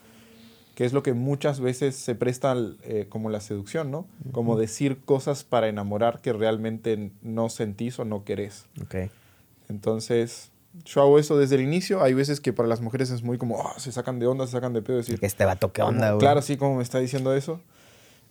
que 0.75 0.85
es 0.85 0.93
lo 0.93 1.03
que 1.03 1.15
muchas 1.15 1.61
veces 1.61 1.95
se 1.95 2.15
presta 2.15 2.55
eh, 2.83 3.07
como 3.09 3.31
la 3.31 3.41
seducción, 3.41 3.91
¿no? 3.91 4.07
Como 4.33 4.59
decir 4.59 4.99
cosas 5.05 5.45
para 5.45 5.69
enamorar 5.69 6.21
que 6.21 6.33
realmente 6.33 7.13
no 7.23 7.49
sentís 7.49 7.99
o 8.01 8.05
no 8.05 8.25
querés. 8.25 8.67
Okay. 8.85 9.09
Entonces, 9.69 10.51
yo 10.85 11.01
hago 11.03 11.19
eso 11.19 11.39
desde 11.39 11.55
el 11.55 11.61
inicio. 11.61 12.03
Hay 12.03 12.13
veces 12.13 12.41
que 12.41 12.53
para 12.53 12.69
las 12.69 12.81
mujeres 12.81 13.11
es 13.11 13.23
muy 13.23 13.39
como, 13.39 13.57
oh, 13.57 13.79
se 13.79 13.93
sacan 13.93 14.19
de 14.19 14.27
onda, 14.27 14.47
se 14.47 14.53
sacan 14.53 14.73
de 14.73 14.83
pedo. 14.83 14.97
Decir, 14.97 15.21
que 15.21 15.27
este 15.27 15.45
vato, 15.45 15.73
¿qué 15.73 15.83
onda, 15.83 16.11
güey? 16.11 16.21
Claro, 16.21 16.43
sí, 16.43 16.57
como 16.57 16.77
me 16.77 16.83
está 16.83 16.99
diciendo 16.99 17.33
eso. 17.35 17.61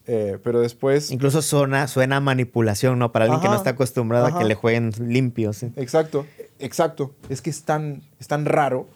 Eh, 0.05 0.37
pero 0.43 0.59
después... 0.59 1.11
Incluso 1.11 1.41
suena, 1.41 1.87
suena 1.87 2.19
manipulación, 2.19 2.99
¿no? 2.99 3.11
Para 3.11 3.25
alguien 3.25 3.41
que 3.41 3.47
no 3.47 3.55
está 3.55 3.71
acostumbrado 3.71 4.25
a 4.25 4.37
que 4.37 4.43
le 4.43 4.55
jueguen 4.55 4.91
limpios. 4.99 5.57
¿sí? 5.57 5.71
Exacto, 5.75 6.25
exacto. 6.59 7.15
Es 7.29 7.41
que 7.41 7.49
es 7.49 7.63
tan, 7.63 8.03
es 8.19 8.27
tan 8.27 8.45
raro 8.45 8.87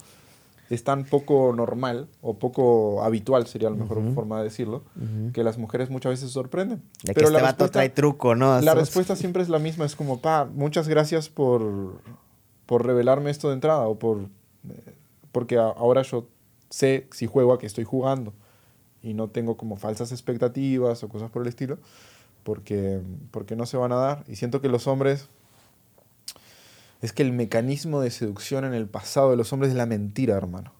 es 0.70 0.84
tan 0.84 1.06
poco 1.06 1.54
normal 1.56 2.10
o 2.22 2.38
poco 2.40 3.04
habitual, 3.04 3.48
sería 3.48 3.70
la 3.70 3.78
mejor 3.78 4.02
forma 4.14 4.40
de 4.40 4.46
decirlo, 4.46 4.84
que 5.34 5.44
las 5.44 5.58
mujeres 5.58 5.90
muchas 5.90 6.12
veces 6.12 6.32
sorprenden. 6.32 6.80
De 7.04 7.14
Pero 7.14 7.30
que 7.30 7.34
este 7.36 7.42
vato 7.42 7.70
trae 7.70 7.90
truco, 7.90 8.36
¿no? 8.36 8.60
La 8.60 8.74
respuesta 8.74 9.16
siempre 9.16 9.44
es 9.44 9.50
la 9.50 9.60
misma, 9.60 9.86
es 9.86 9.96
como, 9.96 10.20
pa, 10.20 10.46
muchas 10.46 10.88
gracias 10.88 11.30
por, 11.30 12.02
por 12.66 12.86
revelarme 12.86 13.30
esto 13.30 13.48
de 13.48 13.54
entrada 13.54 13.88
o 13.88 13.98
por... 13.98 14.20
Eh, 14.70 14.96
porque 15.32 15.58
ahora 15.58 16.02
yo 16.02 16.28
sé 16.70 17.08
si 17.12 17.28
juego 17.28 17.54
a 17.54 17.60
que 17.60 17.66
estoy 17.66 17.86
jugando 17.86 18.34
y 19.08 19.14
no 19.14 19.30
tengo 19.30 19.56
como 19.56 19.78
falsas 19.78 20.12
expectativas 20.12 21.02
o 21.02 21.08
cosas 21.08 21.32
por 21.32 21.42
el 21.42 21.48
estilo, 21.48 21.78
porque, 22.44 23.00
porque 23.32 23.56
no 23.56 23.66
se 23.66 23.78
van 23.78 23.94
a 23.94 23.96
dar. 23.96 24.26
Y 24.28 24.36
siento 24.36 24.60
que 24.60 24.68
los 24.68 24.86
hombres 24.86 25.30
es 27.02 27.14
que 27.14 27.24
el 27.24 27.32
mecanismo 27.32 28.02
de 28.02 28.12
seducción 28.12 28.66
en 28.66 28.74
el 28.74 28.88
pasado 28.88 29.32
de 29.32 29.38
los 29.38 29.54
hombres 29.54 29.72
es 29.72 29.78
la 29.78 29.86
mentira, 29.86 30.36
hermano. 30.36 30.74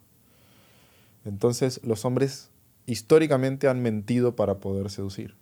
Entonces 1.24 1.80
los 1.86 2.04
hombres 2.04 2.50
históricamente 2.86 3.70
han 3.70 3.82
mentido 3.82 4.36
para 4.36 4.56
poder 4.56 4.90
seducir. 4.90 5.36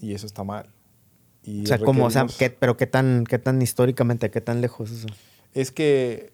Y 0.00 0.14
eso 0.14 0.26
está 0.26 0.42
mal. 0.42 0.66
o 1.46 1.66
sea, 1.66 1.78
¿cómo? 1.78 2.06
O 2.06 2.10
sea, 2.10 2.26
pero 2.58 2.76
qué 2.76 2.88
tan, 2.88 3.24
qué 3.28 3.38
tan 3.38 3.62
históricamente, 3.62 4.28
qué 4.32 4.40
tan 4.40 4.60
lejos 4.60 4.90
eso? 4.90 5.06
Es 5.52 5.70
que 5.70 6.32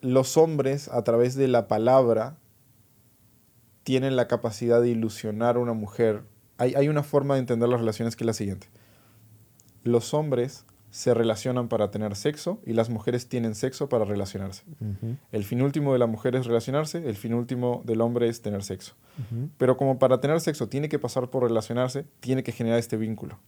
los 0.00 0.38
hombres, 0.38 0.88
a 0.88 1.04
través 1.04 1.34
de 1.34 1.46
la 1.46 1.68
palabra, 1.68 2.38
tienen 3.86 4.16
la 4.16 4.26
capacidad 4.26 4.82
de 4.82 4.88
ilusionar 4.88 5.54
a 5.54 5.60
una 5.60 5.72
mujer. 5.72 6.24
Hay, 6.58 6.74
hay 6.74 6.88
una 6.88 7.04
forma 7.04 7.34
de 7.34 7.40
entender 7.40 7.68
las 7.68 7.78
relaciones 7.78 8.16
que 8.16 8.24
es 8.24 8.26
la 8.26 8.32
siguiente. 8.32 8.66
Los 9.84 10.12
hombres 10.12 10.64
se 10.90 11.14
relacionan 11.14 11.68
para 11.68 11.92
tener 11.92 12.16
sexo 12.16 12.58
y 12.66 12.72
las 12.72 12.90
mujeres 12.90 13.28
tienen 13.28 13.54
sexo 13.54 13.88
para 13.88 14.04
relacionarse. 14.04 14.64
El 15.30 15.44
fin 15.44 15.62
último 15.62 15.92
de 15.92 16.00
la 16.00 16.08
mujer 16.08 16.34
es 16.34 16.46
relacionarse, 16.46 17.08
el 17.08 17.14
fin 17.14 17.32
último 17.32 17.82
del 17.86 18.00
hombre 18.00 18.28
es 18.28 18.42
tener 18.42 18.64
sexo. 18.64 18.94
Pero 19.56 19.76
como 19.76 20.00
para 20.00 20.20
tener 20.20 20.40
sexo 20.40 20.68
tiene 20.68 20.88
que 20.88 20.98
pasar 20.98 21.30
por 21.30 21.44
relacionarse, 21.44 22.06
tiene 22.18 22.42
que 22.42 22.50
generar 22.50 22.80
este 22.80 22.96
vínculo. 22.96 23.38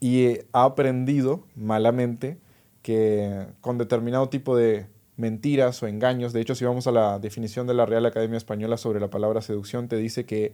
Y 0.00 0.38
ha 0.50 0.64
aprendido 0.64 1.44
malamente 1.54 2.36
que 2.82 3.46
con 3.60 3.78
determinado 3.78 4.28
tipo 4.28 4.56
de 4.56 4.88
mentiras 5.16 5.82
o 5.82 5.86
engaños, 5.86 6.32
de 6.32 6.40
hecho 6.40 6.54
si 6.54 6.64
vamos 6.64 6.86
a 6.86 6.92
la 6.92 7.18
definición 7.18 7.66
de 7.66 7.74
la 7.74 7.86
Real 7.86 8.06
Academia 8.06 8.36
Española 8.36 8.76
sobre 8.76 9.00
la 9.00 9.10
palabra 9.10 9.42
seducción, 9.42 9.88
te 9.88 9.96
dice 9.96 10.24
que 10.24 10.52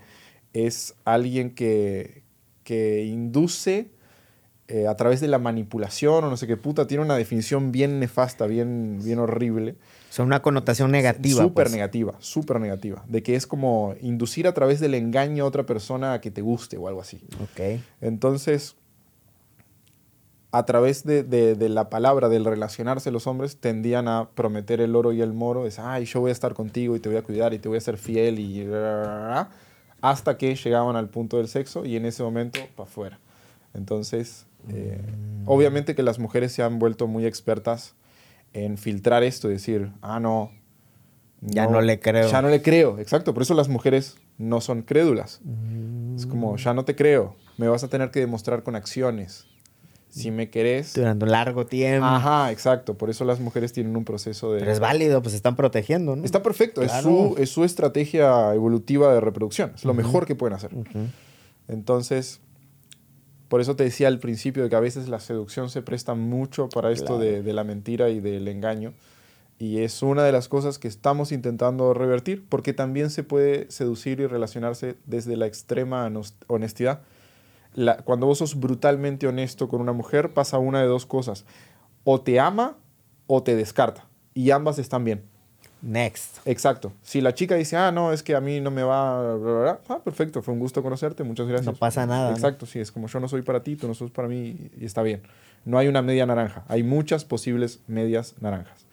es 0.52 0.94
alguien 1.04 1.54
que, 1.54 2.22
que 2.64 3.04
induce 3.04 3.90
eh, 4.70 4.86
a 4.86 4.94
través 4.96 5.20
de 5.22 5.28
la 5.28 5.38
manipulación 5.38 6.24
o 6.24 6.28
no 6.28 6.36
sé 6.36 6.46
qué 6.46 6.58
puta, 6.58 6.86
tiene 6.86 7.02
una 7.02 7.16
definición 7.16 7.72
bien 7.72 8.00
nefasta, 8.00 8.46
bien, 8.46 9.00
bien 9.02 9.18
horrible. 9.18 9.76
Son 10.10 10.26
una 10.26 10.42
connotación 10.42 10.90
negativa. 10.90 11.42
Súper 11.42 11.64
pues. 11.64 11.72
negativa, 11.72 12.14
súper 12.18 12.60
negativa. 12.60 13.02
De 13.08 13.22
que 13.22 13.34
es 13.34 13.46
como 13.46 13.94
inducir 14.02 14.46
a 14.46 14.52
través 14.52 14.78
del 14.78 14.92
engaño 14.92 15.44
a 15.44 15.46
otra 15.46 15.64
persona 15.64 16.12
a 16.12 16.20
que 16.20 16.30
te 16.30 16.42
guste 16.42 16.76
o 16.76 16.86
algo 16.86 17.00
así. 17.00 17.22
Ok. 17.42 17.80
Entonces, 18.02 18.76
a 20.50 20.64
través 20.64 21.04
de, 21.04 21.22
de- 21.24 21.54
de 21.54 21.68
la 21.68 21.90
palabra, 21.90 22.28
del 22.28 22.44
relacionarse 22.44 23.10
los 23.10 23.26
hombres, 23.26 23.58
tendían 23.58 24.08
a 24.08 24.30
prometer 24.34 24.80
el 24.80 24.96
oro 24.96 25.12
y 25.12 25.20
el 25.20 25.32
moro. 25.34 25.66
Es, 25.66 25.78
ay, 25.78 26.04
yo 26.06 26.20
voy 26.20 26.30
a 26.30 26.32
estar 26.32 26.54
contigo 26.54 26.96
y 26.96 27.00
te 27.00 27.08
voy 27.08 27.18
a 27.18 27.22
cuidar 27.22 27.52
y 27.54 27.58
te 27.58 27.68
voy 27.68 27.78
a 27.78 27.80
ser 27.82 27.98
fiel 27.98 28.38
y... 28.38 28.66
Hasta 30.00 30.38
que 30.38 30.54
llegaban 30.54 30.94
al 30.96 31.08
punto 31.08 31.38
del 31.38 31.48
sexo 31.48 31.84
y 31.84 31.96
en 31.96 32.06
ese 32.06 32.22
momento, 32.22 32.60
para 32.76 32.88
afuera. 32.88 33.18
Entonces, 33.74 34.46
eh, 34.72 35.00
obviamente 35.44 35.94
que 35.96 36.02
las 36.04 36.18
mujeres 36.20 36.52
se 36.52 36.62
han 36.62 36.78
vuelto 36.78 37.06
muy 37.08 37.26
expertas 37.26 37.94
en 38.52 38.78
filtrar 38.78 39.24
esto, 39.24 39.48
decir, 39.48 39.90
ah, 40.00 40.20
no. 40.20 40.52
Ya 41.40 41.66
no 41.66 41.80
le 41.80 41.98
creo. 42.00 42.28
Ya 42.30 42.40
no 42.42 42.48
le 42.48 42.62
creo, 42.62 42.98
exacto. 42.98 43.34
Por 43.34 43.42
eso 43.42 43.54
las 43.54 43.68
mujeres 43.68 44.16
no 44.38 44.60
son 44.60 44.82
crédulas. 44.82 45.40
Es 46.16 46.26
como, 46.26 46.56
ya 46.56 46.74
no 46.74 46.84
te 46.84 46.94
creo. 46.96 47.34
Me 47.58 47.68
vas 47.68 47.82
a 47.84 47.88
tener 47.88 48.10
que 48.12 48.20
demostrar 48.20 48.62
con 48.62 48.76
acciones. 48.76 49.46
Si 50.10 50.30
me 50.30 50.48
querés. 50.50 50.94
Durante 50.94 51.24
un 51.26 51.30
largo 51.30 51.66
tiempo. 51.66 52.06
Ajá, 52.06 52.50
exacto. 52.50 52.96
Por 52.96 53.10
eso 53.10 53.24
las 53.24 53.40
mujeres 53.40 53.72
tienen 53.72 53.96
un 53.96 54.04
proceso 54.04 54.52
de. 54.52 54.60
Pero 54.60 54.72
es 54.72 54.80
válido, 54.80 55.20
pues 55.22 55.32
se 55.32 55.36
están 55.36 55.54
protegiendo, 55.56 56.16
¿no? 56.16 56.24
Está 56.24 56.42
perfecto. 56.42 56.82
Es, 56.82 56.88
Claro. 56.90 57.02
su, 57.34 57.42
es 57.42 57.50
su 57.50 57.64
estrategia 57.64 58.54
evolutiva 58.54 59.12
de 59.12 59.20
reproducción. 59.20 59.72
Es 59.74 59.84
lo 59.84 59.94
mejor 59.94 60.26
que 60.26 60.34
pueden 60.34 60.54
hacer. 60.56 60.74
Ujú. 60.74 61.06
Entonces, 61.68 62.40
por 63.48 63.60
eso 63.60 63.76
te 63.76 63.84
decía 63.84 64.08
al 64.08 64.18
principio 64.18 64.62
de 64.62 64.68
que 64.70 64.76
a 64.76 64.80
veces 64.80 65.08
la 65.08 65.20
seducción 65.20 65.70
se 65.70 65.82
presta 65.82 66.14
mucho 66.14 66.68
para 66.68 66.90
esto 66.90 67.16
Claro. 67.16 67.20
de, 67.20 67.42
de 67.42 67.52
la 67.52 67.64
mentira 67.64 68.08
y 68.10 68.20
del 68.20 68.48
engaño. 68.48 68.92
Y 69.58 69.78
es 69.80 70.02
una 70.02 70.22
de 70.22 70.30
las 70.32 70.48
cosas 70.48 70.78
que 70.78 70.86
estamos 70.86 71.32
intentando 71.32 71.92
revertir, 71.92 72.44
porque 72.48 72.72
también 72.72 73.10
se 73.10 73.24
puede 73.24 73.68
seducir 73.70 74.20
y 74.20 74.26
relacionarse 74.26 74.96
desde 75.06 75.36
la 75.36 75.46
extrema 75.46 76.10
honestidad. 76.46 77.00
La- 77.74 77.98
cuando 77.98 78.26
vos 78.26 78.38
sos 78.38 78.58
brutalmente 78.58 79.26
honesto 79.26 79.68
con 79.68 79.80
una 79.80 79.92
mujer, 79.92 80.32
pasa 80.32 80.58
una 80.58 80.80
de 80.80 80.86
dos 80.86 81.06
cosas. 81.06 81.44
O 82.04 82.20
te 82.20 82.40
ama 82.40 82.76
o 83.26 83.42
te 83.42 83.54
descarta. 83.56 84.06
Y 84.34 84.50
ambas 84.50 84.78
están 84.78 85.04
bien. 85.04 85.22
Next. 85.80 86.38
Exacto. 86.44 86.92
Si 87.02 87.20
la 87.20 87.34
chica 87.34 87.54
dice, 87.54 87.76
ah, 87.76 87.92
no, 87.92 88.12
es 88.12 88.24
que 88.24 88.34
a 88.34 88.40
mí 88.40 88.60
no 88.60 88.70
me 88.72 88.82
va, 88.82 89.36
bla, 89.36 89.52
bla, 89.52 89.60
bla", 89.60 89.80
ah, 89.88 90.00
perfecto, 90.02 90.42
fue 90.42 90.52
un 90.54 90.58
gusto 90.58 90.82
conocerte, 90.82 91.22
muchas 91.22 91.46
gracias. 91.46 91.66
No 91.66 91.78
pasa 91.78 92.04
nada, 92.04 92.30
¿no? 92.30 92.36
Exacto, 92.36 92.66
sí, 92.66 92.80
es 92.80 92.90
como 92.90 93.06
yo 93.06 93.20
no 93.20 93.28
soy 93.28 93.42
para 93.42 93.62
ti, 93.62 93.76
tú 93.76 93.86
no 93.86 93.94
sos 93.94 94.10
para 94.10 94.26
mí 94.26 94.70
y 94.76 94.84
está 94.84 95.02
bien. 95.02 95.22
No 95.64 95.78
hay 95.78 95.86
una 95.86 96.02
media 96.02 96.26
naranja, 96.26 96.64
hay 96.66 96.82
muchas 96.82 97.24
posibles 97.24 97.78
medias 97.86 98.34
naranjas. 98.40 98.86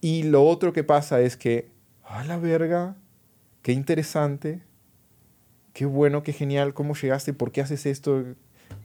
Y 0.00 0.22
lo 0.22 0.44
otro 0.46 0.72
que 0.72 0.84
pasa 0.84 1.20
es 1.20 1.36
que, 1.36 1.68
a 2.04 2.24
la 2.24 2.38
verga, 2.38 2.96
qué 3.60 3.72
interesante, 3.72 4.62
qué 5.74 5.84
bueno, 5.84 6.22
qué 6.22 6.32
genial, 6.32 6.72
cómo 6.72 6.94
llegaste, 6.94 7.34
por 7.34 7.52
qué 7.52 7.60
haces 7.60 7.84
esto, 7.84 8.22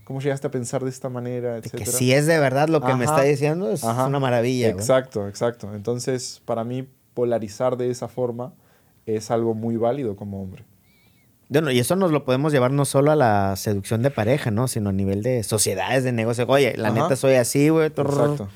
cómo 0.03 0.19
llegaste 0.19 0.47
a 0.47 0.51
pensar 0.51 0.83
de 0.83 0.89
esta 0.89 1.07
manera, 1.07 1.61
De 1.61 1.69
que 1.69 1.85
si 1.85 2.11
es 2.11 2.25
de 2.25 2.37
verdad 2.39 2.67
lo 2.67 2.81
que 2.81 2.93
me 2.95 3.05
está 3.05 3.21
diciendo, 3.21 3.71
es 3.71 3.85
Ajá. 3.85 4.07
una 4.07 4.19
maravilla. 4.19 4.67
güey. 4.73 4.79
Exacto, 4.81 5.27
exacto. 5.29 5.73
Entonces, 5.73 6.41
para 6.43 6.65
mí, 6.65 6.89
polarizar 7.13 7.77
de 7.77 7.89
esa 7.89 8.09
forma 8.09 8.53
es 9.05 9.31
algo 9.31 9.53
muy 9.53 9.77
válido 9.77 10.15
como 10.15 10.41
hombre. 10.41 10.65
Bueno, 11.47 11.71
y 11.71 11.79
eso 11.79 11.95
nos 11.95 12.11
lo 12.11 12.25
podemos 12.25 12.51
llevar 12.51 12.71
no 12.71 12.85
solo 12.85 13.11
a 13.11 13.15
la 13.15 13.55
seducción 13.55 14.03
de 14.03 14.11
pareja, 14.11 14.51
¿no? 14.51 14.67
Sino 14.67 14.89
a 14.89 14.93
nivel 14.93 15.23
de 15.23 15.41
sociedades, 15.43 16.03
de 16.03 16.11
negocio. 16.11 16.45
Oye, 16.47 16.75
la 16.77 16.89
Ajá. 16.89 17.01
neta 17.03 17.15
soy 17.15 17.35
así, 17.35 17.69
güey. 17.69 17.87
Exacto. 17.87 18.49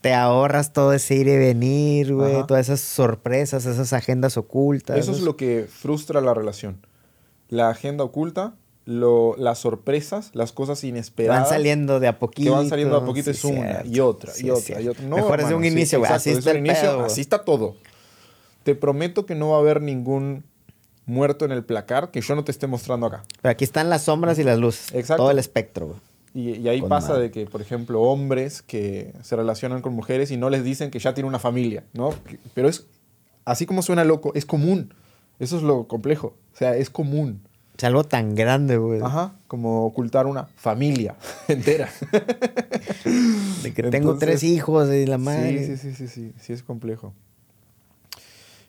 Te 0.00 0.14
ahorras 0.14 0.72
todo 0.72 0.92
ese 0.94 1.14
ir 1.14 1.28
y 1.28 1.36
venir, 1.36 2.14
güey. 2.14 2.44
Todas 2.46 2.68
esas 2.68 2.80
sorpresas, 2.80 3.66
esas 3.66 3.92
agendas 3.92 4.36
ocultas. 4.36 4.98
Eso 4.98 5.12
es 5.12 5.20
lo 5.20 5.36
que 5.36 5.66
frustra 5.70 6.20
la 6.20 6.34
relación. 6.34 6.78
La 7.52 7.68
agenda 7.68 8.02
oculta, 8.04 8.54
lo, 8.86 9.34
las 9.36 9.58
sorpresas, 9.58 10.30
las 10.32 10.52
cosas 10.52 10.80
que 10.80 10.86
inesperadas. 10.88 11.42
van 11.42 11.50
saliendo 11.50 12.00
de 12.00 12.08
a 12.08 12.12
que 12.14 12.18
poquito. 12.18 12.52
van 12.52 12.68
saliendo 12.68 12.96
a 12.96 13.04
poquito 13.04 13.32
Sí, 13.32 13.38
es 13.38 13.44
una 13.44 13.62
cierto. 13.82 13.88
y 13.88 14.00
otra 14.00 14.32
Sí, 14.32 14.46
y 14.46 14.50
otra 14.50 14.80
y 14.80 14.88
otra. 14.88 15.04
No, 15.04 15.16
Mejor 15.16 15.38
hermano, 15.40 15.56
un 15.58 15.64
inicio, 15.64 15.98
güey. 15.98 16.10
Así 16.10 16.30
está 16.30 16.50
un 16.50 16.56
el 16.56 16.66
inicio, 16.66 16.82
pedo, 16.88 16.94
güey. 16.96 17.06
así 17.06 17.20
está 17.20 17.44
todo. 17.44 17.76
Te 18.64 18.74
prometo 18.74 19.26
que 19.26 19.34
no 19.34 19.50
va 19.50 19.56
a 19.56 19.60
haber 19.60 19.82
ningún 19.82 20.44
muerto 21.04 21.44
en 21.44 21.52
el 21.52 21.64
placar 21.64 22.10
que 22.10 22.20
yo 22.22 22.34
no 22.34 22.44
te 22.44 22.52
esté 22.52 22.66
mostrando 22.66 23.06
acá. 23.06 23.22
Pero 23.42 23.52
aquí 23.52 23.64
están 23.64 23.90
las 23.90 24.02
sombras 24.02 24.38
y 24.38 24.44
las 24.44 24.58
luces. 24.58 24.94
Exacto. 24.94 25.22
Todo 25.24 25.30
el 25.30 25.38
espectro, 25.38 25.88
güey. 25.88 25.98
Y, 26.34 26.58
y 26.60 26.68
ahí 26.68 26.80
Con 26.80 26.88
pasa 26.88 27.08
madre. 27.10 27.24
de 27.24 27.30
que, 27.30 27.44
por 27.44 27.60
ejemplo, 27.60 28.00
hombres 28.00 28.62
que 28.62 29.12
se 29.22 29.36
relacionan 29.36 29.82
con 29.82 29.92
mujeres 29.92 30.30
y 30.30 30.38
no 30.38 30.48
les 30.48 30.64
dicen 30.64 30.90
que 30.90 30.98
ya 30.98 31.12
tiene 31.12 31.28
una 31.28 31.38
familia, 31.38 31.84
¿no? 31.92 32.14
Que- 32.26 32.38
Pero 32.54 32.68
es, 32.70 32.86
así 33.44 33.66
como 33.66 33.82
suena 33.82 34.04
loco, 34.04 34.32
es 34.34 34.46
común. 34.46 34.94
Eso 35.38 35.56
es 35.58 35.62
lo 35.62 35.86
complejo. 35.88 36.34
O 36.52 36.56
sea, 36.56 36.76
es 36.76 36.90
común. 36.90 37.40
Es 37.78 37.84
algo 37.84 38.04
tan 38.04 38.34
grande, 38.34 38.76
güey. 38.76 39.00
Ajá, 39.02 39.32
como 39.48 39.84
ocultar 39.86 40.26
una 40.26 40.44
familia 40.56 41.16
entera. 41.48 41.88
De 43.62 43.72
que 43.74 43.82
tengo 43.84 44.12
Entonces, 44.12 44.18
tres 44.28 44.42
hijos 44.44 44.88
y 44.92 45.06
la 45.06 45.18
madre. 45.18 45.66
Sí, 45.66 45.76
sí, 45.76 45.90
sí, 45.90 45.94
sí, 45.94 46.08
sí, 46.08 46.32
sí 46.40 46.52
es 46.52 46.62
complejo. 46.62 47.12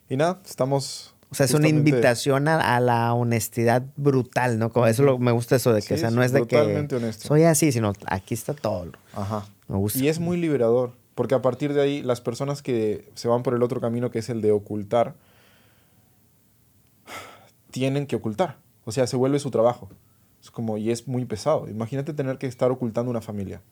Y 0.08 0.16
nada, 0.16 0.40
estamos... 0.44 1.14
O 1.30 1.34
sea, 1.36 1.46
es 1.46 1.54
una 1.54 1.66
invitación 1.66 2.46
a, 2.46 2.76
a 2.76 2.80
la 2.80 3.12
honestidad 3.12 3.82
brutal, 3.96 4.58
¿no? 4.58 4.70
Como 4.70 4.86
eso 4.86 5.02
lo- 5.02 5.18
me 5.18 5.32
gusta 5.32 5.56
eso 5.56 5.72
de 5.72 5.80
que, 5.80 5.88
Sí, 5.88 5.94
o 5.94 5.96
sea, 5.98 6.08
es 6.10 6.14
no 6.14 6.22
es 6.22 6.30
de 6.30 6.46
que 6.46 6.56
honesto. 6.58 7.26
soy 7.26 7.42
así, 7.42 7.72
sino 7.72 7.92
aquí 8.06 8.34
está 8.34 8.54
todo. 8.54 8.92
Ajá. 9.14 9.44
Me 9.66 9.76
gusta. 9.76 9.98
Y 9.98 10.06
es 10.08 10.20
muy 10.20 10.36
liberador, 10.36 10.92
porque 11.16 11.34
a 11.34 11.42
partir 11.42 11.72
de 11.74 11.82
ahí 11.82 12.02
las 12.02 12.20
personas 12.20 12.62
que 12.62 13.10
se 13.14 13.26
van 13.26 13.42
por 13.42 13.54
el 13.54 13.64
otro 13.64 13.80
camino, 13.80 14.12
que 14.12 14.20
es 14.20 14.28
el 14.28 14.42
de 14.42 14.52
ocultar, 14.52 15.14
tienen 17.74 18.06
que 18.06 18.14
ocultar. 18.14 18.58
O 18.84 18.92
sea, 18.92 19.08
se 19.08 19.16
vuelve 19.16 19.40
su 19.40 19.50
trabajo. 19.50 19.88
Es 20.40 20.52
como, 20.52 20.78
y 20.78 20.92
es 20.92 21.08
muy 21.08 21.24
pesado. 21.24 21.68
Imagínate 21.68 22.14
tener 22.14 22.38
que 22.38 22.46
estar 22.46 22.70
ocultando 22.70 23.10
una 23.10 23.20
familia. 23.20 23.62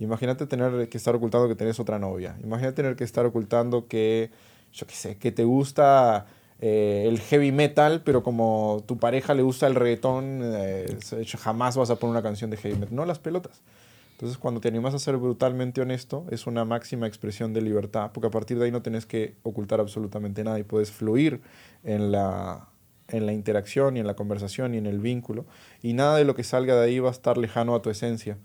Imagínate 0.00 0.48
tener 0.48 0.88
que 0.88 0.98
estar 0.98 1.14
ocultando 1.14 1.46
que 1.46 1.54
tenés 1.54 1.78
otra 1.78 2.00
novia. 2.00 2.36
Imagínate 2.42 2.74
tener 2.74 2.96
que 2.96 3.04
estar 3.04 3.24
ocultando 3.24 3.86
que, 3.86 4.32
yo 4.72 4.88
qué 4.88 4.94
sé, 4.96 5.16
que 5.18 5.30
te 5.30 5.44
gusta 5.44 6.26
eh, 6.58 7.04
el 7.06 7.20
heavy 7.20 7.52
metal, 7.52 8.02
pero 8.04 8.24
como 8.24 8.82
tu 8.84 8.96
pareja 8.96 9.32
le 9.32 9.42
gusta 9.42 9.68
el 9.68 9.76
reggaetón, 9.76 10.40
eh, 10.42 10.98
jamás 11.38 11.76
vas 11.76 11.90
a 11.90 11.96
poner 11.96 12.10
una 12.10 12.22
canción 12.24 12.50
de 12.50 12.56
heavy 12.56 12.74
metal. 12.74 12.96
No 12.96 13.04
las 13.04 13.20
pelotas. 13.20 13.62
Entonces, 14.10 14.38
cuando 14.38 14.60
te 14.60 14.66
animas 14.66 14.92
a 14.92 14.98
ser 14.98 15.18
brutalmente 15.18 15.80
honesto, 15.80 16.26
es 16.32 16.48
una 16.48 16.64
máxima 16.64 17.06
expresión 17.06 17.52
de 17.52 17.60
libertad, 17.60 18.10
porque 18.12 18.26
a 18.26 18.30
partir 18.30 18.58
de 18.58 18.64
ahí 18.64 18.72
no 18.72 18.82
tenés 18.82 19.06
que 19.06 19.36
ocultar 19.44 19.78
absolutamente 19.78 20.42
nada 20.42 20.58
y 20.58 20.64
puedes 20.64 20.90
fluir 20.90 21.42
en 21.84 22.10
la, 22.10 22.66
en 23.08 23.26
la 23.26 23.32
interacción 23.32 23.96
y 23.96 24.00
en 24.00 24.06
la 24.06 24.14
conversación 24.14 24.74
y 24.74 24.78
en 24.78 24.86
el 24.86 24.98
vínculo. 24.98 25.44
Y 25.82 25.92
nada 25.92 26.16
de 26.16 26.24
lo 26.24 26.34
que 26.34 26.42
salga 26.44 26.74
de 26.74 26.86
ahí 26.86 26.98
va 26.98 27.08
a 27.08 27.12
estar 27.12 27.38
lejano 27.38 27.74
a 27.74 27.82
tu 27.82 27.90
esencia. 27.90 28.36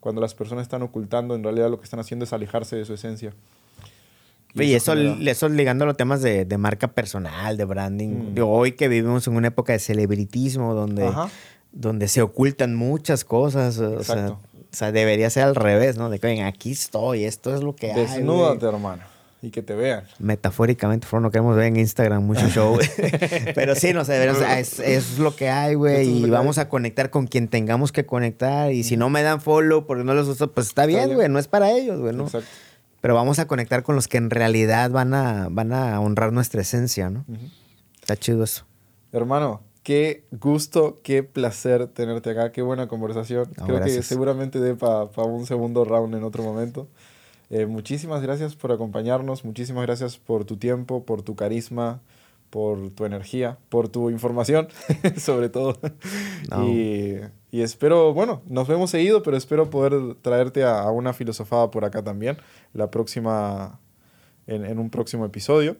Cuando 0.00 0.20
las 0.20 0.34
personas 0.34 0.62
están 0.62 0.82
ocultando, 0.82 1.34
en 1.34 1.42
realidad 1.42 1.70
lo 1.70 1.78
que 1.78 1.84
están 1.84 2.00
haciendo 2.00 2.24
es 2.24 2.32
alejarse 2.32 2.76
de 2.76 2.84
su 2.84 2.94
esencia. 2.94 3.32
Y 4.54 4.72
eso, 4.74 4.94
genera- 4.94 5.30
eso 5.30 5.48
ligando 5.48 5.84
a 5.84 5.86
los 5.88 5.96
temas 5.96 6.22
de, 6.22 6.44
de 6.44 6.58
marca 6.58 6.88
personal, 6.88 7.56
de 7.56 7.64
branding. 7.64 8.08
Mm. 8.30 8.34
Digo, 8.34 8.48
hoy 8.50 8.72
que 8.72 8.88
vivimos 8.88 9.26
en 9.28 9.36
una 9.36 9.48
época 9.48 9.72
de 9.72 9.78
celebritismo 9.78 10.74
donde, 10.74 11.06
Ajá. 11.06 11.28
donde 11.72 12.08
se 12.08 12.22
ocultan 12.22 12.74
muchas 12.74 13.24
cosas. 13.24 13.78
O 13.78 14.02
sea, 14.02 14.30
o 14.30 14.38
sea, 14.72 14.90
debería 14.92 15.30
ser 15.30 15.44
al 15.44 15.54
revés, 15.54 15.96
¿no? 15.96 16.10
De 16.10 16.18
que, 16.18 16.26
"Oigan, 16.26 16.46
aquí 16.46 16.72
estoy, 16.72 17.24
esto 17.24 17.54
es 17.54 17.62
lo 17.62 17.76
que 17.76 17.92
hay. 17.92 18.00
Desnúdate, 18.00 18.66
güey". 18.66 18.74
hermano. 18.74 19.02
Y 19.40 19.50
que 19.50 19.62
te 19.62 19.74
vean. 19.74 20.04
Metafóricamente, 20.18 21.06
por 21.08 21.22
no 21.22 21.30
queremos 21.30 21.54
ver 21.54 21.66
en 21.66 21.76
Instagram 21.76 22.24
mucho 22.24 22.48
show. 22.50 22.76
Pero 23.54 23.74
sí, 23.76 23.92
no 23.92 24.04
sé, 24.04 24.28
es, 24.58 24.80
es 24.80 25.18
lo 25.18 25.36
que 25.36 25.48
hay, 25.48 25.74
güey. 25.74 26.08
Y 26.08 26.24
que 26.24 26.30
vamos 26.30 26.58
a 26.58 26.68
conectar 26.68 27.10
con 27.10 27.26
quien 27.28 27.46
tengamos 27.48 27.92
que 27.92 28.04
conectar. 28.04 28.72
Y 28.72 28.82
si 28.82 28.96
no 28.96 29.10
me 29.10 29.22
dan 29.22 29.40
follow 29.40 29.86
porque 29.86 30.02
no 30.02 30.14
les 30.14 30.26
gusta, 30.26 30.48
pues 30.48 30.66
está 30.66 30.86
bien, 30.86 31.14
güey. 31.14 31.28
No 31.28 31.38
es 31.38 31.46
para 31.46 31.70
ellos, 31.70 32.00
güey, 32.00 32.14
¿no? 32.14 32.24
Exacto. 32.24 32.48
Pero 33.00 33.14
vamos 33.14 33.38
a 33.38 33.46
conectar 33.46 33.84
con 33.84 33.94
los 33.94 34.08
que 34.08 34.16
en 34.16 34.28
realidad 34.30 34.90
van 34.90 35.14
a, 35.14 35.48
van 35.50 35.72
a 35.72 36.00
honrar 36.00 36.32
nuestra 36.32 36.60
esencia, 36.62 37.10
¿no? 37.10 37.24
Ujú. 37.28 37.46
Está 38.00 38.16
chido 38.16 38.42
eso. 38.42 38.64
Hermano, 39.12 39.62
qué 39.84 40.24
gusto, 40.32 41.00
qué 41.04 41.22
placer 41.22 41.86
tenerte 41.86 42.30
acá, 42.30 42.50
qué 42.50 42.62
buena 42.62 42.88
conversación. 42.88 43.48
No, 43.56 43.66
Creo 43.66 43.76
que 43.76 43.84
gracias. 43.84 44.06
seguramente 44.06 44.58
dé 44.58 44.74
para 44.74 45.04
un 45.04 45.46
segundo 45.46 45.84
round 45.84 46.14
en 46.16 46.24
otro 46.24 46.42
momento. 46.42 46.88
Eh, 47.50 47.66
muchísimas 47.66 48.22
gracias 48.22 48.54
por 48.54 48.72
acompañarnos, 48.72 49.44
muchísimas 49.44 49.84
gracias 49.86 50.18
por 50.18 50.44
tu 50.44 50.56
tiempo, 50.56 51.04
por 51.04 51.22
tu 51.22 51.34
carisma, 51.34 52.00
por 52.50 52.90
tu 52.90 53.04
energía, 53.04 53.58
por 53.68 53.88
tu 53.88 54.10
información, 54.10 54.68
sobre 55.16 55.48
todo. 55.48 55.78
No. 56.50 56.68
Y, 56.68 57.20
y 57.50 57.62
espero, 57.62 58.12
bueno, 58.12 58.42
nos 58.46 58.68
vemos 58.68 58.90
seguido, 58.90 59.22
pero 59.22 59.36
espero 59.36 59.70
poder 59.70 60.14
traerte 60.20 60.64
a, 60.64 60.80
a 60.80 60.90
una 60.90 61.12
filosofada 61.12 61.70
por 61.70 61.84
acá 61.84 62.02
también, 62.02 62.36
la 62.74 62.90
próxima, 62.90 63.80
en, 64.46 64.64
en 64.64 64.78
un 64.78 64.90
próximo 64.90 65.24
episodio. 65.24 65.76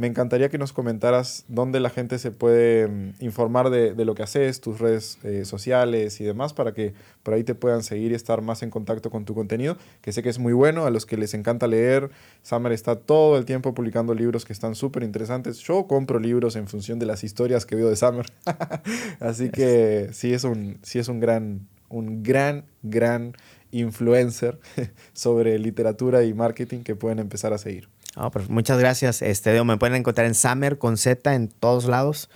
Me 0.00 0.06
encantaría 0.06 0.48
que 0.48 0.56
nos 0.56 0.72
comentaras 0.72 1.44
dónde 1.48 1.78
la 1.78 1.90
gente 1.90 2.18
se 2.18 2.30
puede 2.30 2.88
mm, 2.88 3.12
informar 3.20 3.68
de, 3.68 3.92
de, 3.92 4.04
lo 4.06 4.14
que 4.14 4.22
haces, 4.22 4.62
tus 4.62 4.78
redes 4.78 5.18
eh, 5.24 5.44
sociales 5.44 6.22
y 6.22 6.24
demás, 6.24 6.54
para 6.54 6.72
que 6.72 6.94
por 7.22 7.34
ahí 7.34 7.44
te 7.44 7.54
puedan 7.54 7.82
seguir 7.82 8.12
y 8.12 8.14
estar 8.14 8.40
más 8.40 8.62
en 8.62 8.70
contacto 8.70 9.10
con 9.10 9.26
tu 9.26 9.34
contenido, 9.34 9.76
que 10.00 10.12
sé 10.12 10.22
que 10.22 10.30
es 10.30 10.38
muy 10.38 10.54
bueno, 10.54 10.86
a 10.86 10.90
los 10.90 11.04
que 11.04 11.18
les 11.18 11.34
encanta 11.34 11.66
leer. 11.66 12.10
Summer 12.42 12.72
está 12.72 12.96
todo 12.96 13.36
el 13.36 13.44
tiempo 13.44 13.74
publicando 13.74 14.14
libros 14.14 14.46
que 14.46 14.54
están 14.54 14.74
súper 14.74 15.02
interesantes. 15.02 15.58
Yo 15.58 15.86
compro 15.86 16.18
libros 16.18 16.56
en 16.56 16.66
función 16.66 16.98
de 16.98 17.04
las 17.04 17.22
historias 17.22 17.66
que 17.66 17.76
veo 17.76 17.90
de 17.90 17.96
Summer. 17.96 18.24
Así 19.20 19.50
que 19.50 20.08
sí 20.12 20.32
es 20.32 20.44
un, 20.44 20.78
sí 20.82 20.98
es 20.98 21.08
un 21.08 21.20
gran, 21.20 21.68
un 21.90 22.22
gran, 22.22 22.64
gran 22.82 23.34
influencer 23.70 24.58
sobre 25.12 25.58
literatura 25.58 26.24
y 26.24 26.32
marketing 26.32 26.84
que 26.84 26.96
pueden 26.96 27.18
empezar 27.18 27.52
a 27.52 27.58
seguir. 27.58 27.88
Oh, 28.16 28.30
pues 28.30 28.48
muchas 28.48 28.78
gracias. 28.78 29.22
Este, 29.22 29.62
me 29.62 29.76
pueden 29.76 29.96
encontrar 29.96 30.26
en 30.26 30.34
Summer 30.34 30.78
con 30.78 30.96
Z 30.96 31.34
en 31.34 31.48
todos 31.48 31.84
lados. 31.84 32.28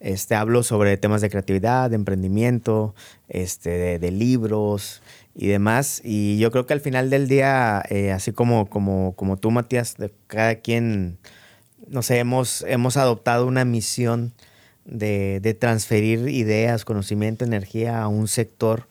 Este, 0.00 0.34
hablo 0.34 0.62
sobre 0.62 0.96
temas 0.96 1.20
de 1.20 1.28
creatividad, 1.28 1.90
de 1.90 1.96
emprendimiento, 1.96 2.94
este, 3.28 3.98
de, 3.98 4.10
libros 4.10 5.02
y 5.34 5.48
demás. 5.48 6.00
Y 6.02 6.38
yo 6.38 6.50
creo 6.50 6.66
que 6.66 6.72
al 6.72 6.80
final 6.80 7.10
del 7.10 7.28
día, 7.28 7.82
eh, 7.90 8.12
así 8.12 8.32
como, 8.32 8.70
como, 8.70 9.14
como 9.16 9.36
tú, 9.36 9.50
Matías, 9.50 9.96
de 9.96 10.12
cada 10.28 10.56
quien, 10.56 11.18
no 11.88 12.02
sé, 12.02 12.18
hemos, 12.18 12.62
hemos 12.66 12.96
adoptado 12.96 13.46
una 13.46 13.64
misión 13.64 14.32
de, 14.86 15.40
de 15.40 15.52
transferir 15.52 16.28
ideas, 16.28 16.86
conocimiento, 16.86 17.44
energía 17.44 18.00
a 18.02 18.08
un 18.08 18.28
sector. 18.28 18.88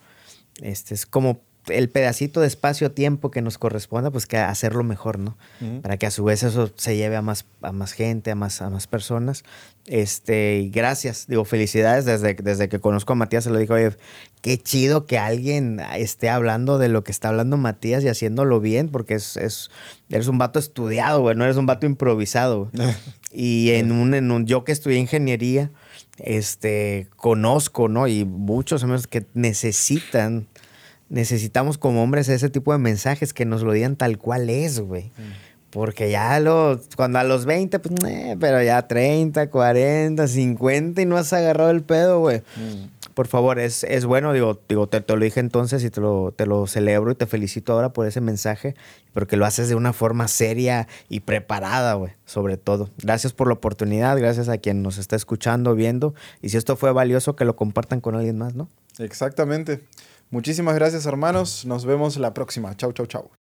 Este, 0.62 0.94
es 0.94 1.04
como 1.04 1.40
el 1.68 1.88
pedacito 1.88 2.40
de 2.40 2.46
espacio-tiempo 2.46 3.30
que 3.30 3.42
nos 3.42 3.58
corresponda, 3.58 4.10
pues 4.10 4.26
que 4.26 4.36
hacerlo 4.38 4.84
mejor, 4.84 5.18
¿no? 5.18 5.36
Para 5.82 5.96
que 5.96 6.06
a 6.06 6.10
su 6.10 6.24
vez 6.24 6.42
eso 6.42 6.70
se 6.76 6.96
lleve 6.96 7.16
a 7.16 7.22
más, 7.22 7.46
a 7.62 7.72
más 7.72 7.92
gente, 7.92 8.30
a 8.30 8.34
más, 8.34 8.62
a 8.62 8.70
más 8.70 8.86
personas. 8.86 9.44
Este, 9.86 10.58
y 10.58 10.70
gracias, 10.70 11.26
digo, 11.28 11.44
felicidades 11.44 12.04
desde, 12.04 12.34
desde 12.34 12.68
que 12.68 12.78
conozco 12.78 13.14
a 13.14 13.16
Matías, 13.16 13.44
se 13.44 13.50
lo 13.50 13.58
dijo, 13.58 13.74
oye, 13.74 13.92
qué 14.42 14.58
chido 14.58 15.06
que 15.06 15.18
alguien 15.18 15.80
esté 15.96 16.28
hablando 16.28 16.78
de 16.78 16.88
lo 16.88 17.04
que 17.04 17.12
está 17.12 17.28
hablando 17.28 17.56
Matías 17.56 18.04
y 18.04 18.08
haciéndolo 18.08 18.60
bien, 18.60 18.88
porque 18.88 19.14
es, 19.14 19.36
es 19.36 19.70
eres 20.10 20.28
un 20.28 20.38
vato 20.38 20.58
estudiado, 20.58 21.20
güey, 21.20 21.36
no 21.36 21.44
eres 21.44 21.56
un 21.56 21.66
vato 21.66 21.86
improvisado. 21.86 22.70
y 23.32 23.70
en 23.70 23.92
un, 23.92 24.14
en 24.14 24.30
un, 24.30 24.46
yo 24.46 24.64
que 24.64 24.72
estudié 24.72 24.98
ingeniería, 24.98 25.70
este, 26.18 27.08
conozco, 27.16 27.88
¿no? 27.88 28.08
Y 28.08 28.24
muchos 28.24 28.82
amigos 28.82 29.06
que 29.06 29.26
necesitan 29.34 30.46
necesitamos 31.08 31.78
como 31.78 32.02
hombres 32.02 32.28
ese 32.28 32.50
tipo 32.50 32.72
de 32.72 32.78
mensajes 32.78 33.32
que 33.32 33.44
nos 33.44 33.62
lo 33.62 33.72
digan 33.72 33.96
tal 33.96 34.18
cual 34.18 34.50
es, 34.50 34.80
güey. 34.80 35.04
Mm. 35.16 35.48
Porque 35.70 36.10
ya 36.10 36.40
lo, 36.40 36.80
cuando 36.96 37.18
a 37.18 37.24
los 37.24 37.44
20, 37.44 37.78
pues, 37.78 37.94
eh, 38.06 38.36
pero 38.40 38.62
ya 38.62 38.88
30, 38.88 39.50
40, 39.50 40.26
50 40.26 41.02
y 41.02 41.06
no 41.06 41.18
has 41.18 41.32
agarrado 41.34 41.70
el 41.70 41.82
pedo, 41.82 42.20
güey. 42.20 42.38
Mm. 42.56 43.12
Por 43.12 43.26
favor, 43.26 43.58
es, 43.58 43.84
es 43.84 44.04
bueno, 44.06 44.32
digo, 44.32 44.60
digo 44.68 44.86
te, 44.86 45.00
te, 45.00 45.12
lo 45.12 45.20
dije 45.20 45.40
entonces 45.40 45.82
y 45.82 45.90
te 45.90 46.00
lo, 46.00 46.32
te 46.34 46.46
lo 46.46 46.66
celebro 46.68 47.10
y 47.10 47.16
te 47.16 47.26
felicito 47.26 47.72
ahora 47.72 47.92
por 47.92 48.06
ese 48.06 48.20
mensaje, 48.20 48.76
porque 49.12 49.36
lo 49.36 49.44
haces 49.44 49.68
de 49.68 49.74
una 49.74 49.92
forma 49.92 50.28
seria 50.28 50.86
y 51.08 51.20
preparada, 51.20 51.94
güey, 51.94 52.12
sobre 52.24 52.56
todo. 52.56 52.90
Gracias 53.02 53.32
por 53.32 53.48
la 53.48 53.54
oportunidad, 53.54 54.16
gracias 54.16 54.48
a 54.48 54.58
quien 54.58 54.82
nos 54.82 54.98
está 54.98 55.16
escuchando, 55.16 55.74
viendo, 55.74 56.14
y 56.40 56.50
si 56.50 56.56
esto 56.56 56.76
fue 56.76 56.92
valioso, 56.92 57.34
que 57.34 57.44
lo 57.44 57.56
compartan 57.56 58.00
con 58.00 58.14
alguien 58.14 58.38
más, 58.38 58.54
¿no? 58.54 58.68
Exactamente. 58.98 59.80
Muchísimas 60.30 60.74
gracias 60.74 61.06
hermanos, 61.06 61.64
nos 61.64 61.86
vemos 61.86 62.18
la 62.18 62.34
próxima. 62.34 62.76
Chau, 62.76 62.92
chau, 62.92 63.06
chau. 63.06 63.30